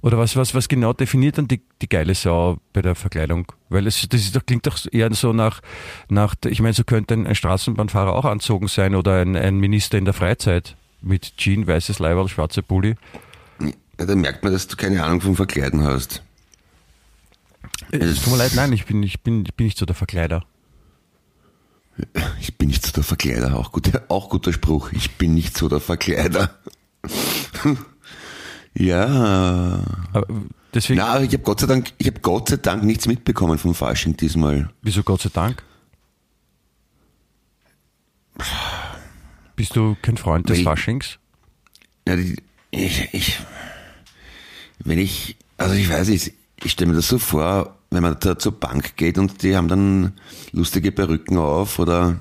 Oder 0.00 0.18
was, 0.18 0.36
was, 0.36 0.54
was 0.54 0.68
genau 0.68 0.92
definiert 0.92 1.38
dann 1.38 1.48
die, 1.48 1.62
die 1.80 1.88
geile 1.88 2.14
Sau 2.14 2.58
bei 2.74 2.82
der 2.82 2.94
Verkleidung? 2.94 3.50
Weil 3.70 3.86
es, 3.86 4.06
das 4.08 4.20
ist 4.20 4.46
klingt 4.46 4.66
doch 4.66 4.78
eher 4.92 5.12
so 5.14 5.32
nach, 5.32 5.62
nach 6.10 6.34
ich 6.44 6.60
meine, 6.60 6.74
so 6.74 6.84
könnte 6.84 7.14
ein, 7.14 7.26
ein 7.26 7.34
Straßenbahnfahrer 7.34 8.14
auch 8.14 8.26
anzogen 8.26 8.68
sein 8.68 8.94
oder 8.94 9.22
ein, 9.22 9.34
ein 9.34 9.56
Minister 9.56 9.96
in 9.96 10.04
der 10.04 10.12
Freizeit 10.12 10.76
mit 11.00 11.38
Jean, 11.38 11.66
weißes 11.66 12.00
Leiberl, 12.00 12.28
schwarze 12.28 12.62
Pulli. 12.62 12.96
Ja, 13.98 14.04
da 14.04 14.14
merkt 14.14 14.42
man, 14.42 14.52
dass 14.52 14.68
du 14.68 14.76
keine 14.76 15.02
Ahnung 15.02 15.22
vom 15.22 15.36
Verkleiden 15.36 15.82
hast. 15.82 16.22
Es 17.90 18.22
tut 18.22 18.32
mir 18.32 18.38
leid, 18.38 18.52
nein, 18.54 18.72
ich 18.72 18.84
bin, 18.84 19.02
ich 19.02 19.22
bin, 19.22 19.44
ich 19.46 19.54
bin 19.54 19.66
nicht 19.66 19.78
so 19.78 19.86
der 19.86 19.94
Verkleider. 19.94 20.44
Ich 22.40 22.56
bin 22.58 22.68
nicht 22.68 22.84
so 22.84 22.92
der 22.92 23.04
Verkleider, 23.04 23.56
auch, 23.56 23.70
gut, 23.72 23.90
auch 24.08 24.28
guter 24.28 24.52
Spruch. 24.52 24.90
Ich 24.92 25.12
bin 25.12 25.34
nicht 25.34 25.56
so 25.56 25.68
der 25.68 25.80
Verkleider. 25.80 26.58
ja. 28.74 29.80
Aber 30.12 30.26
deswegen, 30.72 30.98
Na, 30.98 31.20
ich 31.22 31.32
habe 31.32 31.42
Gott 31.44 31.60
sei 31.60 31.66
Dank, 31.66 31.92
ich 31.98 32.06
habe 32.06 32.20
Gott 32.20 32.48
sei 32.48 32.56
Dank 32.56 32.82
nichts 32.82 33.06
mitbekommen 33.06 33.58
vom 33.58 33.74
Fasching 33.74 34.16
diesmal. 34.16 34.70
wieso 34.82 35.02
Gott 35.02 35.22
sei 35.22 35.30
Dank? 35.32 35.62
Bist 39.56 39.76
du 39.76 39.96
kein 40.02 40.16
Freund 40.16 40.48
des 40.48 40.58
Weil- 40.58 40.64
Faschings? 40.64 41.18
Ja, 42.06 42.16
ich, 42.16 43.08
ich, 43.12 43.38
wenn 44.80 44.98
ich, 44.98 45.36
also 45.56 45.74
ich 45.74 45.88
weiß 45.88 46.08
nicht, 46.08 46.32
ich 46.62 46.72
stelle 46.72 46.90
mir 46.90 46.96
das 46.96 47.08
so 47.08 47.18
vor, 47.18 47.78
wenn 47.94 48.02
man 48.02 48.16
da 48.20 48.38
zur 48.38 48.52
Bank 48.52 48.96
geht 48.96 49.18
und 49.18 49.42
die 49.42 49.56
haben 49.56 49.68
dann 49.68 50.12
lustige 50.52 50.92
Perücken 50.92 51.38
auf 51.38 51.78
oder 51.78 52.20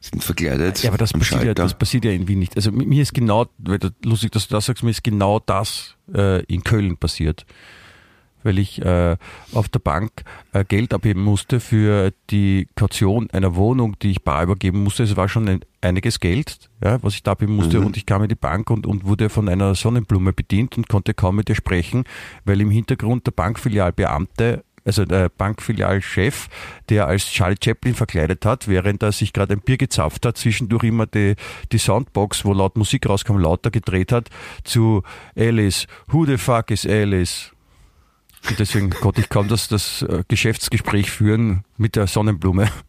sind 0.00 0.22
verkleidet 0.22 0.82
Ja, 0.82 0.90
aber 0.90 0.98
das 0.98 1.12
passiert 1.12 1.44
ja, 1.44 1.54
das 1.54 1.74
passiert 1.74 2.04
ja 2.04 2.12
in 2.12 2.28
Wien 2.28 2.38
nicht. 2.38 2.56
Also 2.56 2.70
mir 2.70 3.02
ist 3.02 3.14
genau, 3.14 3.46
weil 3.58 3.78
du, 3.78 3.90
lustig, 4.04 4.32
dass 4.32 4.48
du 4.48 4.54
das 4.54 4.66
sagst, 4.66 4.82
mir 4.82 4.90
ist 4.90 5.04
genau 5.04 5.40
das 5.40 5.96
äh, 6.14 6.44
in 6.44 6.62
Köln 6.62 6.96
passiert. 6.96 7.46
Weil 8.44 8.58
ich 8.58 8.80
äh, 8.82 9.16
auf 9.52 9.68
der 9.68 9.80
Bank 9.80 10.22
äh, 10.52 10.64
Geld 10.64 10.94
abheben 10.94 11.22
musste 11.22 11.58
für 11.58 12.12
die 12.30 12.68
Kaution 12.76 13.28
einer 13.32 13.56
Wohnung, 13.56 13.98
die 13.98 14.12
ich 14.12 14.22
bar 14.22 14.44
übergeben 14.44 14.84
musste. 14.84 15.02
Es 15.02 15.16
war 15.16 15.28
schon 15.28 15.48
ein, 15.48 15.60
einiges 15.80 16.20
Geld, 16.20 16.70
ja, 16.82 17.02
was 17.02 17.14
ich 17.14 17.24
da 17.24 17.32
abheben 17.32 17.56
musste. 17.56 17.80
Und 17.80 17.96
ich 17.96 18.06
kam 18.06 18.22
in 18.22 18.28
die 18.28 18.36
Bank 18.36 18.70
und, 18.70 18.86
und 18.86 19.04
wurde 19.04 19.28
von 19.28 19.48
einer 19.48 19.74
Sonnenblume 19.74 20.32
bedient 20.32 20.78
und 20.78 20.88
konnte 20.88 21.14
kaum 21.14 21.34
mit 21.34 21.48
ihr 21.48 21.56
sprechen, 21.56 22.04
weil 22.44 22.60
im 22.60 22.70
Hintergrund 22.70 23.26
der 23.26 23.32
Bankfilialbeamte 23.32 24.62
also 24.88 25.04
der 25.04 25.28
Bankfilialchef, 25.28 26.48
der 26.88 27.06
als 27.06 27.26
Charlie 27.26 27.58
Chaplin 27.62 27.94
verkleidet 27.94 28.44
hat, 28.46 28.68
während 28.68 29.02
er 29.02 29.12
sich 29.12 29.32
gerade 29.32 29.52
ein 29.52 29.60
Bier 29.60 29.76
gezapft 29.76 30.24
hat, 30.24 30.38
zwischendurch 30.38 30.84
immer 30.84 31.06
die, 31.06 31.34
die 31.72 31.78
Soundbox, 31.78 32.44
wo 32.46 32.54
laut 32.54 32.76
Musik 32.76 33.06
rauskam, 33.06 33.36
lauter 33.36 33.70
gedreht 33.70 34.12
hat, 34.12 34.30
zu 34.64 35.02
Alice, 35.36 35.86
who 36.08 36.24
the 36.24 36.38
fuck 36.38 36.70
is 36.70 36.86
Alice? 36.86 37.52
Und 38.48 38.58
deswegen 38.58 38.90
konnte 39.02 39.20
ich 39.20 39.28
kaum 39.28 39.46
das, 39.46 39.68
das 39.68 40.02
äh, 40.02 40.24
Geschäftsgespräch 40.26 41.10
führen 41.10 41.64
mit 41.76 41.94
der 41.94 42.06
Sonnenblume. 42.06 42.70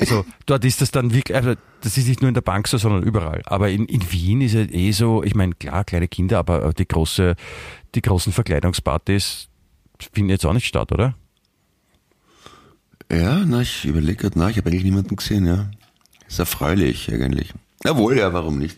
Also 0.00 0.24
dort 0.46 0.64
ist 0.64 0.80
das 0.80 0.92
dann 0.92 1.12
wirklich, 1.12 1.36
also 1.36 1.54
das 1.80 1.98
ist 1.98 2.06
nicht 2.06 2.20
nur 2.22 2.28
in 2.28 2.34
der 2.34 2.40
Bank 2.40 2.68
so, 2.68 2.78
sondern 2.78 3.02
überall. 3.02 3.42
Aber 3.46 3.68
in, 3.68 3.84
in 3.86 4.12
Wien 4.12 4.40
ist 4.40 4.54
es 4.54 4.70
eh 4.70 4.92
so, 4.92 5.24
ich 5.24 5.34
meine, 5.34 5.54
klar, 5.54 5.84
kleine 5.84 6.06
Kinder, 6.06 6.38
aber 6.38 6.72
die 6.72 6.86
große, 6.86 7.34
die 7.94 8.02
großen 8.02 8.32
Verkleidungspartys 8.32 9.47
finden 10.12 10.30
jetzt 10.30 10.44
auch 10.46 10.52
nicht 10.52 10.66
statt, 10.66 10.92
oder? 10.92 11.14
Ja, 13.10 13.44
na, 13.46 13.62
ich 13.62 13.84
überlege 13.84 14.16
gerade 14.16 14.38
nach, 14.38 14.50
ich 14.50 14.58
habe 14.58 14.68
eigentlich 14.68 14.84
niemanden 14.84 15.16
gesehen, 15.16 15.46
ja. 15.46 15.70
Ist 16.28 16.38
erfreulich 16.38 17.10
eigentlich. 17.12 17.54
Jawohl, 17.84 18.18
ja, 18.18 18.32
warum 18.34 18.58
nicht? 18.58 18.76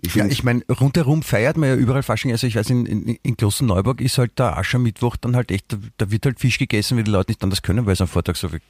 Ich 0.00 0.14
Ja, 0.16 0.22
finde, 0.22 0.32
ich 0.32 0.42
meine, 0.42 0.62
rundherum 0.68 1.22
feiert 1.22 1.56
man 1.56 1.68
ja 1.68 1.76
überall 1.76 2.02
Fasching. 2.02 2.32
Also 2.32 2.48
ich 2.48 2.56
weiß, 2.56 2.70
in, 2.70 2.86
in, 2.86 3.18
in 3.22 3.36
Klosterneuburg 3.36 4.00
ist 4.00 4.18
halt 4.18 4.36
der 4.38 4.58
Aschermittwoch 4.58 5.16
dann 5.16 5.36
halt 5.36 5.52
echt, 5.52 5.72
da, 5.72 5.76
da 5.96 6.10
wird 6.10 6.26
halt 6.26 6.40
Fisch 6.40 6.58
gegessen, 6.58 6.96
weil 6.96 7.04
die 7.04 7.10
Leute 7.12 7.30
nicht 7.30 7.42
anders 7.44 7.62
können, 7.62 7.86
weil 7.86 7.94
sie 7.94 8.02
am 8.02 8.08
Vortag 8.08 8.34
so 8.34 8.48
viel 8.48 8.60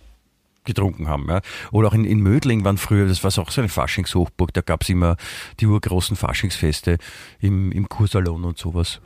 getrunken 0.64 1.08
haben. 1.08 1.26
Ja. 1.30 1.40
Oder 1.70 1.88
auch 1.88 1.94
in, 1.94 2.04
in 2.04 2.20
Mödling 2.20 2.64
waren 2.64 2.76
früher, 2.76 3.08
das 3.08 3.24
war 3.24 3.30
auch 3.42 3.50
so 3.50 3.62
eine 3.62 3.68
Faschingshochburg, 3.70 4.52
da 4.52 4.60
gab's 4.60 4.90
immer 4.90 5.16
die 5.58 5.66
urgroßen 5.66 6.16
Faschingsfeste 6.16 6.98
im, 7.40 7.72
im 7.72 7.88
Kursalon 7.88 8.44
und 8.44 8.58
sowas. 8.58 9.00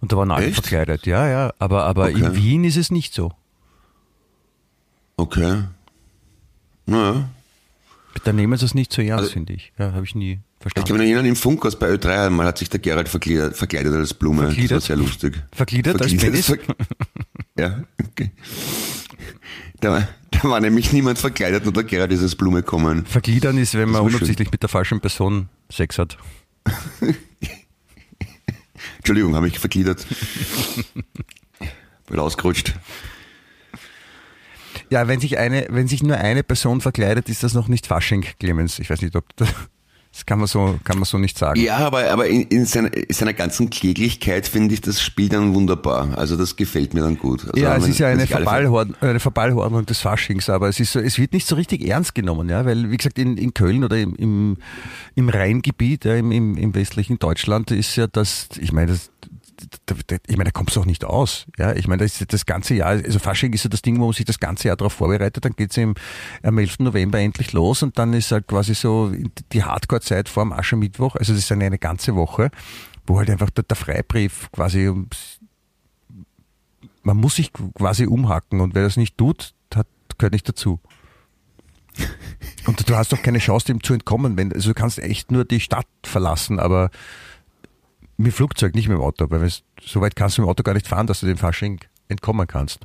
Und 0.00 0.12
da 0.12 0.16
waren 0.16 0.30
alle 0.30 0.46
Echt? 0.46 0.54
verkleidet, 0.56 1.06
ja, 1.06 1.28
ja. 1.28 1.52
Aber, 1.58 1.84
aber 1.84 2.10
in 2.10 2.24
Okay. 2.24 2.36
Wien 2.36 2.64
ist 2.64 2.76
es 2.76 2.90
nicht 2.90 3.14
so. 3.14 3.32
okay. 5.16 5.64
Naja. 6.86 7.28
Da 8.24 8.32
nehmen 8.32 8.58
sie 8.58 8.64
es 8.64 8.74
nicht 8.74 8.92
so 8.92 9.02
ernst, 9.02 9.24
Also- 9.24 9.32
finde 9.32 9.52
ich. 9.52 9.72
Ja, 9.78 9.92
habe 9.92 10.04
ich 10.04 10.14
nie 10.14 10.32
Ich 10.32 10.38
verstanden. 10.62 10.88
kann 10.88 10.96
mich 10.98 11.06
erinnern, 11.06 11.26
im 11.26 11.36
Funkhaus 11.36 11.78
bei 11.78 11.88
Ö3 11.92 12.26
einmal 12.26 12.46
hat 12.46 12.58
sich 12.58 12.68
der 12.70 12.80
Gerald 12.80 13.08
verkleidet, 13.08 13.56
verkleidet 13.56 13.94
als 13.94 14.14
Blume. 14.14 14.44
Verkleidet? 14.46 14.70
Das 14.70 14.76
war 14.76 14.80
sehr 14.86 14.96
lustig. 14.96 15.42
Vergliedert 15.52 16.00
als 16.00 16.16
Penis? 16.16 16.46
Ver 16.46 16.58
ja, 17.58 17.84
okay. 18.10 18.30
Da, 19.80 19.90
war- 19.92 20.08
da 20.30 20.42
war 20.44 20.60
nämlich 20.60 20.92
niemand 20.92 21.18
verkleidet, 21.18 21.64
nur 21.64 21.72
der 21.72 21.84
Gerald 21.84 22.10
ist 22.12 22.22
als 22.22 22.34
Blume 22.34 22.62
gekommen. 22.62 23.04
Vergliedern 23.06 23.58
ist, 23.58 23.74
wenn 23.74 23.90
man 23.90 24.02
schön. 24.04 24.14
unabsichtlich 24.14 24.50
mit 24.50 24.62
der 24.62 24.68
falschen 24.68 25.00
Person 25.00 25.48
Sex 25.70 25.98
hat. 25.98 26.16
Entschuldigung, 29.08 29.36
habe 29.36 29.48
ich 29.48 29.58
vergliedert. 29.58 30.06
Bin 32.10 32.18
ausgerutscht. 32.18 32.74
Ja, 34.90 35.08
wenn 35.08 35.18
sich 35.18 35.38
eine, 35.38 35.66
wenn 35.70 35.88
sich 35.88 36.02
nur 36.02 36.18
eine 36.18 36.42
Person 36.42 36.82
verkleidet, 36.82 37.30
ist 37.30 37.42
das 37.42 37.54
noch 37.54 37.68
nicht 37.68 37.86
Fasching, 37.86 38.26
Clemens. 38.38 38.78
Ich 38.78 38.90
weiß 38.90 39.00
nicht, 39.00 39.16
ob 39.16 39.34
das, 39.36 39.48
das 40.18 40.26
kann 40.26 40.40
man 40.40 40.48
so, 40.48 40.80
kann 40.82 40.96
man 40.96 41.04
so 41.04 41.16
nicht 41.16 41.38
sagen. 41.38 41.60
Ja, 41.60 41.76
aber, 41.76 42.10
aber 42.10 42.26
in, 42.26 42.42
in, 42.48 42.66
seiner, 42.66 42.92
in 42.92 43.14
seiner 43.14 43.34
ganzen 43.34 43.70
Kläglichkeit 43.70 44.48
finde 44.48 44.74
ich 44.74 44.80
das 44.80 45.00
Spiel 45.00 45.28
dann 45.28 45.54
wunderbar. 45.54 46.18
Also 46.18 46.36
das 46.36 46.56
gefällt 46.56 46.92
mir 46.92 47.02
dann 47.02 47.16
gut. 47.18 47.44
Also 47.44 47.52
ja, 47.56 47.76
es 47.76 47.86
ist 47.86 47.98
ja 48.00 48.08
eine, 48.08 48.26
Verballhorn, 48.26 48.96
eine 49.00 49.20
Verballhornung 49.20 49.86
des 49.86 50.00
Faschings, 50.00 50.50
aber 50.50 50.68
es 50.68 50.80
ist 50.80 50.92
so, 50.92 50.98
es 50.98 51.18
wird 51.18 51.32
nicht 51.34 51.46
so 51.46 51.54
richtig 51.54 51.86
ernst 51.86 52.16
genommen, 52.16 52.48
ja, 52.48 52.66
weil, 52.66 52.90
wie 52.90 52.96
gesagt, 52.96 53.16
in, 53.16 53.36
in 53.36 53.54
Köln 53.54 53.84
oder 53.84 53.96
im, 53.96 54.16
im, 54.16 54.56
im 55.14 55.28
Rheingebiet, 55.28 56.04
ja, 56.04 56.16
im, 56.16 56.32
im, 56.32 56.56
im 56.56 56.74
westlichen 56.74 57.20
Deutschland 57.20 57.70
ist 57.70 57.94
ja 57.94 58.08
das, 58.08 58.48
ich 58.60 58.72
meine, 58.72 58.90
das, 58.90 58.98
da- 58.98 59.10
da- 59.10 59.17
ich 60.26 60.36
meine, 60.36 60.44
da 60.44 60.50
kommst 60.50 60.76
du 60.76 60.80
auch 60.80 60.86
nicht 60.86 61.04
aus. 61.04 61.46
Ja, 61.58 61.74
ich 61.74 61.88
meine, 61.88 62.02
das, 62.02 62.24
das 62.26 62.46
ganze 62.46 62.74
Jahr, 62.74 62.88
also 62.88 63.18
Fasching 63.18 63.52
ist 63.52 63.64
ja 63.64 63.70
das 63.70 63.82
Ding, 63.82 63.98
wo 63.98 64.04
man 64.04 64.12
sich 64.12 64.24
das 64.24 64.40
ganze 64.40 64.68
Jahr 64.68 64.76
darauf 64.76 64.92
vorbereitet, 64.92 65.44
dann 65.44 65.52
geht's 65.52 65.76
im, 65.76 65.94
am 66.42 66.58
11. 66.58 66.80
November 66.80 67.18
endlich 67.18 67.52
los 67.52 67.82
und 67.82 67.98
dann 67.98 68.12
ist 68.12 68.32
halt 68.32 68.46
quasi 68.46 68.74
so 68.74 69.12
die 69.52 69.64
Hardcore-Zeit 69.64 70.28
vor 70.28 70.44
dem 70.44 70.52
Aschermittwoch, 70.52 71.16
also 71.16 71.32
das 71.32 71.42
ist 71.42 71.52
eine, 71.52 71.66
eine 71.66 71.78
ganze 71.78 72.14
Woche, 72.14 72.50
wo 73.06 73.18
halt 73.18 73.30
einfach 73.30 73.50
der, 73.50 73.64
der 73.64 73.76
Freibrief 73.76 74.50
quasi 74.52 74.92
man 77.02 77.16
muss 77.16 77.36
sich 77.36 77.52
quasi 77.52 78.06
umhacken 78.06 78.60
und 78.60 78.74
wer 78.74 78.82
das 78.82 78.98
nicht 78.98 79.16
tut, 79.16 79.54
hat, 79.74 79.86
gehört 80.18 80.34
nicht 80.34 80.48
dazu. 80.48 80.78
Und 82.66 82.88
du 82.88 82.96
hast 82.96 83.12
doch 83.12 83.22
keine 83.22 83.38
Chance, 83.38 83.66
dem 83.66 83.82
zu 83.82 83.94
entkommen. 83.94 84.36
Wenn, 84.36 84.52
also 84.52 84.70
du 84.70 84.74
kannst 84.74 84.98
echt 84.98 85.32
nur 85.32 85.44
die 85.44 85.60
Stadt 85.60 85.86
verlassen, 86.04 86.60
aber 86.60 86.90
mit 88.18 88.34
Flugzeug, 88.34 88.74
nicht 88.74 88.88
mit 88.88 88.98
dem 88.98 89.02
Auto, 89.02 89.26
weil 89.30 89.48
so 89.82 90.00
weit 90.02 90.14
kannst 90.16 90.36
du 90.36 90.42
mit 90.42 90.46
dem 90.46 90.50
Auto 90.50 90.62
gar 90.62 90.74
nicht 90.74 90.86
fahren, 90.88 91.06
dass 91.06 91.20
du 91.20 91.26
dem 91.26 91.38
Fasching 91.38 91.80
entkommen 92.08 92.46
kannst. 92.46 92.80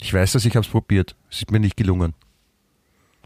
Ich 0.00 0.14
weiß 0.14 0.32
das, 0.32 0.44
ich 0.46 0.56
habe 0.56 0.64
es 0.64 0.70
probiert. 0.70 1.14
Es 1.30 1.38
ist 1.38 1.50
mir 1.50 1.60
nicht 1.60 1.76
gelungen. 1.76 2.14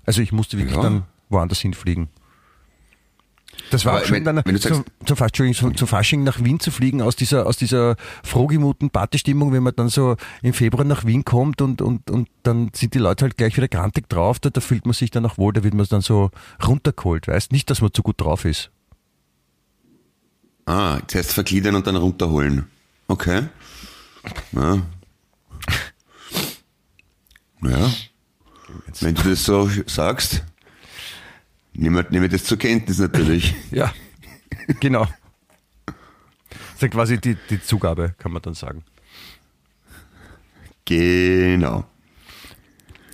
Also 0.06 0.20
ich 0.22 0.32
musste 0.32 0.58
wirklich 0.58 0.76
Ja. 0.76 0.82
dann 0.82 1.04
woanders 1.28 1.60
hinfliegen. 1.60 2.08
Das 3.70 3.84
war 3.84 3.92
Aber 3.92 4.02
auch 4.02 4.06
schon 4.06 4.16
wenn- 4.16 4.24
dann 4.24 4.42
wenn 4.44 4.58
zum, 4.58 4.84
zum, 5.06 5.16
Fasch- 5.16 5.26
Entschuldigung, 5.28 5.54
zum, 5.58 5.76
zum 5.76 5.86
Fasching 5.88 6.24
nach 6.24 6.42
Wien 6.42 6.58
zu 6.58 6.72
fliegen, 6.72 7.00
aus 7.00 7.14
dieser, 7.14 7.46
aus 7.46 7.56
dieser 7.56 7.94
frohgemuten 8.24 8.90
Partystimmung, 8.90 9.52
wenn 9.52 9.62
man 9.62 9.74
dann 9.76 9.88
so 9.88 10.16
im 10.42 10.52
Februar 10.52 10.84
nach 10.84 11.04
Wien 11.04 11.24
kommt 11.24 11.62
und, 11.62 11.80
und, 11.80 12.10
und 12.10 12.28
dann 12.42 12.70
sind 12.74 12.94
die 12.94 12.98
Leute 12.98 13.24
halt 13.26 13.36
gleich 13.36 13.56
wieder 13.56 13.68
grantig 13.68 14.08
drauf, 14.08 14.40
da, 14.40 14.50
da 14.50 14.60
fühlt 14.60 14.86
man 14.86 14.92
sich 14.94 15.10
dann 15.12 15.24
auch 15.24 15.38
wohl, 15.38 15.52
da 15.52 15.62
wird 15.62 15.74
man 15.74 15.86
dann 15.86 16.00
so 16.00 16.30
runtergeholt, 16.66 17.28
weißt 17.28 17.52
Nicht, 17.52 17.70
dass 17.70 17.80
man 17.80 17.92
zu 17.92 18.02
gut 18.02 18.20
drauf 18.20 18.44
ist. 18.44 18.70
Ah, 20.66 21.00
zuerst 21.06 21.32
vergliedern 21.32 21.74
und 21.74 21.86
dann 21.86 21.96
runterholen. 21.96 22.66
Okay. 23.08 23.48
Ja. 24.52 24.82
Ja. 27.62 27.90
Wenn 29.00 29.14
du 29.14 29.22
das 29.30 29.44
so 29.44 29.68
sagst, 29.86 30.42
nehmen 31.72 32.06
wir 32.10 32.28
das 32.28 32.44
zur 32.44 32.58
Kenntnis 32.58 32.98
natürlich. 32.98 33.54
Ja, 33.70 33.92
genau. 34.80 35.06
Das 35.86 35.94
ist 36.74 36.82
ja 36.82 36.88
quasi 36.88 37.20
die, 37.20 37.36
die 37.50 37.62
Zugabe, 37.62 38.14
kann 38.18 38.32
man 38.32 38.42
dann 38.42 38.54
sagen. 38.54 38.84
Genau. 40.84 41.84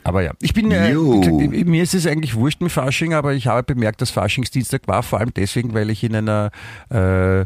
Aber 0.05 0.23
ja, 0.23 0.33
ich 0.41 0.55
bin, 0.55 0.71
äh, 0.71 0.93
gesagt, 0.93 1.67
mir 1.67 1.83
ist 1.83 1.95
es 1.95 2.07
eigentlich 2.07 2.35
wurscht 2.35 2.61
mit 2.61 2.73
Fasching, 2.73 3.15
aber 3.15 3.35
ich 3.35 3.47
habe 3.47 3.75
bemerkt, 3.75 4.01
dass 4.01 4.11
Faschingsdienstag 4.11 4.89
war, 4.89 5.03
vor 5.03 5.21
allem 5.21 5.33
deswegen, 5.35 5.75
weil 5.75 5.91
ich 5.91 6.03
in 6.03 6.17
einer, 6.17 6.51
äh, 6.91 7.41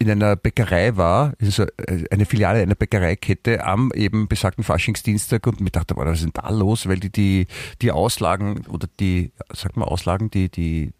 in 0.00 0.10
einer 0.10 0.34
Bäckerei 0.34 0.96
war, 0.96 1.34
also 1.40 1.64
äh, 1.76 2.04
eine 2.10 2.24
Filiale 2.24 2.60
einer 2.62 2.74
Bäckereikette 2.74 3.64
am 3.64 3.92
eben 3.94 4.28
besagten 4.28 4.64
Faschingsdienstag 4.64 5.46
und 5.46 5.60
mir 5.60 5.70
dachte, 5.70 5.94
boah, 5.94 6.06
was 6.06 6.18
ist 6.18 6.24
denn 6.24 6.32
da 6.34 6.50
los? 6.50 6.88
Weil 6.88 6.98
die, 6.98 7.10
die, 7.10 7.46
die 7.82 7.92
Auslagen 7.92 8.66
oder 8.66 8.88
die, 8.98 9.30
sag 9.52 9.76
mal 9.76 9.84
Auslagen, 9.84 10.30
die, 10.30 10.48
die, 10.48 10.92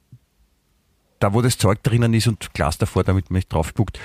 da 1.19 1.35
wo 1.35 1.43
das 1.43 1.59
Zeug 1.59 1.83
drinnen 1.83 2.15
ist 2.15 2.29
und 2.29 2.53
Glas 2.55 2.79
davor, 2.79 3.03
damit 3.03 3.31
man 3.31 3.39
nicht 3.39 3.53
drauf 3.53 3.75
guckt, 3.75 3.99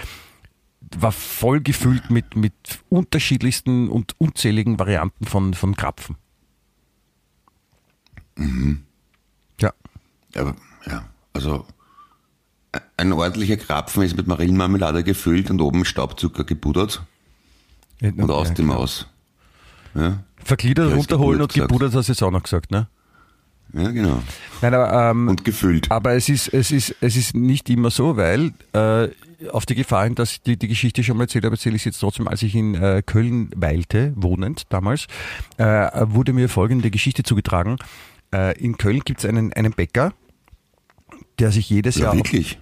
war 0.98 1.12
voll 1.12 1.62
gefüllt 1.62 2.10
mit, 2.10 2.36
mit 2.36 2.54
unterschiedlichsten 2.90 3.90
und 3.90 4.20
unzähligen 4.20 4.80
Varianten 4.80 5.26
von, 5.26 5.54
von 5.54 5.76
Krapfen. 5.76 6.16
Ja. 9.60 9.72
Aber, 10.36 10.56
ja, 10.86 11.06
also 11.34 11.66
ein 12.98 13.14
ordentlicher 13.14 13.58
Krapfen 13.58 14.04
ist 14.04 14.18
mit 14.18 14.28
Marillenmarmelade 14.28 15.04
gefüllt 15.04 15.50
und 15.50 15.62
oben 15.62 15.86
Staubzucker 15.86 16.44
gebuddert 16.44 17.04
und 18.02 18.30
aus 18.30 18.54
dem 18.54 18.72
Aus. 18.72 19.08
Ja, 19.94 20.24
Vergliedert, 20.44 20.90
Ja, 20.90 20.96
runterholen 20.98 21.42
und 21.42 21.54
gebuddert 21.54 21.70
gebuddert 21.70 21.96
hast 21.96 22.08
du 22.10 22.12
jetzt 22.12 22.22
auch 22.22 22.32
noch 22.32 22.44
gesagt, 22.44 22.72
ne? 22.72 22.88
ja 23.74 23.92
genau. 23.92 24.22
Nein, 24.62 24.74
aber, 24.74 25.10
ähm, 25.12 25.28
Und 25.30 25.46
gefüllt. 25.46 25.90
aber 25.90 26.14
es 26.14 26.28
ist, 26.30 26.50
es 26.50 26.72
ist, 26.72 26.96
es 27.02 27.16
ist 27.16 27.34
nicht 27.36 27.70
immer 27.70 27.90
so, 27.92 28.18
weil 28.18 28.52
äh, 28.74 29.08
auf 29.50 29.66
die 29.66 29.76
Gefahr 29.76 30.04
hin, 30.04 30.16
dass 30.16 30.34
ich 30.34 30.42
die, 30.42 30.58
die 30.58 30.68
Geschichte 30.68 31.04
schon 31.04 31.18
mal 31.18 31.24
erzählt 31.24 31.46
habe, 31.46 31.56
erzähle 31.56 31.76
ich 31.76 31.82
es 31.82 31.86
jetzt 31.86 32.00
trotzdem, 32.00 32.28
als 32.28 32.42
ich 32.42 32.56
in 32.56 32.76
äh, 32.76 33.02
Köln 33.06 33.50
weilte, 33.56 34.14
wohnend 34.16 34.64
damals, 34.70 35.08
äh, 35.58 35.90
wurde 36.10 36.34
mir 36.34 36.50
folgende 36.50 36.92
Geschichte 36.92 37.24
zugetragen. 37.24 37.78
Äh, 38.36 38.58
in 38.60 38.78
Köln 38.78 39.00
gibt 39.00 39.20
es 39.20 39.26
einen, 39.26 39.54
einen 39.54 39.72
Bäcker, 39.72 40.14
der 41.40 41.52
sich 41.52 41.70
jedes 41.70 41.96
Ja, 41.96 42.06
Jahr... 42.06 42.16
wirklich. 42.16 42.60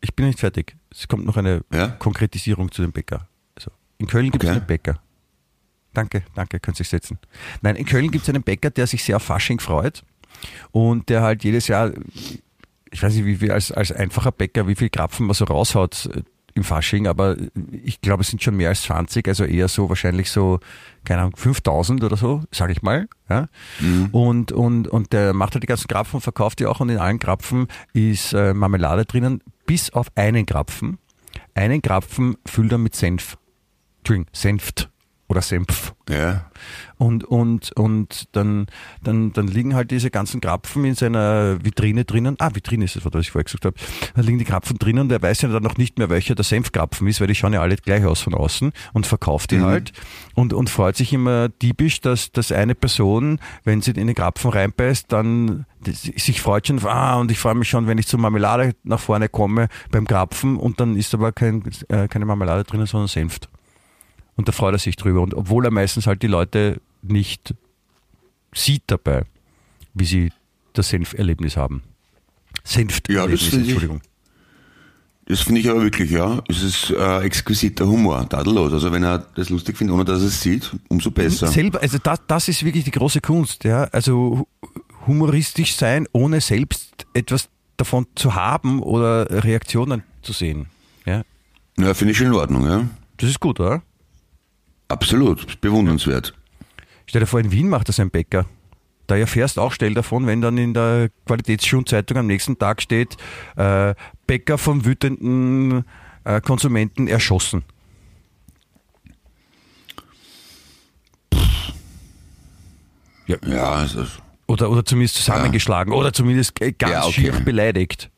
Ich 0.00 0.14
bin 0.14 0.26
nicht 0.26 0.38
fertig. 0.38 0.76
Es 0.90 1.08
kommt 1.08 1.24
noch 1.24 1.36
eine 1.36 1.62
Ja? 1.72 1.88
Konkretisierung 1.88 2.70
zu 2.70 2.82
dem 2.82 2.92
Bäcker. 2.92 3.26
Also, 3.56 3.70
in 3.98 4.06
Köln 4.06 4.30
gibt 4.30 4.44
es 4.44 4.50
Okay. 4.50 4.58
einen 4.58 4.66
Bäcker. 4.66 5.00
Danke, 5.94 6.22
danke, 6.34 6.60
könnt 6.60 6.76
sich 6.76 6.88
setzen. 6.88 7.18
Nein, 7.62 7.74
in 7.76 7.84
Köln 7.86 8.10
gibt 8.10 8.22
es 8.22 8.28
einen 8.28 8.42
Bäcker, 8.42 8.70
der 8.70 8.86
sich 8.86 9.02
sehr 9.02 9.16
auf 9.16 9.22
Fasching 9.22 9.58
freut 9.58 10.04
und 10.70 11.08
der 11.08 11.22
halt 11.22 11.42
jedes 11.42 11.66
Jahr, 11.66 11.90
ich 12.92 13.02
weiß 13.02 13.14
nicht, 13.14 13.24
wie 13.24 13.36
viel 13.36 13.50
als, 13.50 13.72
als 13.72 13.90
einfacher 13.90 14.30
Bäcker, 14.30 14.68
wie 14.68 14.76
viel 14.76 14.90
Krapfen 14.90 15.26
man 15.26 15.34
so 15.34 15.44
raushaut 15.46 16.08
im 16.58 16.64
Fasching, 16.64 17.06
aber 17.06 17.36
ich 17.70 18.00
glaube, 18.00 18.22
es 18.22 18.28
sind 18.28 18.42
schon 18.42 18.56
mehr 18.56 18.68
als 18.68 18.82
20, 18.82 19.26
also 19.28 19.44
eher 19.44 19.68
so 19.68 19.88
wahrscheinlich 19.88 20.30
so, 20.30 20.60
keine 21.04 21.22
Ahnung, 21.22 21.36
5000 21.36 22.04
oder 22.04 22.16
so, 22.16 22.42
sage 22.50 22.72
ich 22.72 22.82
mal. 22.82 23.08
Ja? 23.28 23.48
Und, 24.12 24.52
und, 24.52 24.88
und 24.88 25.12
der 25.12 25.32
macht 25.32 25.54
halt 25.54 25.62
die 25.62 25.68
ganzen 25.68 25.88
Krapfen, 25.88 26.20
verkauft 26.20 26.60
die 26.60 26.66
auch 26.66 26.80
und 26.80 26.90
in 26.90 26.98
allen 26.98 27.18
Krapfen 27.18 27.68
ist 27.92 28.32
äh, 28.34 28.52
Marmelade 28.52 29.04
drinnen, 29.04 29.42
bis 29.66 29.90
auf 29.90 30.08
einen 30.14 30.44
Krapfen. 30.44 30.98
Einen 31.54 31.80
Krapfen 31.82 32.36
füllt 32.46 32.72
er 32.72 32.78
mit 32.78 32.94
Senf. 32.94 33.38
Entschuldigung, 33.98 34.30
Senft 34.32 34.90
oder 35.28 35.42
Senf. 35.42 35.94
Ja. 36.08 36.50
Und, 36.96 37.22
und, 37.24 37.70
und 37.72 38.28
dann, 38.32 38.66
dann, 39.04 39.32
dann 39.32 39.46
liegen 39.46 39.74
halt 39.74 39.90
diese 39.90 40.10
ganzen 40.10 40.40
Krapfen 40.40 40.84
in 40.84 40.94
seiner 40.94 41.62
Vitrine 41.62 42.04
drinnen. 42.04 42.36
Ah, 42.38 42.50
Vitrine 42.54 42.86
ist 42.86 42.96
das, 42.96 43.04
was 43.04 43.14
ich 43.20 43.30
vorher 43.30 43.44
gesagt 43.44 43.66
habe. 43.66 43.76
Da 44.14 44.22
liegen 44.22 44.38
die 44.38 44.44
Krapfen 44.44 44.78
drinnen 44.78 45.02
und 45.02 45.12
er 45.12 45.22
weiß 45.22 45.42
ja 45.42 45.48
dann 45.50 45.62
noch 45.62 45.76
nicht 45.76 45.98
mehr, 45.98 46.08
welcher 46.08 46.34
der 46.34 46.44
Senfkrapfen 46.44 47.06
ist, 47.06 47.20
weil 47.20 47.28
die 47.28 47.34
schauen 47.34 47.52
ja 47.52 47.60
alle 47.60 47.76
gleich 47.76 48.04
aus 48.04 48.20
von 48.20 48.34
außen 48.34 48.72
und 48.94 49.06
verkauft 49.06 49.50
die 49.50 49.60
halt 49.60 49.92
und, 50.34 50.52
und 50.52 50.70
freut 50.70 50.96
sich 50.96 51.12
immer 51.12 51.50
diebisch, 51.50 52.00
dass, 52.00 52.32
dass 52.32 52.50
eine 52.50 52.74
Person, 52.74 53.38
wenn 53.64 53.82
sie 53.82 53.92
in 53.92 54.06
den 54.06 54.16
Krapfen 54.16 54.50
reinbeißt, 54.50 55.12
dann 55.12 55.66
sich 55.84 56.40
freut 56.40 56.66
schon, 56.66 56.84
ah, 56.84 57.16
und 57.16 57.30
ich 57.30 57.38
freue 57.38 57.54
mich 57.54 57.68
schon, 57.68 57.86
wenn 57.86 57.98
ich 57.98 58.06
zur 58.06 58.18
Marmelade 58.18 58.74
nach 58.82 58.98
vorne 58.98 59.28
komme 59.28 59.68
beim 59.90 60.06
Krapfen 60.06 60.56
und 60.56 60.80
dann 60.80 60.96
ist 60.96 61.14
aber 61.14 61.32
kein, 61.32 61.62
äh, 61.88 62.08
keine 62.08 62.24
Marmelade 62.24 62.64
drinnen, 62.64 62.86
sondern 62.86 63.08
Senft. 63.08 63.48
Und 64.38 64.48
da 64.48 64.52
freut 64.52 64.72
er 64.74 64.78
sich 64.78 64.96
drüber. 64.96 65.20
Und 65.20 65.34
obwohl 65.34 65.66
er 65.66 65.70
meistens 65.70 66.06
halt 66.06 66.22
die 66.22 66.26
Leute 66.28 66.80
nicht 67.02 67.54
sieht 68.54 68.84
dabei, 68.86 69.24
wie 69.92 70.04
sie 70.06 70.32
das 70.72 70.88
Senferlebnis 70.88 71.56
haben. 71.58 71.82
Senfterlebnis, 72.64 73.30
Ja, 73.30 73.36
das 73.36 73.42
finde 73.50 73.64
ich- 73.66 73.70
Entschuldigung. 73.72 74.00
Das 75.26 75.40
finde 75.40 75.60
ich 75.60 75.68
aber 75.68 75.82
wirklich, 75.82 76.10
ja. 76.10 76.42
Es 76.48 76.62
ist 76.62 76.88
äh, 76.90 77.18
exquisiter 77.20 77.86
Humor, 77.86 78.26
tadellos. 78.26 78.72
Also 78.72 78.90
wenn 78.92 79.02
er 79.02 79.18
das 79.18 79.50
lustig 79.50 79.76
findet, 79.76 79.92
ohne 79.94 80.04
dass 80.06 80.22
er 80.22 80.28
es 80.28 80.40
sieht, 80.40 80.70
umso 80.88 81.10
besser. 81.10 81.48
Selber, 81.48 81.82
also 81.82 81.98
das, 81.98 82.20
das 82.26 82.48
ist 82.48 82.64
wirklich 82.64 82.84
die 82.84 82.90
große 82.90 83.20
Kunst, 83.20 83.64
ja. 83.64 83.84
Also 83.92 84.46
hu- 84.62 84.68
humoristisch 85.06 85.74
sein, 85.76 86.06
ohne 86.12 86.40
selbst 86.40 87.06
etwas 87.12 87.50
davon 87.76 88.06
zu 88.14 88.34
haben 88.36 88.80
oder 88.82 89.44
Reaktionen 89.44 90.02
zu 90.22 90.32
sehen. 90.32 90.66
Ja. 91.04 91.22
Ja, 91.76 91.92
finde 91.92 92.12
ich 92.12 92.18
schon 92.18 92.28
in 92.28 92.34
Ordnung, 92.34 92.64
ja. 92.64 92.88
Das 93.18 93.28
ist 93.28 93.38
gut, 93.40 93.60
oder? 93.60 93.82
Absolut, 94.88 95.60
bewundernswert. 95.60 96.34
Stell 97.06 97.20
dir 97.20 97.26
vor, 97.26 97.40
in 97.40 97.52
Wien 97.52 97.68
macht 97.68 97.88
das 97.88 98.00
ein 98.00 98.10
Bäcker. 98.10 98.46
Da 99.06 99.16
erfährst 99.16 99.58
auch 99.58 99.72
schnell 99.72 99.94
davon, 99.94 100.26
wenn 100.26 100.42
dann 100.42 100.58
in 100.58 100.74
der 100.74 101.08
Qualitätsschulzeitung 101.26 102.18
am 102.18 102.26
nächsten 102.26 102.58
Tag 102.58 102.82
steht, 102.82 103.16
äh, 103.56 103.94
Bäcker 104.26 104.58
vom 104.58 104.84
wütenden 104.84 105.84
äh, 106.24 106.40
Konsumenten 106.42 107.08
erschossen. 107.08 107.64
Ja, 113.26 113.72
also, 113.72 114.06
Oder, 114.46 114.70
oder 114.70 114.84
zumindest 114.84 115.16
zusammengeschlagen 115.16 115.92
oder 115.92 116.12
zumindest 116.12 116.54
ganz 116.54 116.80
Ja, 116.80 117.02
okay. 117.04 117.12
schier 117.12 117.32
beleidigt. 117.32 118.10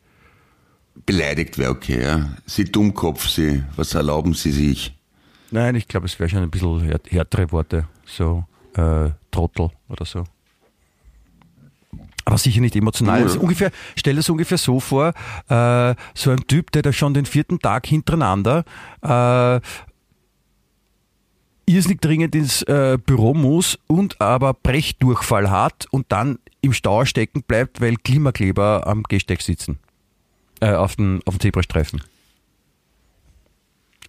beleidigt 1.05 1.57
wäre 1.57 1.71
okay, 1.71 2.01
ja. 2.01 2.29
Sie 2.45 2.63
Dummkopf, 2.65 3.27
Sie, 3.27 3.63
was 3.75 3.93
erlauben 3.93 4.33
Sie 4.33 4.51
sich? 4.51 4.97
Nein, 5.51 5.75
ich 5.75 5.87
glaube, 5.87 6.05
es 6.05 6.17
wäre 6.19 6.29
schon 6.29 6.39
ein 6.43 6.49
bisschen 6.49 6.81
här- 6.81 6.99
härtere 7.09 7.51
Worte. 7.51 7.87
So 8.05 8.45
äh, 8.75 9.09
Trottel 9.31 9.69
oder 9.89 10.05
so. 10.05 10.23
Aber 12.23 12.37
sicher 12.37 12.61
nicht 12.61 12.75
emotional. 12.75 13.23
Ist 13.25 13.35
ungefähr, 13.37 13.71
stell 13.95 14.15
das 14.15 14.29
ungefähr 14.29 14.57
so 14.57 14.79
vor, 14.79 15.09
äh, 15.49 15.95
so 16.13 16.31
ein 16.31 16.47
Typ, 16.47 16.71
der 16.71 16.83
da 16.83 16.93
schon 16.93 17.13
den 17.13 17.25
vierten 17.25 17.59
Tag 17.59 17.87
hintereinander 17.87 18.63
äh, 19.01 19.59
irrsinnig 21.65 21.99
dringend 22.01 22.35
ins 22.35 22.61
äh, 22.63 22.97
Büro 23.03 23.33
muss 23.33 23.77
und 23.87 24.19
aber 24.21 24.53
Brechdurchfall 24.53 25.49
hat 25.49 25.87
und 25.91 26.11
dann 26.11 26.39
im 26.61 26.73
Stau 26.73 27.05
stecken 27.05 27.43
bleibt, 27.43 27.81
weil 27.81 27.95
Klimakleber 27.95 28.85
am 28.85 29.03
Gehsteig 29.03 29.41
sitzen. 29.41 29.79
Äh, 30.59 30.73
auf 30.73 30.95
dem, 30.95 31.21
auf 31.25 31.35
dem 31.37 31.39
Zebrastreifen. 31.39 32.03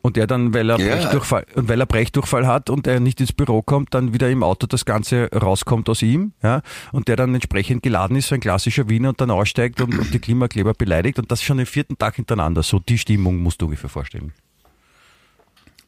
Und 0.02 0.16
der 0.16 0.26
dann, 0.26 0.52
weil 0.52 0.68
er, 0.68 0.78
Ja. 0.80 0.96
Brechdurchfall, 0.96 1.46
und 1.54 1.68
weil 1.68 1.80
er 1.80 1.86
Brechdurchfall 1.86 2.46
hat 2.46 2.70
und 2.70 2.86
er 2.88 2.98
nicht 2.98 3.20
ins 3.20 3.32
Büro 3.32 3.62
kommt, 3.62 3.94
dann 3.94 4.12
wieder 4.12 4.28
im 4.30 4.42
Auto 4.42 4.66
das 4.66 4.84
Ganze 4.84 5.30
rauskommt 5.32 5.88
aus 5.88 6.02
ihm, 6.02 6.32
ja, 6.42 6.60
und 6.90 7.06
der 7.06 7.14
dann 7.16 7.32
entsprechend 7.34 7.84
geladen 7.84 8.16
ist, 8.16 8.28
so 8.28 8.34
ein 8.34 8.40
klassischer 8.40 8.88
Wiener 8.88 9.10
und 9.10 9.20
dann 9.20 9.30
aussteigt 9.30 9.80
und, 9.80 9.96
und 9.96 10.12
die 10.12 10.18
Klimakleber 10.18 10.74
beleidigt 10.74 11.18
und 11.20 11.30
das 11.30 11.40
schon 11.42 11.56
den 11.58 11.66
vierten 11.66 11.96
Tag 11.98 12.16
hintereinander. 12.16 12.62
So 12.64 12.80
die 12.80 12.98
Stimmung 12.98 13.38
musst 13.38 13.62
du 13.62 13.66
ungefähr 13.66 13.88
vorstellen. 13.88 14.32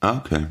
Ah, 0.01 0.19
okay. 0.25 0.47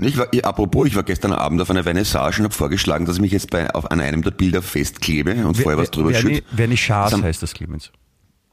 Ich 0.00 0.16
war, 0.16 0.28
ich, 0.32 0.44
apropos, 0.44 0.86
ich 0.86 0.94
war 0.94 1.02
gestern 1.02 1.32
Abend 1.32 1.60
auf 1.60 1.70
einer 1.70 1.82
Vernissage 1.82 2.38
und 2.38 2.44
habe 2.44 2.54
vorgeschlagen, 2.54 3.04
dass 3.04 3.16
ich 3.16 3.22
mich 3.22 3.32
jetzt 3.32 3.50
bei, 3.50 3.68
auf, 3.74 3.90
an 3.90 4.00
einem 4.00 4.22
der 4.22 4.30
Bilder 4.30 4.62
festklebe 4.62 5.46
und 5.46 5.56
vorher 5.56 5.78
was 5.78 5.90
drüber 5.90 6.14
schütte. 6.14 6.44
Vernissage 6.54 7.16
Das 7.16 7.22
heißt 7.22 7.42
das, 7.42 7.54
Clemens. 7.54 7.90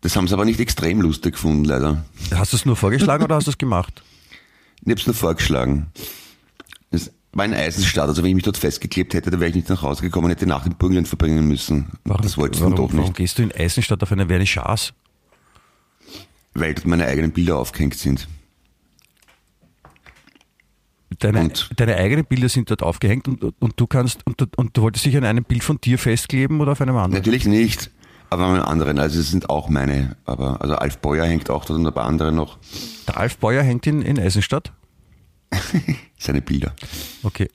Das 0.02 0.16
haben 0.16 0.28
sie 0.28 0.34
aber 0.34 0.46
nicht 0.46 0.60
extrem 0.60 1.02
lustig 1.02 1.34
gefunden, 1.34 1.66
leider. 1.66 2.06
Hast 2.34 2.54
du 2.54 2.58
es 2.58 2.66
nur 2.66 2.76
vorgeschlagen 2.76 3.24
oder 3.24 3.36
hast 3.36 3.48
du 3.48 3.52
es 3.52 3.58
gemacht? 3.58 4.04
Ich 4.82 4.90
habe 4.92 5.00
es 5.00 5.06
nur 5.08 5.16
vorgeschlagen. 5.16 5.88
Das 6.92 7.12
war 7.34 7.46
in 7.46 7.54
Eisenstadt, 7.54 8.08
also 8.08 8.22
wenn 8.24 8.30
ich 8.30 8.36
mich 8.36 8.44
dort 8.44 8.58
festgeklebt 8.58 9.14
hätte, 9.14 9.32
dann 9.32 9.40
wäre 9.40 9.50
ich 9.50 9.56
nicht 9.56 9.70
nach 9.70 9.82
Hause 9.82 10.02
gekommen 10.04 10.26
und 10.26 10.32
hätte 10.32 10.46
Nacht 10.46 10.66
in 10.68 10.76
Burgenland 10.76 11.08
verbringen 11.08 11.48
müssen. 11.48 11.92
das 12.06 12.38
wollte 12.38 12.56
ich 12.56 12.62
dann 12.62 12.72
warum, 12.74 12.88
doch 12.88 12.94
warum 12.94 13.06
nicht, 13.10 13.18
gehst 13.18 13.38
du 13.40 13.44
in 13.44 13.52
Eisenstadt 13.52 14.02
auf 14.04 14.12
eine 14.12 14.28
Vernissage? 14.28 14.92
weil 16.58 16.74
dort 16.74 16.86
meine 16.88 17.06
eigenen 17.06 17.32
Bilder 17.34 17.58
aufgehängt 17.58 17.96
sind. 17.96 18.30
Deine, 21.20 21.42
Und- 21.42 21.70
deine 21.76 21.96
eigenen 21.96 22.26
Bilder 22.26 22.50
sind 22.50 22.70
dort 22.70 22.82
aufgehängt 22.84 23.28
und, 23.28 23.42
und 23.44 23.74
du 23.80 23.88
kannst 23.88 24.26
und, 24.26 24.40
du- 24.42 24.48
und 24.58 24.76
du 24.76 24.82
wolltest 24.82 25.06
dich 25.06 25.16
an 25.16 25.24
einem 25.24 25.44
Bild 25.46 25.64
von 25.64 25.80
dir 25.80 25.98
festkleben 25.98 26.60
oder 26.60 26.74
auf 26.74 26.82
einem 26.82 26.96
anderen? 26.98 27.22
Natürlich 27.22 27.46
nicht, 27.46 27.92
aber 28.30 28.46
an 28.46 28.62
anderen, 28.62 29.00
also 29.00 29.20
es 29.20 29.32
sind 29.32 29.50
auch 29.50 29.70
meine, 29.70 30.16
aber 30.26 30.62
also 30.62 30.76
Alf 30.76 30.98
Beuer 31.00 31.26
hängt 31.26 31.50
auch 31.50 31.66
dort 31.66 31.80
und 31.80 31.88
ein 31.88 31.94
paar 31.94 32.06
andere 32.06 32.32
noch 32.32 32.58
Der 33.08 33.18
Alf 33.18 33.38
Beuer 33.38 33.64
hängt 33.64 33.88
in, 33.88 34.02
in 34.02 34.20
Eisenstadt. 34.20 34.72
seine 36.18 36.42
Bilder. 36.42 36.74
Okay, 37.24 37.50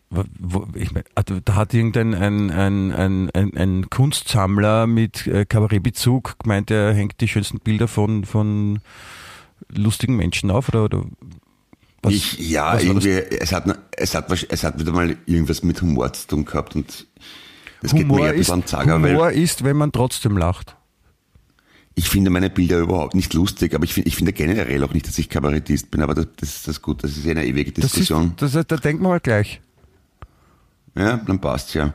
ich 0.74 0.92
mein, 0.92 1.04
ah, 1.14 1.22
da 1.22 1.54
hat 1.54 1.74
irgendein 1.74 2.14
ein, 2.14 2.50
ein, 2.50 2.92
ein, 2.92 3.30
ein, 3.30 3.56
ein 3.56 3.90
Kunstsammler 3.90 4.86
mit 4.86 5.26
äh, 5.26 5.44
Kabarettbezug 5.44 6.38
gemeint, 6.38 6.70
er 6.70 6.94
hängt 6.94 7.20
die 7.20 7.28
schönsten 7.28 7.60
Bilder 7.60 7.88
von, 7.88 8.24
von 8.24 8.80
lustigen 9.68 10.16
Menschen 10.16 10.50
auf 10.50 10.68
oder, 10.68 10.84
oder 10.84 11.04
was, 12.02 12.14
ich, 12.14 12.38
ja, 12.38 12.78
irgendwie, 12.78 13.10
es 13.10 13.52
hat, 13.52 13.64
es, 13.92 14.14
hat, 14.14 14.30
es 14.48 14.64
hat 14.64 14.78
wieder 14.78 14.92
mal 14.92 15.16
irgendwas 15.26 15.62
mit 15.62 15.82
Humor 15.82 16.12
zu 16.14 16.28
tun 16.28 16.44
gehabt 16.46 16.74
und 16.74 17.06
das 17.82 17.92
Humor, 17.92 18.32
ist, 18.32 18.50
weil 18.50 18.92
Humor 18.92 19.30
ist, 19.30 19.64
wenn 19.64 19.76
man 19.76 19.92
trotzdem 19.92 20.36
lacht. 20.36 20.76
ich 21.94 22.08
finde 22.08 22.30
meine 22.30 22.50
Bilder 22.50 22.78
überhaupt 22.78 23.14
nicht 23.14 23.32
lustig, 23.34 23.74
aber 23.74 23.84
ich 23.84 23.94
finde, 23.94 24.08
ich 24.08 24.16
finde 24.16 24.32
generell 24.32 24.82
auch 24.84 24.92
nicht, 24.92 25.06
dass 25.06 25.18
ich 25.18 25.28
Kabarettist 25.28 25.90
bin, 25.90 26.02
aber 26.02 26.14
das, 26.14 26.26
das 26.36 26.56
ist 26.56 26.68
das 26.68 26.82
gut, 26.82 27.02
das 27.04 27.16
ist 27.16 27.24
ja 27.24 27.32
eine 27.32 27.44
ewige 27.46 27.72
Das 27.72 27.84
ist, 27.86 27.92
Diskussion. 27.96 28.34
das, 28.36 28.52
da 28.52 28.62
denkt 28.76 29.02
man 29.02 29.12
mal 29.12 29.20
gleich. 29.20 29.60
Ja, 30.96 31.16
dann 31.18 31.40
passt's 31.40 31.74
ja. 31.74 31.94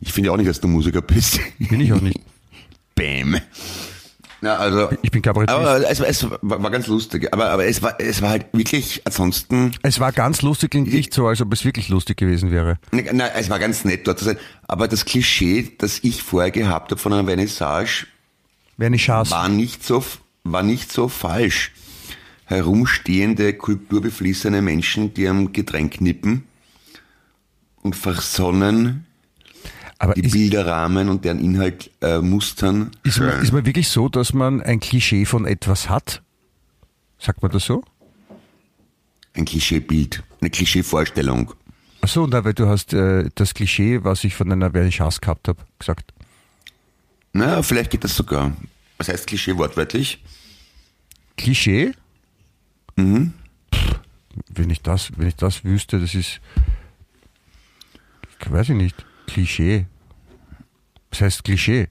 Ich 0.00 0.12
finde 0.12 0.32
auch 0.32 0.36
nicht, 0.36 0.48
dass 0.48 0.60
du 0.60 0.66
Musiker 0.68 1.02
bist. 1.02 1.38
Bin 1.58 1.80
ich 1.80 1.92
auch 1.92 2.00
nicht. 2.00 2.18
Bäm. 2.94 3.36
Ja, 4.42 4.56
also, 4.56 4.90
Ich 5.02 5.12
bin 5.12 5.22
Kabarettist. 5.22 5.56
aber 5.56 5.88
es, 5.88 6.00
es 6.00 6.26
war, 6.42 6.70
ganz 6.70 6.88
lustig. 6.88 7.32
Aber, 7.32 7.50
aber 7.50 7.64
es 7.64 7.80
war, 7.80 7.94
es 8.00 8.20
war 8.22 8.30
halt 8.30 8.46
wirklich 8.52 9.02
ansonsten, 9.04 9.70
Es 9.82 10.00
war 10.00 10.10
ganz 10.10 10.42
lustig, 10.42 10.72
klingt 10.72 10.92
nicht 10.92 11.14
so, 11.14 11.28
als 11.28 11.40
ob 11.40 11.52
es 11.52 11.64
wirklich 11.64 11.88
lustig 11.88 12.16
gewesen 12.16 12.50
wäre. 12.50 12.78
nein, 12.90 13.20
es 13.36 13.48
war 13.50 13.60
ganz 13.60 13.84
nett 13.84 14.06
dort 14.06 14.18
zu 14.18 14.24
sein. 14.24 14.38
Aber 14.66 14.88
das 14.88 15.04
Klischee, 15.04 15.72
das 15.78 16.00
ich 16.02 16.24
vorher 16.24 16.50
gehabt 16.50 16.90
habe 16.90 17.00
von 17.00 17.12
einer 17.12 17.24
Vernissage, 17.24 18.06
Chance. 18.96 19.30
war 19.30 19.48
nicht 19.48 19.84
so, 19.84 20.04
war 20.42 20.64
nicht 20.64 20.90
so 20.90 21.06
falsch. 21.08 21.70
Herumstehende, 22.46 23.54
kulturbeflissene 23.54 24.60
Menschen, 24.60 25.14
die 25.14 25.28
am 25.28 25.52
Getränk 25.52 26.00
nippen 26.00 26.44
und 27.82 27.94
versonnen 27.94 29.06
Aber 30.02 30.14
die 30.14 30.22
ist, 30.22 30.32
Bilderrahmen 30.32 31.08
und 31.08 31.24
deren 31.24 31.38
Inhalt 31.38 31.88
äh, 32.00 32.18
mustern. 32.18 32.90
ist, 33.04 33.20
man, 33.20 33.40
ist 33.40 33.52
man 33.52 33.64
wirklich 33.64 33.88
so, 33.88 34.08
dass 34.08 34.32
man 34.32 34.60
ein 34.60 34.80
Klischee 34.80 35.24
von 35.24 35.46
etwas 35.46 35.88
hat? 35.88 36.22
Sagt 37.20 37.40
man 37.40 37.52
das 37.52 37.66
so? 37.66 37.84
Ein 39.34 39.44
Klischeebild, 39.44 40.24
eine 40.40 40.50
Klischeevorstellung. 40.50 41.54
Achso, 42.00 42.26
na, 42.26 42.44
weil 42.44 42.52
du 42.52 42.66
hast 42.66 42.92
äh, 42.94 43.30
das 43.36 43.54
Klischee, 43.54 44.02
was 44.02 44.24
ich 44.24 44.34
von 44.34 44.50
einer 44.50 44.72
Vernissage 44.72 45.20
gehabt 45.20 45.46
habe, 45.46 45.62
gesagt. 45.78 46.12
Na, 47.32 47.62
vielleicht 47.62 47.92
geht 47.92 48.02
das 48.02 48.16
sogar. 48.16 48.56
Was 48.98 49.08
heißt 49.08 49.28
Klischee 49.28 49.56
wortwörtlich? 49.56 50.20
Klischee? 51.36 51.92
Mhm. 52.96 53.34
Wenn 54.48 54.68
ich 54.68 54.82
das, 54.82 55.12
wenn 55.16 55.28
ich 55.28 55.36
das 55.36 55.62
wüsste, 55.62 56.00
das 56.00 56.16
ist, 56.16 56.40
ich 58.40 58.50
weiß 58.50 58.70
ich 58.70 58.74
nicht, 58.74 58.96
Klischee. 59.32 59.86
Was 61.10 61.22
heißt 61.22 61.44
Klischee? 61.44 61.88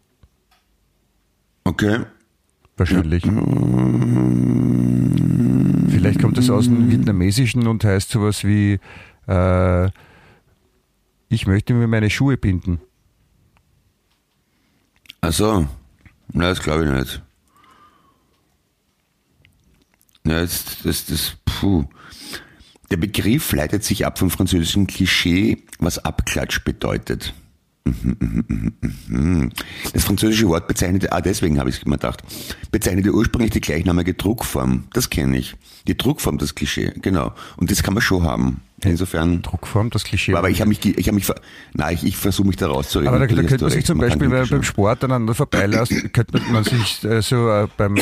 Okay. 1.63 2.05
Wahrscheinlich. 2.77 3.23
Vielleicht 5.89 6.21
kommt 6.21 6.37
es 6.37 6.51
aus 6.51 6.65
dem 6.65 6.91
Vietnamesischen 6.91 7.65
und 7.65 7.83
heißt 7.83 8.11
sowas 8.11 8.43
wie, 8.43 8.79
äh, 9.27 9.89
ich 11.29 11.47
möchte 11.47 11.73
mir 11.73 11.87
meine 11.87 12.11
Schuhe 12.11 12.37
binden. 12.37 12.79
Also, 15.21 15.67
na, 16.31 16.49
das 16.49 16.61
glaube 16.61 16.85
ich 16.85 16.91
nicht. 16.91 17.23
Ja, 20.25 20.41
das, 20.41 20.77
das, 20.83 21.05
das, 21.05 21.37
puh. 21.45 21.85
Der 22.91 22.97
Begriff 22.97 23.53
leitet 23.53 23.85
sich 23.85 24.05
ab 24.05 24.19
vom 24.19 24.29
französischen 24.29 24.85
Klischee, 24.85 25.63
was 25.79 25.97
Abklatsch 25.97 26.63
bedeutet. 26.65 27.33
Mhm, 27.85 28.17
mhm, 28.19 28.73
mhm. 29.07 29.49
Das 29.93 30.03
französische 30.03 30.47
Wort 30.49 30.67
bezeichnete, 30.67 31.11
ah, 31.11 31.21
deswegen 31.21 31.57
habe 31.57 31.69
ich 31.69 31.77
es 31.77 31.83
gedacht, 31.83 32.21
bezeichnete 32.69 33.11
ursprünglich 33.11 33.51
die 33.51 33.61
gleichnamige 33.61 34.13
Druckform. 34.13 34.83
Das 34.93 35.09
kenne 35.09 35.37
ich. 35.37 35.55
Die 35.87 35.97
Druckform, 35.97 36.37
das 36.37 36.53
Klischee, 36.53 36.91
genau. 37.01 37.33
Und 37.57 37.71
das 37.71 37.81
kann 37.81 37.93
man 37.93 38.03
schon 38.03 38.23
haben. 38.23 38.61
Insofern. 38.83 39.41
Druckform, 39.41 39.89
das 39.89 40.03
Klischee. 40.03 40.33
Aber 40.35 40.49
ich 40.49 40.61
habe 40.61 40.69
mich, 40.69 40.83
ich 40.85 41.07
habe 41.07 41.15
mich, 41.15 41.27
nein, 41.73 41.95
ich, 41.95 42.03
ich 42.03 42.17
versuche 42.17 42.47
mich 42.47 42.57
da 42.57 42.67
rauszureden. 42.67 43.13
Aber 43.13 43.25
da, 43.25 43.33
da 43.33 43.43
könnte 43.43 43.63
man 43.63 43.71
sich 43.71 43.85
zum 43.85 43.97
man 43.97 44.07
Beispiel 44.07 44.29
bei, 44.29 44.41
nicht 44.41 44.51
beim 44.51 44.63
Sport 44.63 45.03
aneinander 45.03 45.35
vorbeilassen, 45.35 46.11
könnte 46.11 46.39
man 46.39 46.63
sich 46.63 47.03
äh, 47.03 47.21
so 47.21 47.49
äh, 47.49 47.67
beim, 47.77 47.97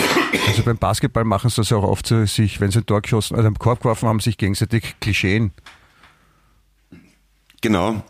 also 0.47 0.63
beim 0.63 0.77
Basketball 0.77 1.23
machen 1.23 1.49
sie 1.49 1.57
das 1.57 1.71
auch 1.71 1.83
oft 1.83 2.07
so, 2.07 2.25
sich, 2.25 2.61
wenn 2.61 2.71
sie 2.71 2.79
ein 2.79 2.85
Tor 2.85 3.01
geschossen, 3.01 3.35
also 3.35 3.47
am 3.47 3.57
Korb 3.57 3.79
geworfen 3.79 4.07
haben, 4.07 4.19
sich 4.19 4.37
gegenseitig 4.37 4.95
Klischeen. 4.99 5.51
Genau. 7.61 8.03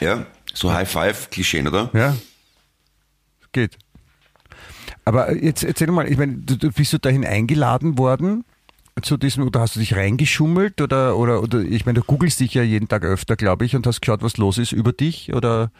Ja, 0.00 0.26
so 0.52 0.72
High-Five-Klischeen, 0.72 1.68
oder? 1.68 1.90
Ja. 1.94 2.16
Geht. 3.52 3.78
Aber 5.04 5.34
jetzt 5.34 5.62
erzähl 5.62 5.90
mal, 5.90 6.10
ich 6.10 6.18
meine, 6.18 6.34
du, 6.34 6.56
du, 6.56 6.70
bist 6.72 6.92
du 6.92 6.98
dahin 6.98 7.24
eingeladen 7.24 7.96
worden 7.96 8.44
zu 9.02 9.16
diesem, 9.16 9.44
oder 9.44 9.60
hast 9.60 9.76
du 9.76 9.80
dich 9.80 9.94
reingeschummelt 9.94 10.80
oder, 10.80 11.16
oder, 11.16 11.42
oder 11.42 11.60
ich 11.60 11.84
meine, 11.84 12.00
du 12.00 12.06
googelst 12.06 12.40
dich 12.40 12.54
ja 12.54 12.62
jeden 12.62 12.88
Tag 12.88 13.04
öfter, 13.04 13.36
glaube 13.36 13.64
ich, 13.64 13.76
und 13.76 13.86
hast 13.86 14.00
geschaut, 14.00 14.22
was 14.22 14.36
los 14.38 14.58
ist 14.58 14.72
über 14.72 14.92
dich 14.92 15.34
oder 15.34 15.70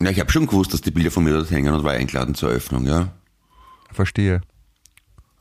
Ja, 0.00 0.10
ich 0.10 0.20
habe 0.20 0.30
schon 0.30 0.46
gewusst, 0.46 0.72
dass 0.72 0.80
die 0.80 0.92
Bilder 0.92 1.10
von 1.10 1.24
mir 1.24 1.32
dort 1.32 1.50
hängen 1.50 1.74
und 1.74 1.84
war 1.84 1.92
eingeladen 1.92 2.34
zur 2.34 2.50
Eröffnung, 2.50 2.86
ja. 2.86 3.12
verstehe. 3.90 4.42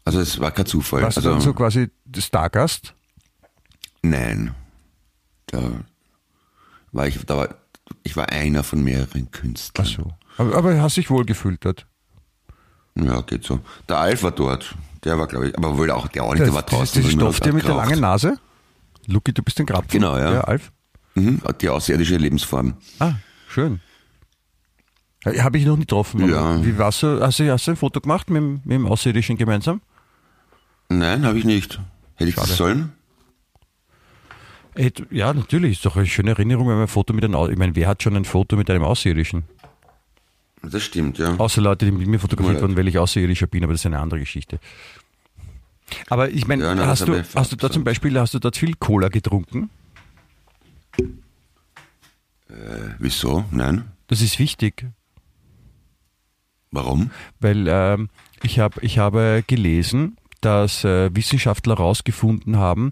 Also 0.03 0.19
es 0.19 0.39
war 0.39 0.51
kein 0.51 0.65
Zufall. 0.65 1.03
Warst 1.03 1.17
du 1.17 1.21
also, 1.21 1.31
dann 1.31 1.41
so 1.41 1.53
quasi 1.53 1.89
Stargast? 2.17 2.95
Nein. 4.01 4.55
Da 5.47 5.71
war 6.91 7.07
ich, 7.07 7.23
da 7.25 7.37
war, 7.37 7.49
ich 8.01 8.15
war 8.15 8.29
einer 8.29 8.63
von 8.63 8.83
mehreren 8.83 9.29
Künstlern. 9.29 9.87
Ach 9.87 9.95
so. 9.95 10.13
Aber, 10.37 10.55
aber 10.55 10.81
hast 10.81 10.97
dich 10.97 11.11
wohl 11.11 11.25
gefühlt 11.25 11.63
dort. 11.63 11.85
Ja, 12.95 13.21
geht 13.21 13.43
so. 13.43 13.59
Der 13.87 13.97
Alf 13.97 14.23
war 14.23 14.31
dort. 14.31 14.75
Der 15.03 15.17
war, 15.17 15.27
glaube 15.27 15.49
ich, 15.49 15.57
aber 15.57 15.77
wohl 15.77 15.89
auch, 15.91 16.07
der 16.07 16.23
auch 16.23 16.33
nicht, 16.33 16.45
der 16.45 16.53
war 16.53 16.63
draußen. 16.63 17.01
das 17.01 17.11
mir 17.13 17.19
Stoff 17.21 17.39
dir 17.39 17.53
mit 17.53 17.65
der 17.67 17.75
langen 17.75 17.99
Nase? 18.01 18.37
Lucky, 19.07 19.33
du 19.33 19.41
bist 19.41 19.59
ein 19.59 19.65
Grab. 19.65 19.87
Genau, 19.89 20.17
ja. 20.17 20.33
Ja, 20.33 20.41
Alf. 20.41 20.71
Mhm, 21.15 21.41
die 21.61 21.69
außerirdische 21.69 22.17
Lebensform. 22.17 22.75
Ah, 22.99 23.13
schön. 23.47 23.79
Habe 25.25 25.57
ich 25.57 25.65
noch 25.65 25.75
nicht 25.77 25.89
getroffen. 25.89 26.29
Ja. 26.29 26.63
Wie 26.63 26.77
warst 26.77 27.03
du? 27.03 27.19
Hast 27.21 27.39
du, 27.39 27.51
hast 27.51 27.67
du 27.67 27.71
ein 27.71 27.77
Foto 27.77 27.99
gemacht 28.01 28.29
mit, 28.29 28.41
dem- 28.41 28.53
mit 28.63 28.71
dem 28.75 28.87
Außerirdischen 28.87 29.37
gemeinsam? 29.37 29.81
Nein, 30.89 31.25
habe 31.25 31.37
ich 31.37 31.45
nicht. 31.45 31.79
Hätte 32.15 32.29
ich 32.29 32.35
das 32.35 32.55
sollen? 32.57 32.93
Ey, 34.75 34.91
du- 34.91 35.03
ja, 35.09 35.33
natürlich. 35.33 35.73
Ist 35.77 35.85
doch 35.85 35.97
eine 35.97 36.05
schöne 36.05 36.31
Erinnerung, 36.31 36.67
wenn 36.67 36.75
man 36.75 36.83
ein 36.83 36.87
Foto 36.87 37.13
mit 37.13 37.23
einem 37.25 37.35
Ich 37.51 37.57
meine, 37.57 37.75
wer 37.75 37.87
hat 37.87 38.01
schon 38.03 38.15
ein 38.15 38.25
Foto 38.25 38.55
mit 38.55 38.69
einem 38.69 38.83
Außerirdischen? 38.83 39.43
Das 40.61 40.83
stimmt, 40.83 41.17
ja. 41.17 41.35
Außer 41.37 41.61
Leute, 41.61 41.85
die 41.85 41.91
mit 41.91 42.07
mir 42.07 42.19
fotografiert 42.19 42.61
wurden, 42.61 42.75
weil 42.75 42.87
ich 42.87 42.97
Außerirdischer 42.97 43.47
bin, 43.47 43.63
aber 43.63 43.73
das 43.73 43.81
ist 43.81 43.85
eine 43.85 43.99
andere 43.99 44.19
Geschichte. 44.19 44.59
Aber 46.07 46.29
ich 46.29 46.47
meine, 46.47 46.63
Ja, 46.65 46.87
hast, 46.87 47.07
du, 47.07 47.23
hast 47.35 47.51
du 47.51 47.55
da 47.55 47.71
zum 47.71 47.83
Beispiel, 47.83 48.19
hast 48.19 48.33
du 48.33 48.39
dort 48.39 48.57
viel 48.57 48.75
Cola 48.75 49.07
getrunken? 49.07 49.69
Wieso? 52.99 53.45
Nein. 53.51 53.85
Das 54.07 54.21
ist 54.21 54.39
wichtig. 54.39 54.85
Warum? 56.71 57.11
Weil 57.39 57.67
ähm, 57.67 58.09
ich, 58.43 58.59
hab, 58.59 58.83
ich 58.83 58.99
habe 58.99 59.43
gelesen, 59.47 60.17
dass 60.41 60.83
äh, 60.83 61.13
Wissenschaftler 61.15 61.77
herausgefunden 61.77 62.57
haben, 62.57 62.91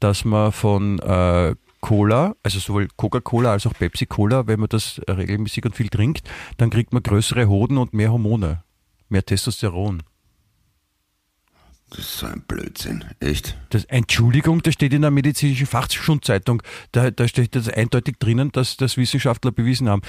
dass 0.00 0.24
man 0.24 0.52
von 0.52 0.98
äh, 0.98 1.54
Cola, 1.80 2.34
also 2.42 2.58
sowohl 2.58 2.88
Coca-Cola 2.96 3.52
als 3.52 3.66
auch 3.66 3.74
Pepsi-Cola, 3.74 4.46
wenn 4.46 4.60
man 4.60 4.68
das 4.68 5.00
regelmäßig 5.08 5.64
und 5.64 5.76
viel 5.76 5.88
trinkt, 5.88 6.28
dann 6.56 6.70
kriegt 6.70 6.92
man 6.92 7.02
größere 7.02 7.48
Hoden 7.48 7.78
und 7.78 7.94
mehr 7.94 8.12
Hormone, 8.12 8.62
mehr 9.08 9.24
Testosteron. 9.24 10.02
Das 11.90 12.00
ist 12.00 12.18
so 12.18 12.26
ein 12.26 12.42
Blödsinn. 12.46 13.04
Echt? 13.20 13.56
Das, 13.70 13.84
Entschuldigung, 13.84 14.62
das 14.62 14.74
steht 14.74 14.92
in 14.92 15.02
der 15.02 15.10
medizinischen 15.10 15.66
Fachschundzeitung. 15.66 16.62
Da, 16.92 17.10
da 17.10 17.26
steht 17.26 17.54
das 17.54 17.68
eindeutig 17.68 18.16
drinnen, 18.18 18.52
dass 18.52 18.76
das 18.76 18.96
Wissenschaftler 18.98 19.52
bewiesen 19.52 19.88
haben. 19.88 20.02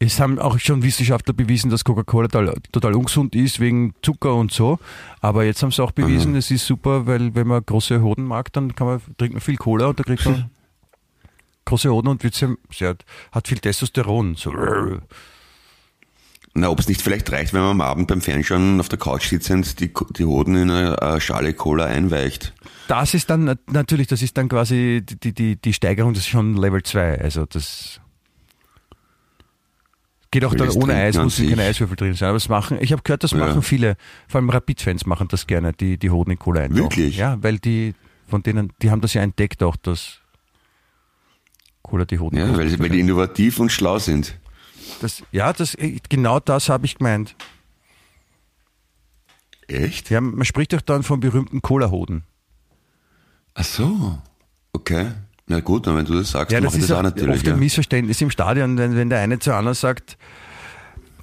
Es 0.00 0.18
haben 0.18 0.40
auch 0.40 0.58
schon 0.58 0.82
Wissenschaftler 0.82 1.32
bewiesen, 1.32 1.70
dass 1.70 1.84
Coca-Cola 1.84 2.26
total, 2.26 2.56
total 2.72 2.94
ungesund 2.94 3.36
ist 3.36 3.60
wegen 3.60 3.94
Zucker 4.02 4.34
und 4.34 4.52
so. 4.52 4.80
Aber 5.20 5.44
jetzt 5.44 5.62
haben 5.62 5.70
sie 5.70 5.82
auch 5.82 5.92
bewiesen, 5.92 6.34
es 6.34 6.50
ist 6.50 6.66
super, 6.66 7.06
weil 7.06 7.34
wenn 7.36 7.46
man 7.46 7.64
große 7.64 8.02
Hoden 8.02 8.24
mag, 8.24 8.52
dann 8.52 8.74
kann 8.74 8.88
man, 8.88 9.00
trinkt 9.16 9.34
man 9.34 9.40
viel 9.40 9.56
Cola 9.56 9.86
und 9.86 10.00
da 10.00 10.02
kriegt 10.02 10.24
man 10.24 10.50
große 11.64 11.90
Hoden 11.90 12.08
und 12.08 12.22
wird 12.22 12.34
sehr, 12.34 12.54
sehr, 12.72 12.96
hat 13.32 13.48
viel 13.48 13.58
Testosteron. 13.58 14.34
So. 14.36 14.52
Na, 16.56 16.68
ob 16.70 16.78
es 16.78 16.86
nicht 16.88 17.02
vielleicht 17.02 17.30
reicht, 17.32 17.52
wenn 17.52 17.62
man 17.62 17.70
am 17.72 17.80
Abend 17.80 18.06
beim 18.06 18.20
Fernschauen 18.20 18.78
auf 18.78 18.88
der 18.88 18.98
Couch 18.98 19.26
sitzend 19.28 19.80
die, 19.80 19.92
die 20.16 20.24
Hoden 20.24 20.54
in 20.54 20.70
eine 20.70 21.20
Schale 21.20 21.52
Cola 21.52 21.86
einweicht. 21.86 22.54
Das 22.86 23.12
ist 23.14 23.28
dann 23.28 23.44
nat- 23.44 23.72
natürlich, 23.72 24.06
das 24.06 24.22
ist 24.22 24.36
dann 24.38 24.48
quasi 24.48 25.02
die, 25.04 25.32
die, 25.34 25.56
die 25.56 25.72
Steigerung, 25.72 26.12
das 26.14 26.22
ist 26.24 26.28
schon 26.28 26.56
Level 26.56 26.82
2. 26.82 27.20
Also 27.20 27.44
das 27.46 28.00
geht 30.30 30.44
auch 30.44 30.54
dann 30.54 30.70
ohne 30.70 30.94
Eis, 30.94 31.16
muss 31.16 31.36
keine 31.38 31.62
Eiswürfel 31.62 31.96
drin 31.96 32.14
sein. 32.14 32.28
Aber 32.28 32.36
das 32.36 32.48
machen, 32.48 32.78
ich 32.80 32.92
habe 32.92 33.02
gehört, 33.02 33.22
das 33.24 33.32
Ja. 33.32 33.38
machen 33.38 33.62
viele, 33.62 33.96
vor 34.28 34.40
allem 34.40 34.50
Rapid-Fans 34.50 35.06
machen 35.06 35.28
das 35.28 35.46
gerne, 35.46 35.72
die, 35.72 35.96
die 35.98 36.10
Hoden 36.10 36.32
in 36.32 36.38
Cola 36.38 36.60
eintauchen. 36.62 36.82
Wirklich? 36.84 37.16
Ja, 37.16 37.36
weil 37.42 37.58
die 37.58 37.94
von 38.28 38.42
denen, 38.42 38.72
die 38.82 38.90
haben 38.90 39.00
das 39.00 39.14
ja 39.14 39.22
entdeckt 39.22 39.62
auch, 39.62 39.76
dass 39.76 40.18
Cola 41.84 42.04
die 42.04 42.18
Hoden 42.18 42.36
Ja, 42.38 42.56
weil, 42.56 42.68
sie- 42.68 42.78
weil 42.80 42.88
die 42.88 42.98
innovativ 43.00 43.60
und 43.60 43.70
schlau 43.70 43.98
sind. 44.00 44.36
das, 45.00 45.22
Ja, 45.30 45.52
das, 45.52 45.76
genau 46.08 46.40
das 46.40 46.68
habe 46.68 46.86
ich 46.86 46.98
gemeint. 46.98 47.36
Echt? 49.68 50.10
Ja, 50.10 50.20
man 50.20 50.44
spricht 50.44 50.72
doch 50.72 50.80
dann 50.80 51.02
vom 51.02 51.20
berühmten 51.20 51.62
Cola-Hoden. 51.62 52.24
Ach 53.54 53.64
so. 53.64 54.18
Okay. 54.72 55.12
Na 55.46 55.60
gut, 55.60 55.86
dann 55.86 55.96
wenn 55.96 56.04
du 56.06 56.14
das 56.14 56.30
sagst, 56.30 56.52
Ja, 56.52 56.58
dann 56.58 56.64
das 56.64 56.74
ist 56.74 56.84
das 56.84 56.90
auch 56.92 56.98
auch 56.98 57.02
natürlich. 57.02 57.36
oft 57.36 57.46
Ja. 57.46 57.52
ein 57.54 57.58
Missverständnis 57.60 58.20
im 58.20 58.30
Stadion, 58.30 58.76
wenn, 58.78 58.96
wenn 58.96 59.10
der 59.10 59.20
eine 59.20 59.38
zu 59.38 59.54
anderen 59.54 59.74
sagt, 59.74 60.16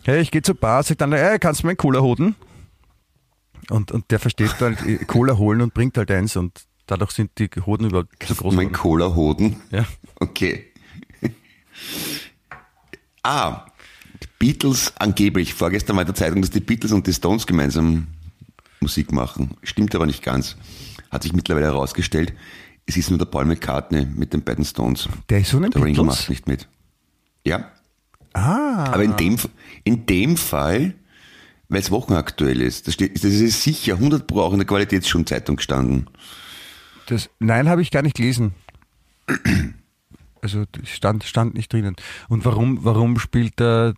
hey, 0.03 0.21
ich 0.21 0.31
gehe 0.31 0.41
zur 0.41 0.55
Bar, 0.55 0.83
sagt 0.83 1.01
dann, 1.01 1.11
hey, 1.11 1.37
kannst 1.39 1.61
du 1.63 1.67
mir 1.67 1.71
einen 1.71 1.77
Cola 1.77 1.99
holen? 2.01 2.35
Und, 3.69 3.91
und 3.91 4.09
der 4.11 4.19
versteht 4.19 4.59
halt 4.59 4.81
äh, 4.85 4.97
Cola 5.05 5.37
holen 5.37 5.61
und 5.61 5.73
bringt 5.73 5.97
halt 5.97 6.09
eins 6.11 6.35
und 6.35 6.65
dadurch 6.91 7.11
sind 7.11 7.31
die 7.39 7.49
Hoden 7.65 7.85
überhaupt 7.85 8.09
so 8.27 8.35
groß. 8.35 8.53
Mein. 8.53 8.71
Cola-Hoden. 8.71 9.55
Ja. 9.71 9.85
Okay. 10.19 10.65
ah, 13.23 13.65
Beatles 14.37 14.93
angeblich, 14.97 15.53
vorgestern 15.53 15.95
war 15.95 16.03
in 16.03 16.07
der 16.07 16.15
Zeitung, 16.15 16.41
dass 16.41 16.51
die 16.51 16.59
Beatles 16.59 16.91
und 16.91 17.07
die 17.07 17.13
Stones 17.13 17.47
gemeinsam 17.47 18.07
Musik 18.81 19.11
machen. 19.11 19.51
Stimmt 19.63 19.95
aber 19.95 20.05
nicht 20.05 20.21
ganz. 20.23 20.57
Hat 21.09 21.23
sich 21.23 21.33
mittlerweile 21.33 21.67
herausgestellt, 21.67 22.33
es 22.85 22.97
ist 22.97 23.09
nur 23.09 23.19
der 23.19 23.25
Paul 23.25 23.45
McCartney 23.45 24.05
mit 24.05 24.33
den 24.33 24.43
beiden 24.43 24.65
Stones. 24.65 25.07
Der 25.29 25.39
ist 25.39 25.51
so 25.51 25.57
ein 25.57 25.71
Der 25.71 25.83
Ringo 25.83 26.03
macht 26.03 26.29
nicht 26.29 26.47
mit. 26.47 26.67
Ja, 27.45 27.71
Ah. 28.33 28.85
aber 28.85 29.03
in 29.03 29.15
dem, 29.17 29.37
in 29.83 30.05
dem 30.05 30.37
Fall, 30.37 30.93
weil 31.69 31.79
es 31.81 31.91
wochenaktuell 31.91 32.61
ist, 32.61 32.87
das, 32.87 32.93
steht, 32.93 33.15
das 33.15 33.23
ist 33.25 33.61
sicher 33.61 33.95
100 33.95 34.25
Pro 34.25 34.41
auch 34.41 34.53
in 34.53 34.59
der 34.59 34.67
Qualitätsschulzeitung 34.67 35.57
gestanden. 35.57 36.09
Das, 37.11 37.29
nein, 37.39 37.67
habe 37.67 37.81
ich 37.81 37.91
gar 37.91 38.03
nicht 38.03 38.15
gelesen. 38.15 38.53
Also 40.41 40.63
das 40.71 40.87
stand, 40.87 41.25
stand 41.25 41.55
nicht 41.55 41.71
drinnen. 41.73 41.97
Und 42.29 42.45
warum, 42.45 42.85
warum 42.85 43.19
spielt 43.19 43.59
der, 43.59 43.95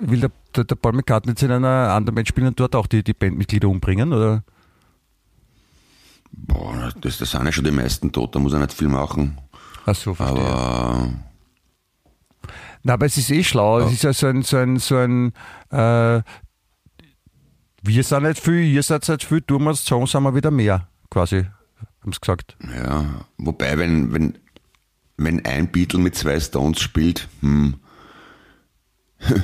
will 0.00 0.20
der, 0.20 0.30
der, 0.54 0.62
der 0.62 0.76
Paul 0.76 0.92
McCartney 0.92 1.32
jetzt 1.32 1.42
in 1.42 1.50
einer 1.50 1.92
anderen 1.92 2.14
Band 2.14 2.28
spielen 2.28 2.46
und 2.46 2.60
dort 2.60 2.76
auch 2.76 2.86
die, 2.86 3.02
die 3.02 3.14
Bandmitglieder 3.14 3.68
umbringen? 3.68 4.12
Oder? 4.12 4.44
Boah, 6.30 6.92
das, 7.00 7.18
das 7.18 7.32
sind 7.32 7.44
ja 7.44 7.50
schon 7.50 7.64
die 7.64 7.72
meisten 7.72 8.12
tot, 8.12 8.36
da 8.36 8.38
muss 8.38 8.52
er 8.52 8.60
nicht 8.60 8.72
viel 8.72 8.88
machen. 8.88 9.38
Ach 9.84 9.96
so, 9.96 10.14
verstehe. 10.14 10.46
Aber 10.46 11.10
Na, 12.84 12.92
aber 12.92 13.06
es 13.06 13.16
ist 13.16 13.32
eh 13.32 13.42
schlau. 13.42 13.80
Es 13.80 13.92
ist 13.92 14.04
ja 14.04 14.12
so 14.12 14.28
ein, 14.28 14.42
so 14.42 14.56
ein, 14.56 14.78
so 14.78 14.96
ein 14.96 15.32
äh, 15.70 16.22
wir 17.82 18.04
sind 18.04 18.22
nicht 18.22 18.38
viel, 18.40 18.62
ihr 18.62 18.84
seid 18.84 19.08
nicht 19.08 19.24
viel, 19.24 19.42
tun 19.42 19.64
wir 19.64 19.72
es 19.72 19.84
sind 19.84 20.22
wir 20.22 20.34
wieder 20.34 20.52
mehr, 20.52 20.86
quasi, 21.10 21.46
haben 22.06 22.12
sie 22.12 22.20
gesagt. 22.20 22.56
ja, 22.74 23.26
wobei, 23.36 23.76
wenn, 23.78 24.12
wenn, 24.14 24.38
wenn 25.18 25.44
ein 25.44 25.70
Beatle 25.70 25.98
mit 26.00 26.14
zwei 26.14 26.38
Stones 26.40 26.80
spielt, 26.80 27.28
hm, 27.40 27.74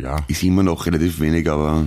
Ja. 0.00 0.22
ist 0.28 0.42
immer 0.42 0.62
noch 0.62 0.84
relativ 0.86 1.18
wenig, 1.20 1.48
aber, 1.50 1.86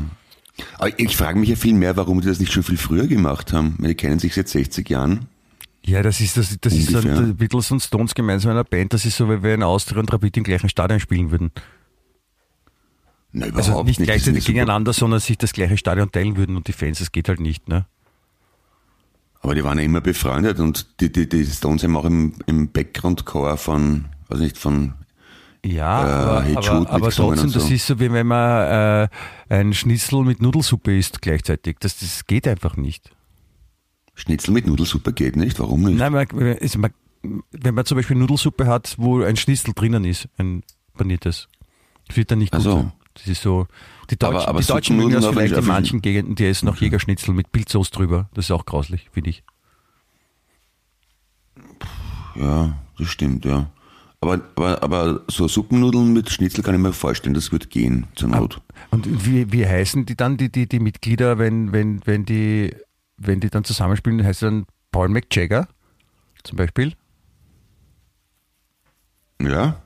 aber 0.80 1.00
ich 1.00 1.16
frage 1.16 1.38
mich 1.38 1.50
ja 1.50 1.56
viel 1.56 1.74
mehr, 1.76 1.96
warum 1.98 2.20
die 2.22 2.28
das 2.28 2.40
nicht 2.40 2.52
schon 2.52 2.64
viel 2.64 2.78
früher 2.78 3.06
gemacht 3.06 3.54
haben. 3.54 3.76
Weil 3.78 3.90
die 3.90 3.96
kennen 3.96 4.18
sich 4.20 4.34
seit 4.34 4.48
60 4.50 4.90
Jahren. 4.90 5.28
Ja, 5.86 6.02
das 6.02 6.20
ist, 6.20 6.36
das, 6.36 6.58
das 6.60 6.74
ist 6.74 6.90
Ungefähr. 6.96 7.22
die 7.22 7.34
Beatles 7.34 7.70
und 7.70 7.80
Stones 7.82 8.16
gemeinsam 8.16 8.52
in 8.52 8.58
einer 8.58 8.64
Band. 8.64 8.94
Das 8.94 9.06
ist 9.06 9.18
so, 9.18 9.30
wie 9.30 9.44
wenn 9.44 9.62
Austria 9.62 10.00
und 10.00 10.12
Rapid 10.12 10.38
im 10.38 10.44
gleichen 10.44 10.68
Stadion 10.70 11.00
spielen 11.00 11.30
würden. 11.30 11.52
Na, 13.32 13.48
überhaupt 13.48 13.68
Also 13.70 13.84
nicht 13.84 14.00
Das 14.00 14.06
gleichzeitig 14.08 14.44
super- 14.44 14.54
gegeneinander, 14.54 14.94
sondern 14.94 15.20
sich 15.20 15.38
das 15.38 15.54
gleiche 15.54 15.78
Stadion 15.78 16.12
teilen 16.12 16.38
würden 16.38 16.56
und 16.58 16.68
die 16.68 16.74
Fans, 16.74 16.98
das 17.00 17.12
geht 17.12 17.30
halt 17.30 17.40
nicht, 17.40 17.68
ne? 17.68 17.86
Aber 19.42 19.54
die 19.56 19.64
waren 19.64 19.78
ja 19.78 19.84
immer 19.84 20.02
befreundet 20.02 20.60
und 20.60 21.00
die, 21.02 21.12
die, 21.12 21.30
die 21.30 21.46
Stones 21.46 21.84
haben 21.84 21.96
auch 21.96 22.06
im, 22.06 22.34
im 22.48 22.72
Background-Chor 22.72 23.58
von, 23.58 24.06
weiß 24.30 24.40
nicht, 24.40 24.58
von, 24.58 24.94
Ja, 25.64 26.42
Äh, 26.44 26.56
aber, 26.56 26.58
aber, 26.58 26.90
aber 26.90 27.10
trotzdem, 27.12 27.46
und 27.46 27.56
das 27.56 27.68
so. 27.68 27.74
ist 27.74 27.86
so, 27.88 28.00
wie 28.00 28.12
wenn 28.12 28.26
man 28.28 29.08
äh, 29.08 29.08
ein 29.50 29.74
Schnitzel 29.74 30.24
mit 30.24 30.42
Nudelsuppe 30.42 30.98
isst 30.98 31.22
gleichzeitig. 31.22 31.78
Das, 31.80 32.00
das 32.00 32.26
geht 32.26 32.48
einfach 32.48 32.76
nicht. 32.76 33.12
Schnitzel 34.16 34.52
mit 34.54 34.66
Nudelsuppe 34.66 35.14
geht 35.14 35.36
nicht, 35.36 35.60
warum 35.60 35.84
nicht? 35.84 35.98
Nein, 35.98 36.14
man, 36.14 36.28
also 36.62 36.80
man, 36.80 36.92
wenn 37.52 37.76
man 37.76 37.86
zum 37.86 37.98
Beispiel 37.98 38.16
Nudelsuppe 38.18 38.66
hat, 38.66 38.96
wo 38.98 39.22
ein 39.22 39.36
Schnitzel 39.36 39.74
drinnen 39.76 40.06
ist, 40.06 40.30
ein 40.38 40.64
paniertes, 40.96 41.50
das 42.08 42.16
wird 42.18 42.32
dann 42.32 42.40
nicht 42.40 42.52
gut 42.52 42.62
Ach 42.62 42.64
so. 42.64 42.72
sein. 42.78 42.92
Das 43.16 43.28
ist 43.28 43.42
so, 43.42 43.68
die 44.06 44.18
Deutschen, 44.18 44.36
Aber- 44.38 44.48
aber 44.48 44.62
die 44.62 44.68
Deutschen 44.68 44.98
mögen 44.98 45.12
das 45.14 45.26
vielleicht 45.26 45.56
in 45.56 45.66
manchen 45.66 46.02
Gegenden, 46.02 46.36
die 46.36 46.46
essen 46.46 46.66
noch 46.66 46.78
Jägerschnitzel 46.78 47.34
mit 47.34 47.52
Pilzsoße 47.52 47.92
drüber. 47.92 48.30
Das 48.34 48.46
ist 48.46 48.52
auch 48.52 48.66
grauslich, 48.66 49.10
finde 49.12 49.30
ich. 49.32 49.44
Ja, 52.36 52.78
das 52.98 53.08
stimmt, 53.08 53.46
ja. 53.46 53.70
Aber, 54.22 54.42
aber, 54.56 54.82
aber 54.84 55.22
so 55.28 55.48
Suppennudeln 55.48 56.12
mit 56.14 56.30
Schnitzel 56.30 56.64
kann 56.64 56.74
ich 56.76 56.82
mir 56.82 56.94
vorstellen, 56.94 57.34
das 57.36 57.52
wird 57.52 57.70
gehen 57.70 58.08
zur 58.16 58.30
Not. 58.30 58.60
Und 58.92 59.26
wie, 59.26 59.52
wie 59.52 59.68
heißen 59.68 60.06
die 60.06 60.16
dann, 60.16 60.38
die, 60.38 60.52
die, 60.52 60.68
die 60.68 60.80
Mitglieder, 60.80 61.38
wenn, 61.38 61.72
wenn, 61.72 62.02
wenn, 62.06 62.26
die, 62.26 62.76
wenn 63.18 63.40
die 63.40 63.50
dann 63.50 63.64
zusammenspielen, 63.64 64.24
heißt 64.24 64.42
dann 64.42 64.66
Paul 64.92 65.10
McJagger 65.10 65.68
zum 66.44 66.58
Beispiel? 66.58 66.94
Ja, 69.42 69.82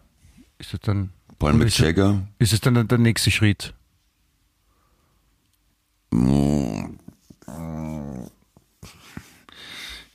Ist 0.57 0.73
das 0.73 0.79
dann, 0.81 1.09
Paul 1.37 1.53
McJagger. 1.53 2.21
ist 2.37 2.53
es 2.53 2.61
dann 2.61 2.87
der 2.87 2.97
nächste 2.97 3.31
Schritt? 3.31 3.73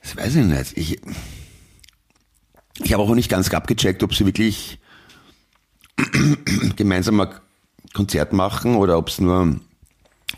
Das 0.01 0.14
weiß 0.25 0.35
ich 0.35 0.45
nicht. 0.45 0.77
Ich, 0.77 0.99
ich 2.83 2.93
habe 2.93 3.03
auch 3.03 3.13
nicht 3.15 3.29
ganz 3.29 3.53
abgecheckt, 3.53 4.03
ob 4.03 4.13
sie 4.13 4.25
wirklich 4.25 4.79
gemeinsam 6.75 7.19
ein 7.21 7.29
Konzert 7.93 8.33
machen 8.33 8.75
oder 8.75 8.97
ob 8.97 9.09
es 9.09 9.19
nur, 9.19 9.59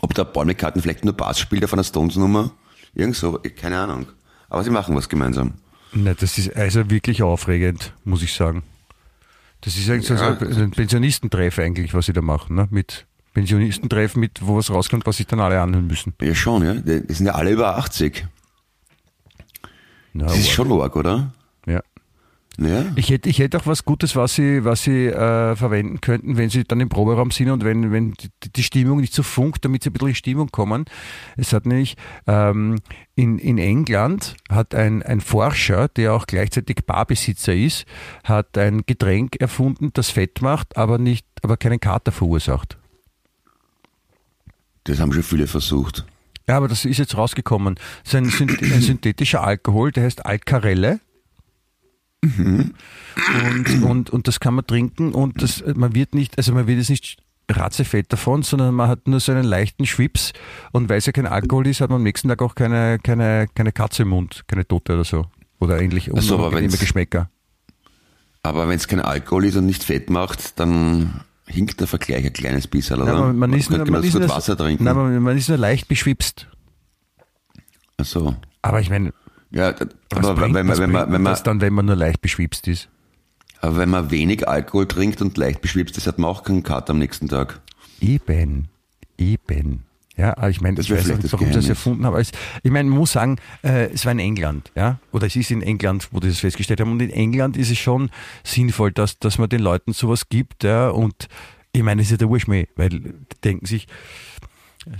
ob 0.00 0.14
der 0.14 0.24
Paul 0.24 0.44
McCartney 0.46 0.82
vielleicht 0.82 1.04
nur 1.04 1.14
Bass 1.14 1.40
spielt 1.40 1.64
auf 1.64 1.72
einer 1.72 1.84
Stones-Nummer. 1.84 2.50
Irgend 2.94 3.16
so, 3.16 3.40
keine 3.56 3.78
Ahnung. 3.78 4.06
Aber 4.48 4.62
sie 4.64 4.70
machen 4.70 4.94
was 4.94 5.08
gemeinsam. 5.08 5.54
Na, 5.92 6.14
das 6.14 6.38
ist 6.38 6.54
also 6.54 6.90
wirklich 6.90 7.22
aufregend, 7.22 7.92
muss 8.04 8.22
ich 8.22 8.32
sagen. 8.34 8.62
Das 9.62 9.76
ist 9.76 9.88
eigentlich 9.90 10.08
Ja. 10.08 10.36
so 10.50 10.60
ein 10.62 10.70
Pensionistentreff 10.70 11.58
eigentlich, 11.58 11.92
was 11.94 12.06
sie 12.06 12.12
da 12.12 12.20
machen, 12.22 12.54
ne? 12.56 12.68
Mit 12.70 13.06
Pensionistentreff, 13.34 14.14
mit 14.16 14.40
wo 14.46 14.56
was 14.56 14.70
rauskommt, 14.70 15.06
was 15.06 15.16
sich 15.16 15.26
dann 15.26 15.40
alle 15.40 15.60
anhören 15.60 15.86
müssen. 15.86 16.14
Ja, 16.20 16.34
schon, 16.34 16.64
ja. 16.64 16.74
Die 16.74 17.12
sind 17.12 17.26
ja 17.26 17.34
alle 17.34 17.50
über 17.50 17.76
80. 17.76 18.26
Das 20.26 20.36
ist 20.36 20.50
schon 20.50 20.72
arg, 20.72 20.96
oder? 20.96 21.32
ja. 21.66 21.80
Ja. 22.60 22.86
Ich 22.96 23.08
hätte, 23.10 23.28
ich 23.28 23.38
hätte 23.38 23.56
auch 23.56 23.66
was 23.66 23.84
Gutes, 23.84 24.16
was 24.16 24.34
Sie, 24.34 24.64
was 24.64 24.82
Sie 24.82 25.06
äh, 25.06 25.54
verwenden 25.54 26.00
könnten, 26.00 26.36
wenn 26.36 26.50
Sie 26.50 26.64
dann 26.64 26.80
im 26.80 26.88
Proberaum 26.88 27.30
sind 27.30 27.50
und 27.50 27.62
wenn, 27.64 27.92
wenn 27.92 28.14
die, 28.14 28.30
die 28.50 28.62
Stimmung 28.64 29.00
nicht 29.00 29.14
so 29.14 29.22
funkt, 29.22 29.64
damit 29.64 29.84
Sie 29.84 29.90
ein 29.90 29.92
bisschen 29.92 30.08
in 30.08 30.14
Stimmung 30.16 30.48
kommen. 30.50 30.86
Es 31.36 31.52
hat 31.52 31.66
nämlich 31.66 31.96
ähm, 32.26 32.80
in, 33.14 33.38
in 33.38 33.58
England 33.58 34.34
hat 34.50 34.74
ein, 34.74 35.04
ein 35.04 35.20
Forscher, 35.20 35.86
der 35.86 36.14
auch 36.14 36.26
gleichzeitig 36.26 36.84
Barbesitzer 36.84 37.54
ist, 37.54 37.86
hat 38.24 38.58
ein 38.58 38.82
Getränk 38.86 39.36
erfunden, 39.36 39.90
das 39.94 40.10
Fett 40.10 40.42
macht, 40.42 40.76
aber 40.76 40.98
nicht, 40.98 41.26
aber 41.42 41.58
keinen 41.58 41.78
Kater 41.78 42.10
verursacht. 42.10 42.76
Das 44.82 44.98
haben 44.98 45.12
schon 45.12 45.22
viele 45.22 45.46
versucht. 45.46 46.06
Ja, 46.48 46.56
aber 46.56 46.66
das 46.66 46.84
ist 46.84 46.98
jetzt 46.98 47.16
rausgekommen. 47.16 47.76
Das 48.04 48.14
ist 48.14 48.40
ein, 48.40 48.48
ein 48.48 48.80
synthetischer 48.80 49.44
Alkohol, 49.44 49.92
der 49.92 50.04
heißt 50.04 50.24
Alcarelle. 50.24 51.00
Und, 52.22 52.74
und, 53.84 54.10
und 54.10 54.26
das 54.26 54.40
kann 54.40 54.54
man 54.54 54.66
trinken 54.66 55.12
und 55.12 55.40
das, 55.40 55.62
man 55.74 55.94
wird 55.94 56.16
nicht, 56.16 56.36
also 56.36 56.52
man 56.52 56.66
wird 56.66 56.78
jetzt 56.78 56.90
nicht 56.90 57.18
ratzefett 57.48 58.12
davon, 58.12 58.42
sondern 58.42 58.74
man 58.74 58.88
hat 58.88 59.06
nur 59.06 59.20
so 59.20 59.30
einen 59.30 59.44
leichten 59.44 59.86
Schwips 59.86 60.32
und 60.72 60.88
weil 60.88 60.98
es 60.98 61.06
ja 61.06 61.12
kein 61.12 61.26
Alkohol 61.26 61.68
ist, 61.68 61.80
hat 61.80 61.90
man 61.90 61.98
am 61.98 62.02
nächsten 62.02 62.28
Tag 62.28 62.42
auch 62.42 62.56
keine, 62.56 62.98
keine, 62.98 63.46
keine 63.54 63.70
Katze 63.70 64.02
im 64.02 64.08
Mund, 64.08 64.42
keine 64.48 64.66
Tote 64.66 64.94
oder 64.94 65.04
so. 65.04 65.26
Oder 65.60 65.80
ähnlich 65.80 66.10
Ach 66.14 66.20
so, 66.20 66.34
aber 66.34 66.48
unangenehme 66.48 66.76
Geschmäcker. 66.76 67.30
Aber 68.42 68.68
wenn 68.68 68.76
es 68.76 68.88
kein 68.88 69.00
Alkohol 69.00 69.44
ist 69.44 69.56
und 69.56 69.66
nicht 69.66 69.84
Fett 69.84 70.10
macht, 70.10 70.58
dann 70.58 71.20
hinkt 71.48 71.80
der 71.80 71.86
Vergleich 71.86 72.24
ein 72.24 72.32
kleines 72.32 72.66
bisschen, 72.66 73.00
oder? 73.02 73.12
Nein, 73.12 73.20
man, 73.20 73.50
man, 73.50 73.52
ist 73.54 73.70
nur, 73.70 73.84
man, 73.90 74.04
ist 74.04 74.14
nur, 74.14 74.28
Wasser 74.28 74.56
trinken. 74.56 74.84
nein, 74.84 74.96
man, 74.96 75.22
man 75.22 75.36
ist 75.36 75.48
nur 75.48 75.58
leicht 75.58 75.88
beschwipst. 75.88 76.46
Ach 77.96 78.04
so. 78.04 78.36
Aber 78.62 78.80
ich 78.80 78.90
meine, 78.90 79.12
Ja, 79.50 79.74
aber 80.10 80.34
bringt, 80.34 80.54
wenn, 80.54 80.66
man, 80.66 80.78
wenn, 80.78 80.90
man, 80.90 81.12
wenn, 81.12 81.22
man, 81.22 81.32
das 81.32 81.42
dann, 81.42 81.60
wenn 81.60 81.72
man 81.72 81.86
nur 81.86 81.96
leicht 81.96 82.20
beschwipst 82.20 82.68
ist? 82.68 82.88
aber 83.60 83.76
wenn 83.76 83.90
man 83.90 84.10
wenig 84.10 84.46
Alkohol 84.48 84.86
trinkt 84.86 85.20
und 85.20 85.36
leicht 85.36 85.60
beschwipst 85.60 85.96
ist, 85.96 86.06
hat 86.06 86.18
man 86.18 86.30
auch 86.30 86.44
keinen 86.44 86.62
Kater 86.62 86.92
am 86.92 86.98
nächsten 86.98 87.28
Tag. 87.28 87.60
Eben, 88.00 88.68
eben. 89.16 89.84
Ja, 90.18 90.36
aber 90.36 90.50
ich 90.50 90.60
meine, 90.60 90.74
Das 90.76 90.86
ich 90.86 90.92
weiß 90.92 91.06
nicht, 91.06 91.32
warum 91.32 91.46
sie 91.46 91.52
das 91.54 91.68
erfunden 91.68 92.04
haben. 92.04 92.16
Es, 92.16 92.32
ich 92.64 92.70
meine, 92.72 92.88
man 92.88 92.98
muss 92.98 93.12
sagen, 93.12 93.36
äh, 93.62 93.86
es 93.92 94.04
war 94.04 94.12
in 94.12 94.18
England, 94.18 94.72
ja, 94.74 94.98
oder 95.12 95.28
es 95.28 95.36
ist 95.36 95.52
in 95.52 95.62
England, 95.62 96.08
wo 96.10 96.18
die 96.18 96.26
das 96.26 96.40
festgestellt 96.40 96.80
haben. 96.80 96.90
Und 96.90 97.00
in 97.00 97.10
England 97.10 97.56
ist 97.56 97.70
es 97.70 97.78
schon 97.78 98.10
sinnvoll, 98.42 98.90
dass, 98.90 99.20
dass 99.20 99.38
man 99.38 99.48
den 99.48 99.60
Leuten 99.60 99.92
sowas 99.92 100.28
gibt, 100.28 100.64
ja, 100.64 100.90
und 100.90 101.28
ich 101.70 101.84
meine, 101.84 102.02
es 102.02 102.08
ist 102.08 102.12
ja 102.12 102.16
der 102.16 102.28
Urschmäh, 102.28 102.66
weil 102.74 102.88
die 102.88 103.14
denken 103.44 103.66
sich, 103.66 103.86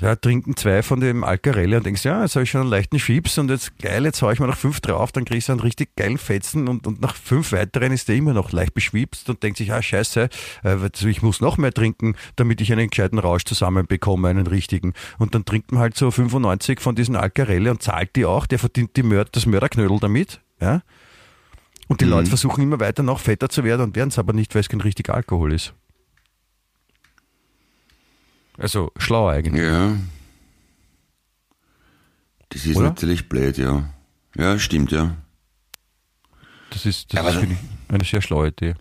ja, 0.01 0.17
trinken 0.17 0.57
zwei 0.57 0.83
von 0.83 1.01
dem 1.01 1.25
Alcarelle 1.25 1.79
und 1.79 1.87
denkst, 1.87 2.05
ja, 2.05 2.23
jetzt 2.23 2.37
habe 2.37 2.45
ich 2.45 2.51
schon 2.51 2.63
einen 2.63 2.71
leichten 2.71 2.99
Schiebs 2.99 3.39
und 3.39 3.51
jetzt 3.51 3.79
geil, 3.79 4.05
jetzt 4.05 4.21
hau 4.23 4.31
ich 4.31 4.41
mal 4.41 4.47
noch 4.47 4.57
fünf 4.57 4.81
drauf, 4.81 5.13
dann 5.13 5.25
kriegst 5.25 5.49
du 5.49 5.53
einen 5.53 5.61
richtig 5.61 5.97
geilen 5.97 6.19
Fetzen 6.19 6.69
und, 6.69 6.87
und 6.87 7.01
nach 7.01 7.15
fünf 7.15 7.53
weiteren 7.53 7.93
ist 7.93 8.09
der 8.09 8.17
immer 8.17 8.33
noch 8.33 8.53
leicht 8.53 8.75
beschwipst 8.75 9.29
und 9.31 9.43
denkt 9.43 9.59
sich, 9.59 9.73
ah 9.73 9.83
scheiße, 9.83 10.29
äh, 10.65 10.69
also 10.69 11.09
ich 11.09 11.23
muss 11.23 11.41
noch 11.41 11.59
mehr 11.59 11.73
trinken, 11.73 12.17
damit 12.37 12.61
ich 12.61 12.73
einen 12.73 12.91
gescheiten 12.91 13.19
Rausch 13.19 13.45
zusammenbekomme, 13.45 14.29
einen 14.29 14.47
richtigen. 14.47 14.93
Und 15.19 15.35
dann 15.35 15.45
trinkt 15.45 15.73
man 15.73 15.81
halt 15.81 15.97
so 15.97 16.11
95 16.11 16.81
von 16.81 16.95
diesen 16.95 17.17
Alcarelle 17.17 17.71
und 17.71 17.83
zahlt 17.83 18.15
die 18.17 18.25
auch, 18.25 18.47
der 18.47 18.59
verdient 18.59 18.97
die 18.97 19.03
Mörd, 19.03 19.35
das 19.37 19.47
Mörderknödel 19.47 19.99
damit, 20.01 20.41
ja. 20.61 20.83
Und 21.89 22.03
die 22.03 22.05
Mhm. 22.05 22.11
Leute 22.11 22.29
versuchen 22.29 22.63
immer 22.63 22.81
weiter 22.81 23.03
noch 23.03 23.19
fetter 23.19 23.49
zu 23.49 23.65
werden 23.65 23.83
und 23.83 23.97
werden 23.97 24.11
es 24.11 24.19
aber 24.19 24.33
nicht, 24.33 24.55
weil 24.55 24.61
es 24.61 24.69
kein 24.69 24.81
richtiger 24.81 25.15
Alkohol 25.15 25.53
ist. 25.55 25.75
Also 28.59 28.91
schlau 28.99 29.29
eigentlich. 29.29 29.63
Ja. 29.63 29.97
Das 32.51 32.67
ist 32.67 32.77
Oder? 32.77 32.89
natürlich 32.89 33.29
blöd, 33.29 33.57
ja. 33.59 33.89
Ja, 34.37 34.59
stimmt, 34.59 34.91
ja. 34.93 35.17
Das 36.71 36.85
ist, 36.87 37.13
das 37.13 37.21
ist 37.21 37.27
aber- 37.27 37.41
finde 37.41 37.55
ich, 37.55 37.95
eine 37.95 38.05
sehr 38.05 38.21
schlaue 38.23 38.49
Idee. 38.49 38.75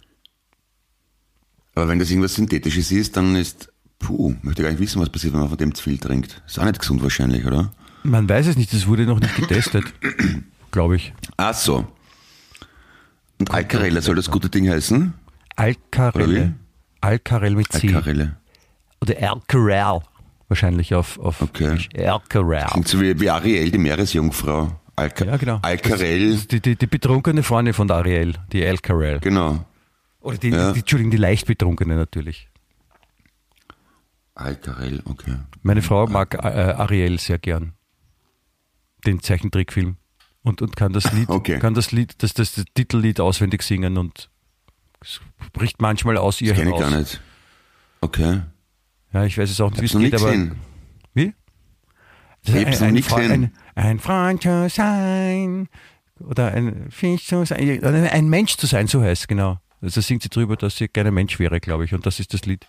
Aber 1.76 1.88
wenn 1.90 2.00
das 2.00 2.10
irgendwas 2.10 2.34
Synthetisches 2.36 2.92
ist, 2.92 3.16
dann 3.18 3.36
ist, 3.36 3.72
puh, 4.00 4.36
möchte 4.42 4.64
gar 4.64 4.70
nicht 4.72 4.80
wissen, 4.80 5.00
was 5.02 5.10
passiert, 5.10 5.34
wenn 5.34 5.42
man 5.42 5.50
von 5.50 5.58
dem 5.58 5.76
zu 5.76 5.84
viel 5.84 5.98
trinkt. 6.00 6.42
Ist 6.48 6.60
auch 6.60 6.66
nicht 6.66 6.80
gesund 6.80 7.04
wahrscheinlich, 7.04 7.46
oder? 7.46 7.72
Man 8.04 8.28
weiß 8.28 8.48
es 8.48 8.58
nicht, 8.58 8.74
das 8.74 8.88
wurde 8.88 9.06
noch 9.06 9.20
nicht 9.20 9.36
getestet, 9.36 9.86
glaube 10.72 10.96
ich. 10.96 11.14
Ach 11.38 11.54
so. 11.54 11.88
Und 13.40 13.52
Alcarella 13.52 14.02
soll 14.02 14.16
das 14.16 14.32
gute 14.32 14.50
Ding 14.50 14.68
heißen? 14.70 15.14
Alcarelle. 15.56 16.54
Alcarelle 17.02 17.56
mit 17.56 17.72
C. 17.72 17.88
Alcarelle. 17.94 18.38
Oder 19.02 19.16
Alcarell. 19.32 20.00
Wahrscheinlich 20.50 20.94
auf, 20.96 21.20
auf 21.20 21.42
Okay. 21.42 21.78
Alcarell. 21.98 22.66
Klingt 22.72 22.88
so 22.88 23.02
wie, 23.02 23.20
wie 23.20 23.30
Ariel, 23.30 23.70
die 23.72 23.78
Meeresjungfrau. 23.78 24.80
Alca 24.96 25.26
Ja, 25.26 25.38
genau. 25.38 25.60
Alcarell, 25.62 26.32
Das 26.32 26.40
ist 26.42 26.52
Die, 26.52 26.62
die, 26.62 26.76
die 26.76 26.88
betrunkene 26.88 27.44
Freundin 27.44 27.74
von 27.74 27.88
der 27.88 27.98
Ariel, 27.98 28.34
die 28.52 28.66
Alcarell. 28.66 29.20
genau. 29.20 29.66
Oder 30.22 30.38
die, 30.38 30.50
Ja. 30.50 30.72
die, 30.72 30.80
Entschuldigung, 30.80 31.12
die 31.12 31.18
leicht 31.18 31.46
betrunkene 31.48 31.96
natürlich. 31.96 32.50
Alcarell, 34.36 35.02
okay. 35.06 35.36
Meine 35.64 35.82
Frau 35.82 36.08
mag 36.08 36.34
äh, 36.36 36.38
Ariel 36.48 37.20
sehr 37.20 37.40
gern. 37.40 37.74
Den 39.06 39.22
Zeichentrickfilm. 39.22 39.98
Und, 40.44 40.62
und 40.62 40.76
kann 40.76 40.94
das 40.94 41.12
Lied, 41.14 41.30
Okay. 41.30 41.60
kann 41.60 41.74
das 41.74 41.92
Lied, 41.92 42.22
das, 42.24 42.34
das, 42.34 42.54
das 42.54 42.66
Titellied 42.74 43.20
auswendig 43.20 43.64
singen 43.64 43.98
und 43.98 44.30
spricht 45.04 45.82
manchmal 45.82 46.18
aus 46.18 46.40
ihr 46.42 46.54
ich 46.54 46.60
heraus. 46.60 46.80
gar 46.80 46.92
nicht. 46.98 47.22
Okay. 48.02 48.42
Ja, 49.18 49.26
ich 49.26 49.36
weiß 49.36 49.50
es 49.50 49.60
auch 49.60 49.72
nicht, 49.72 49.82
wie 49.82 49.86
es 49.86 49.98
geht, 49.98 50.14
aber. 50.14 50.32
gesehen. 50.32 50.56
Wie? 51.16 51.34
Das 52.46 52.82
ein, 52.84 52.96
ein, 52.96 53.32
ein, 53.32 53.52
ein 53.74 54.00
Freund 54.00 54.44
zu 54.44 54.70
sein. 54.70 55.70
Oder 56.20 56.54
ein 56.54 56.92
Fisch 56.92 57.26
zu 57.26 57.44
sein. 57.44 57.84
Ein 57.84 58.30
Mensch 58.30 58.58
zu 58.58 58.68
sein, 58.68 58.86
so 58.86 59.02
heißt 59.02 59.24
es, 59.24 59.28
genau. 59.28 59.58
Also 59.82 60.02
singt 60.02 60.22
sie 60.22 60.30
drüber, 60.30 60.56
dass 60.56 60.78
sie 60.78 60.88
gerne 60.88 61.10
Mensch 61.10 61.40
wäre, 61.40 61.60
glaube 61.60 61.86
ich. 61.86 61.96
Und 61.96 62.06
das 62.06 62.20
ist 62.20 62.32
das 62.36 62.46
Lied. 62.46 62.68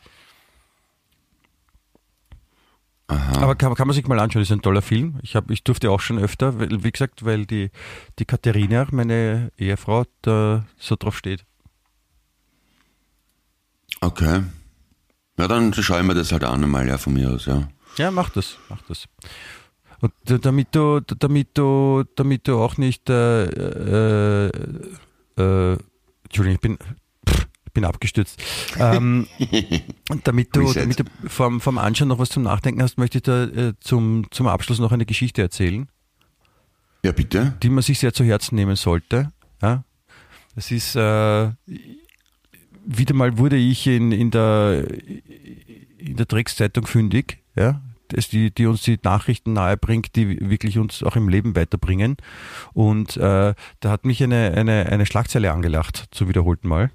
Aha. 3.08 3.42
Aber 3.42 3.54
kann, 3.54 3.74
kann 3.74 3.86
man 3.86 3.94
sich 3.94 4.06
mal 4.06 4.18
anschauen, 4.18 4.40
ist 4.40 4.50
ein 4.50 4.62
toller 4.62 4.82
Film. 4.82 5.18
Ich, 5.22 5.36
hab, 5.36 5.50
ich 5.50 5.64
durfte 5.64 5.90
auch 5.90 6.00
schon 6.00 6.18
öfter, 6.18 6.58
weil, 6.58 6.82
wie 6.82 6.92
gesagt, 6.92 7.26
weil 7.26 7.44
die, 7.44 7.70
die 8.18 8.24
Katharina, 8.24 8.86
meine 8.90 9.52
Ehefrau, 9.58 10.04
da 10.22 10.64
so 10.78 10.96
drauf 10.96 11.18
steht. 11.18 11.44
Okay. 14.00 14.44
Ja, 15.38 15.46
dann 15.46 15.72
schaue 15.72 16.00
ich 16.00 16.06
mir 16.06 16.14
das 16.14 16.32
halt 16.32 16.44
an 16.44 16.64
einmal, 16.64 16.86
ja, 16.88 16.98
von 16.98 17.14
mir 17.14 17.30
aus, 17.30 17.46
ja. 17.46 17.68
Ja, 17.96 18.10
mach 18.10 18.30
das, 18.30 18.58
mach 18.68 18.82
das. 18.82 19.04
Und 20.00 20.12
damit 20.44 20.68
du, 20.72 21.00
damit 21.00 21.48
du, 21.54 22.04
damit 22.14 22.46
du 22.46 22.58
auch 22.58 22.76
nicht, 22.76 23.08
äh, 23.08 23.44
äh, 23.44 24.50
äh, 25.36 25.76
Entschuldigung, 26.24 26.54
ich 26.54 26.60
bin, 26.60 26.78
pff, 27.28 27.46
ich 27.66 27.72
bin 27.72 27.84
abgestürzt. 27.84 28.40
Ähm, 28.78 29.26
und 30.10 30.26
damit 30.26 30.54
du, 30.54 30.72
damit 30.72 31.00
du 31.00 31.04
vom, 31.26 31.60
vom 31.60 31.78
Anschauen 31.78 32.08
noch 32.08 32.18
was 32.18 32.28
zum 32.28 32.42
Nachdenken 32.44 32.82
hast, 32.82 32.98
möchte 32.98 33.18
ich 33.18 33.22
da 33.22 33.44
äh, 33.44 33.74
zum, 33.80 34.26
zum 34.30 34.46
Abschluss 34.46 34.78
noch 34.78 34.92
eine 34.92 35.06
Geschichte 35.06 35.42
erzählen. 35.42 35.88
Ja, 37.04 37.12
bitte. 37.12 37.56
die 37.62 37.70
man 37.70 37.82
sich 37.82 38.00
sehr 38.00 38.12
zu 38.12 38.24
Herzen 38.24 38.56
nehmen 38.56 38.76
sollte. 38.76 39.32
Ja? 39.62 39.84
Das 40.54 40.72
ist, 40.72 40.96
äh, 40.96 41.50
wieder 42.88 43.14
mal 43.14 43.38
wurde 43.38 43.56
ich 43.56 43.86
in, 43.86 44.12
in 44.12 44.30
der, 44.30 44.84
in 45.98 46.16
der 46.16 46.26
Dreckszeitung 46.26 46.86
fündig, 46.86 47.38
ja? 47.54 47.80
die, 48.10 48.50
die 48.50 48.66
uns 48.66 48.82
die 48.82 48.98
Nachrichten 49.02 49.52
nahebringt, 49.52 50.16
die 50.16 50.48
wirklich 50.48 50.78
uns 50.78 51.02
auch 51.02 51.14
im 51.14 51.28
Leben 51.28 51.54
weiterbringen. 51.54 52.16
Und 52.72 53.18
äh, 53.18 53.54
da 53.80 53.90
hat 53.90 54.06
mich 54.06 54.22
eine, 54.22 54.52
eine, 54.54 54.86
eine 54.86 55.04
Schlagzeile 55.04 55.52
angelacht, 55.52 56.08
zum 56.10 56.28
wiederholten 56.28 56.68
Mal. 56.68 56.90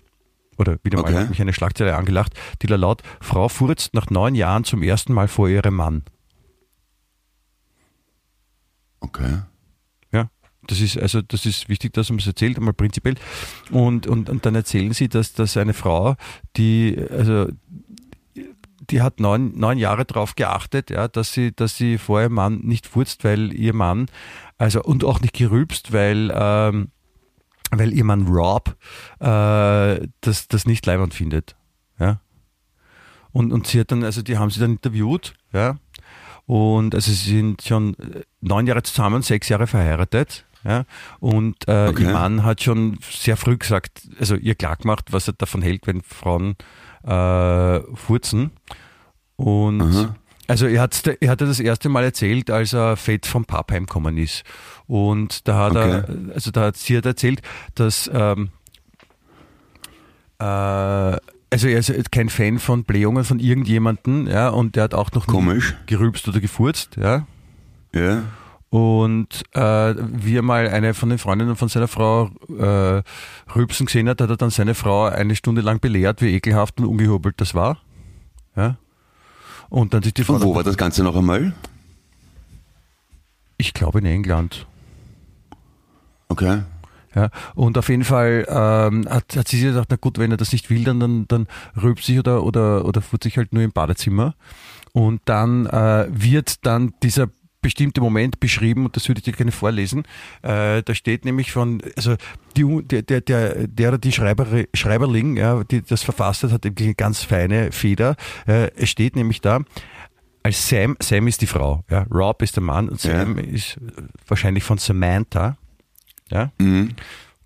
Oder 0.58 0.78
wieder 0.84 1.00
mal 1.00 1.10
Okay. 1.10 1.20
hat 1.20 1.30
mich 1.30 1.42
eine 1.42 1.54
Schlagzeile 1.54 1.96
angelacht, 1.96 2.34
die 2.62 2.68
da 2.68 2.76
laut, 2.76 3.04
Frau 3.22 3.48
furzt 3.50 3.94
nach 3.94 4.10
neun 4.10 4.34
Jahren 4.34 4.64
zum 4.64 4.82
ersten 4.82 5.14
Mal 5.14 5.28
vor 5.28 5.50
ihrem 5.50 5.76
Mann. 5.76 6.04
Okay. 9.00 9.42
Das 10.68 10.80
ist 10.80 10.98
also 10.98 11.22
das 11.22 11.46
ist 11.46 11.70
wichtig, 11.70 11.94
dass 11.94 12.10
man 12.10 12.20
es 12.20 12.28
erzählt, 12.28 12.58
einmal 12.58 12.74
prinzipiell. 12.74 13.16
Und, 13.72 14.08
und, 14.08 14.30
und 14.30 14.46
dann 14.46 14.56
erzählen 14.56 14.94
sie, 14.94 15.10
dass, 15.10 15.34
dass 15.34 15.58
eine 15.58 15.74
Frau, 15.74 16.16
die 16.56 16.98
also 17.12 17.48
die 18.90 19.02
hat 19.02 19.20
neun, 19.20 19.58
neun 19.58 19.78
Jahre 19.78 20.06
darauf 20.06 20.36
geachtet, 20.36 20.90
ja, 20.90 21.08
dass 21.08 21.34
sie, 21.34 21.54
dass 21.54 21.78
sie 21.78 21.98
vor 21.98 22.22
ihrem 22.22 22.34
Mann 22.34 22.60
nicht 22.64 22.86
furzt, 22.86 23.24
weil 23.24 23.54
ihr 23.54 23.74
Mann, 23.74 24.08
also 24.58 24.84
und 24.84 25.04
auch 25.04 25.22
nicht 25.22 25.34
gerülpst, 25.34 25.94
weil 25.94 26.32
ähm, 26.34 26.90
weil 27.78 27.94
ihr 27.94 28.04
Mann 28.04 28.28
Rob 28.28 28.76
äh, 29.20 30.08
das, 30.22 30.48
das 30.48 30.66
nicht 30.66 30.86
leibend 30.86 31.14
findet. 31.14 31.56
Ja. 32.00 32.20
Und, 33.32 33.52
und 33.52 33.68
sie 33.68 33.80
hat 33.80 33.92
dann, 33.92 34.04
also 34.04 34.22
die 34.22 34.38
haben 34.38 34.50
sie 34.50 34.60
dann 34.60 34.74
interviewt, 34.74 35.34
ja. 35.52 35.78
Und 36.46 36.94
also 36.94 37.10
sie 37.12 37.38
sind 37.38 37.62
schon 37.62 37.96
äh, 37.96 38.24
neun 38.42 38.68
Jahre 38.68 38.84
zusammen, 38.84 39.22
sechs 39.22 39.50
Jahre 39.50 39.66
verheiratet. 39.66 40.46
Ja, 40.64 40.86
und 41.20 41.68
äh, 41.68 41.88
Okay. 41.90 42.04
ihr 42.04 42.10
Mann 42.12 42.44
hat 42.44 42.64
schon 42.64 42.98
sehr 43.12 43.36
früh 43.38 43.58
gesagt, 43.58 44.02
also 44.20 44.36
ihr 44.36 44.56
klar 44.56 44.78
gemacht, 44.78 45.08
was 45.12 45.28
er 45.28 45.34
davon 45.34 45.62
hält, 45.62 45.86
wenn 45.88 46.02
Frauen 46.02 46.56
äh, 47.04 47.80
furzen. 47.96 48.52
Und 49.36 49.82
Aha. 49.82 50.16
also 50.48 50.68
er 50.68 50.82
hat 50.82 51.06
er 51.20 51.30
hatte 51.30 51.46
das 51.46 51.60
erste 51.60 51.90
Mal 51.90 52.04
erzählt, 52.06 52.50
als 52.50 52.72
er 52.74 52.96
fett 52.96 53.26
vom 53.26 53.44
Pub 53.46 53.72
heimgekommen 53.72 54.18
ist. 54.18 54.44
Und 54.88 55.48
da 55.48 55.66
hat 55.66 55.76
er, 55.76 56.08
also 56.34 56.52
da 56.52 56.62
hat 56.68 56.78
sie 56.78 56.96
hat 56.98 57.06
erzählt, 57.06 57.42
dass 57.76 58.10
ähm, 58.14 58.50
äh, 60.40 60.44
also 60.44 61.68
er 61.68 61.78
ist 61.80 62.12
kein 62.12 62.30
Fan 62.30 62.58
von 62.58 62.84
Blähungen 62.84 63.24
von 63.24 63.40
irgendjemanden, 63.40 64.28
ja, 64.28 64.50
und 64.50 64.76
der 64.76 64.84
hat 64.86 64.94
auch 64.96 65.12
noch 65.12 65.28
Komisch. 65.28 65.76
gerülpst 65.86 66.28
oder 66.28 66.40
gefurzt, 66.40 66.98
ja. 66.98 67.28
Ja. 67.94 68.24
Und 68.74 69.44
äh, 69.52 69.96
wie 70.00 70.36
er 70.36 70.42
mal 70.42 70.68
eine 70.68 70.96
von 70.96 71.10
den 71.10 71.20
Freundinnen 71.20 71.56
von 71.56 71.68
seiner 71.70 71.88
Frau 71.88 72.32
äh, 72.50 73.04
rülpsen 73.56 73.86
gesehen 73.86 74.10
hat, 74.10 74.20
hat 74.20 74.32
er 74.32 74.36
dann 74.36 74.50
seine 74.50 74.74
Frau 74.74 75.04
eine 75.04 75.36
Stunde 75.36 75.62
lang 75.62 75.80
belehrt, 75.80 76.24
wie 76.24 76.34
ekelhaft 76.34 76.80
und 76.80 76.88
ungehobelt 76.88 77.40
das 77.40 77.54
war. 77.54 77.78
Ja. 78.56 78.78
Und 79.70 79.94
dann 79.94 80.02
sich 80.02 80.16
die 80.16 80.24
Frau, 80.24 80.34
Und 80.34 80.42
wo 80.42 80.56
war 80.56 80.64
das 80.64 80.76
Ganze 80.76 81.04
noch 81.04 81.16
einmal? 81.16 81.54
ich 83.58 83.76
glaube 83.76 84.00
in 84.00 84.06
England. 84.06 84.66
Okay. 86.30 86.64
Ja, 87.14 87.30
und 87.54 87.78
auf 87.78 87.90
jeden 87.90 88.04
Fall 88.04 88.44
ähm, 88.50 89.08
hat, 89.08 89.38
hat 89.38 89.48
sie 89.50 89.58
sich 89.60 89.68
gedacht, 89.68 89.90
na 89.92 89.98
gut, 89.98 90.18
wenn 90.18 90.32
er 90.32 90.38
das 90.38 90.52
nicht 90.52 90.72
will, 90.72 90.84
dann, 90.84 91.00
dann, 91.00 91.28
dann 91.28 91.48
rülpst 91.80 92.08
sich 92.08 92.18
oder, 92.18 92.44
oder, 92.44 92.86
oder 92.86 93.04
furt 93.04 93.22
sich 93.22 93.38
halt 93.38 93.54
nur 93.54 93.62
im 93.62 93.72
Badezimmer. 93.72 94.34
Und 94.94 95.22
dann 95.26 95.68
äh, 95.68 96.08
wird 96.10 96.66
dann 96.66 96.96
dieser 97.04 97.28
bestimmte 97.64 98.00
Moment 98.02 98.40
beschrieben, 98.40 98.86
und 98.86 98.96
das 98.96 99.08
würde 99.08 99.20
ich 99.20 99.26
dir 99.26 99.34
gerne 99.34 99.52
vorlesen. 99.52 100.04
Äh, 100.44 100.84
da 100.84 100.94
steht 100.94 101.26
nämlich 101.26 101.52
von, 101.52 101.82
also 101.98 102.16
die, 102.56 102.64
der, 102.84 103.02
der, 103.02 103.22
der, 103.22 103.68
der 103.68 103.98
die 103.98 104.12
Schreiber, 104.12 104.46
Schreiberling, 104.76 105.36
ja, 105.38 105.64
die 105.64 105.82
das 105.82 106.04
verfasst 106.04 106.44
hat, 106.44 106.52
hat 106.52 106.66
eine 106.66 106.94
ganz 106.94 107.24
feine 107.24 107.72
Feder. 107.72 108.16
Äh, 108.46 108.70
es 108.76 108.90
steht 108.92 109.16
nämlich 109.16 109.42
da, 109.42 109.62
als 110.44 110.70
Sam, 110.70 110.96
Sam 111.02 111.26
ist 111.28 111.42
die 111.42 111.48
Frau, 111.48 111.84
ja, 111.90 112.06
Rob 112.12 112.42
ist 112.44 112.56
der 112.58 112.64
Mann 112.64 112.90
und 112.90 113.00
Sam 113.00 113.40
ist 113.40 113.78
äh, 113.78 114.04
wahrscheinlich 114.28 114.64
von 114.64 114.78
Samantha. 114.78 115.58
Ja, 116.30 116.52
Mhm. 116.60 116.92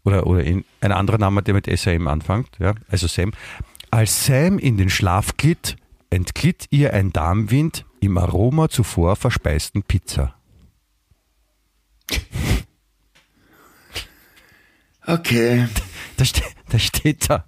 oder, 0.03 0.28
oder 0.28 0.43
in, 0.43 0.63
ein 0.82 0.91
anderer 0.91 1.18
Name, 1.18 1.41
der 1.43 1.53
mit 1.53 1.65
SAM 1.65 2.07
anfängt, 2.07 2.49
ja, 2.59 2.74
also 2.89 3.07
Sam. 3.07 3.32
Als 3.91 4.26
Sam 4.26 4.59
in 4.59 4.78
den 4.78 4.89
Schlaf 4.89 5.38
glitt, 5.38 5.78
entglitt 6.09 6.68
ihr 6.72 6.93
ein 6.93 7.11
Darmwind 7.11 7.86
im 8.08 8.18
Aroma 8.18 8.70
zuvor 8.70 9.16
verspeisten 9.16 9.84
Pizza. 9.84 10.34
Okay. 15.05 15.68
Da, 16.16 16.26
ste 16.26 16.41
da 16.70 16.80
steht 16.80 17.30
da, 17.30 17.45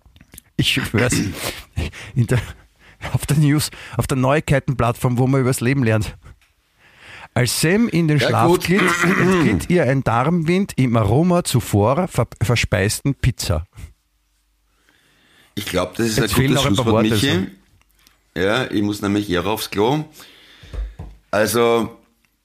ich 0.57 0.73
schwör's, 0.73 1.13
in 2.13 2.27
der, 2.27 2.39
auf 3.13 3.25
der 3.25 3.37
News, 3.37 3.71
auf 3.97 4.05
der 4.05 4.17
Neuigkeitenplattform, 4.17 5.17
wo 5.17 5.27
man 5.27 5.41
übers 5.41 5.61
Leben 5.61 5.83
lernt. 5.83 6.17
Als 7.33 7.61
Sam 7.61 7.87
in 7.87 8.07
den 8.07 8.19
Ja, 8.19 8.27
Schlaf 8.27 8.59
glitt, 8.59 8.81
entglitt 9.03 9.69
ihr 9.69 9.83
ein 9.85 10.03
Darmwind 10.03 10.73
im 10.77 10.97
Aroma 10.97 11.43
zuvor 11.43 12.07
ver 12.07 12.27
verspeisten 12.41 13.15
Pizza. 13.15 13.65
Ich 15.55 15.65
glaube, 15.65 15.93
das 15.95 16.07
ist 16.07 16.17
Jetzt 16.17 16.37
ein 16.37 16.47
gutes 16.47 16.63
Schlusswort, 16.63 17.03
Michi. 17.03 17.47
Ja, 18.35 18.69
ich 18.69 18.81
muss 18.81 19.01
nämlich 19.01 19.29
eher 19.29 19.45
aufs 19.45 19.69
Klo. 19.69 20.05
Also, 21.31 21.97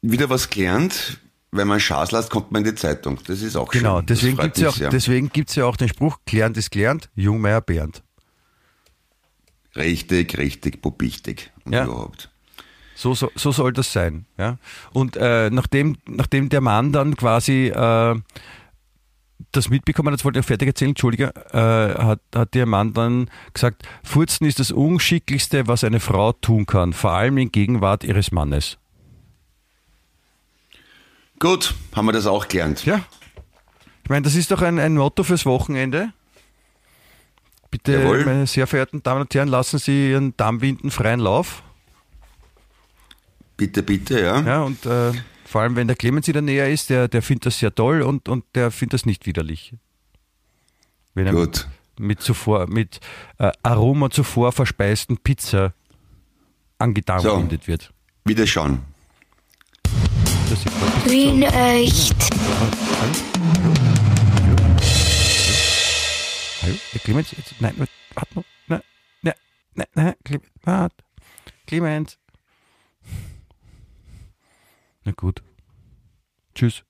wieder 0.03 0.29
was 0.31 0.51
gelernt. 0.51 1.19
Wenn 1.57 1.69
man 1.69 1.79
Schaß 1.79 2.11
lässt, 2.11 2.31
kommt 2.31 2.51
man 2.51 2.65
in 2.65 2.73
die 2.73 2.75
Zeitung. 2.75 3.17
Das 3.29 3.41
ist 3.41 3.55
auch 3.55 3.71
Genau, 3.71 3.99
schön. 3.99 4.07
Das 4.07 4.19
deswegen 4.19 4.37
freut 4.37 4.45
gibt's 4.47 4.61
ja, 4.61 4.69
auch- 4.71 4.75
sehr. 4.75 4.89
deswegen 4.91 5.29
gibt's 5.29 5.55
ja 5.55 5.65
auch 5.67 5.77
den 5.77 5.89
Spruch, 5.89 6.19
gelernt 6.27 6.57
ist 6.57 6.71
gelernt, 6.73 7.11
Jungmeier 7.15 7.61
Bernd. 7.61 8.03
Richtig, 9.77 10.37
richtig, 10.39 10.83
popichtig. 10.83 11.53
Und 11.65 11.73
Ja. 11.75 11.85
überhaupt. 11.85 12.31
So, 12.97 13.15
so, 13.15 13.31
so 13.35 13.51
soll 13.53 13.73
das 13.73 13.93
sein. 13.93 14.27
Ja? 14.39 14.59
Und 14.93 15.17
äh, 15.17 15.51
nachdem, 15.51 15.97
nachdem 16.07 16.49
der 16.49 16.61
Mann 16.61 16.93
dann 16.93 17.17
quasi 17.17 17.69
äh, 17.69 18.15
das 19.53 19.69
mitbekommen, 19.69 20.13
das 20.13 20.25
wollte 20.25 20.39
ich 20.39 20.45
auch 20.45 20.49
fertig 20.49 20.69
erzählen, 20.69 20.91
Entschuldige, 20.91 21.33
äh, 21.53 21.59
hat, 21.59 22.21
hat 22.35 22.55
ihr 22.55 22.67
Mann 22.67 22.93
dann 22.93 23.31
gesagt, 23.53 23.83
Furzen 24.03 24.47
ist 24.47 24.61
das 24.61 24.71
Unschicklichste, 24.71 25.67
was 25.67 25.85
eine 25.85 26.01
Frau 26.01 26.33
tun 26.33 26.67
kann, 26.67 26.93
vor 26.93 27.13
allem 27.13 27.39
in 27.39 27.53
Gegenwart 27.53 28.05
ihres 28.05 28.33
Mannes. 28.33 28.79
Gut, 31.39 31.75
haben 31.95 32.07
wir 32.07 32.13
das 32.13 32.27
auch 32.27 32.49
gelernt. 32.49 32.85
Ja. 32.85 33.01
Ich 34.03 34.11
meine, 34.11 34.23
das 34.23 34.35
ist 34.35 34.51
doch 34.51 34.63
ein, 34.63 34.79
ein 34.79 34.95
Motto 34.95 35.25
fürs 35.25 35.47
Wochenende. 35.47 36.13
Bitte, 37.71 37.93
Jawohl. 37.93 38.25
meine 38.25 38.47
sehr 38.47 38.67
verehrten 38.67 39.03
Damen 39.03 39.23
und 39.23 39.35
Herren, 39.35 39.49
lassen 39.49 39.79
Sie 39.79 40.11
Ihren 40.11 40.37
Darmwinden 40.37 40.91
freien 40.91 41.21
Lauf. 41.21 41.63
Bitte, 43.57 43.83
bitte, 43.83 44.21
ja. 44.21 44.41
Ja, 44.43 44.63
und 44.63 44.85
äh, 44.87 45.13
vor 45.55 45.63
allem, 45.63 45.77
wenn 45.77 45.87
der 45.87 45.95
Clemens 45.95 46.27
in 46.27 46.33
der 46.33 46.43
Nähe 46.43 46.69
ist, 46.69 46.91
der, 46.91 47.07
der 47.07 47.23
findet 47.23 47.47
das 47.47 47.61
sehr 47.61 47.73
toll 47.73 48.03
und, 48.03 48.29
und 48.29 48.45
der 48.57 48.73
findet 48.73 48.95
das 48.95 49.07
nicht 49.07 49.25
widerlich. 49.25 49.73
Wenn 51.15 51.29
er 51.29 51.33
Gut. 51.33 51.69
mit 51.97 52.21
zuvor, 52.21 52.67
mit 52.67 52.99
äh, 53.39 53.53
Aroma 53.63 54.11
zuvor 54.11 54.51
verspeisten 54.51 55.17
Pizza 55.17 55.73
angedankt 56.79 57.69
wird. 57.69 57.93
Wieder 58.25 58.49
schauen. 58.49 58.81
Das 60.51 60.59
ist 60.59 60.65
gut. 60.65 61.13
Wien 61.13 61.43
echt. 61.45 62.17
Hallo? 66.63 66.75
Der 66.95 67.01
Clemens? 67.01 67.31
Jetzt, 67.31 67.55
nein, 67.61 67.75
warte 68.15 68.35
noch. 68.35 68.45
Nein, 68.67 68.81
nein, 69.23 69.35
nein, 69.75 69.87
nein, 69.95 70.15
Clemens, 70.25 70.51
warte. 70.65 70.97
Clemens. 71.69 72.19
Na 75.05 75.13
gut. 75.13 75.43
Tschüss. 76.55 76.85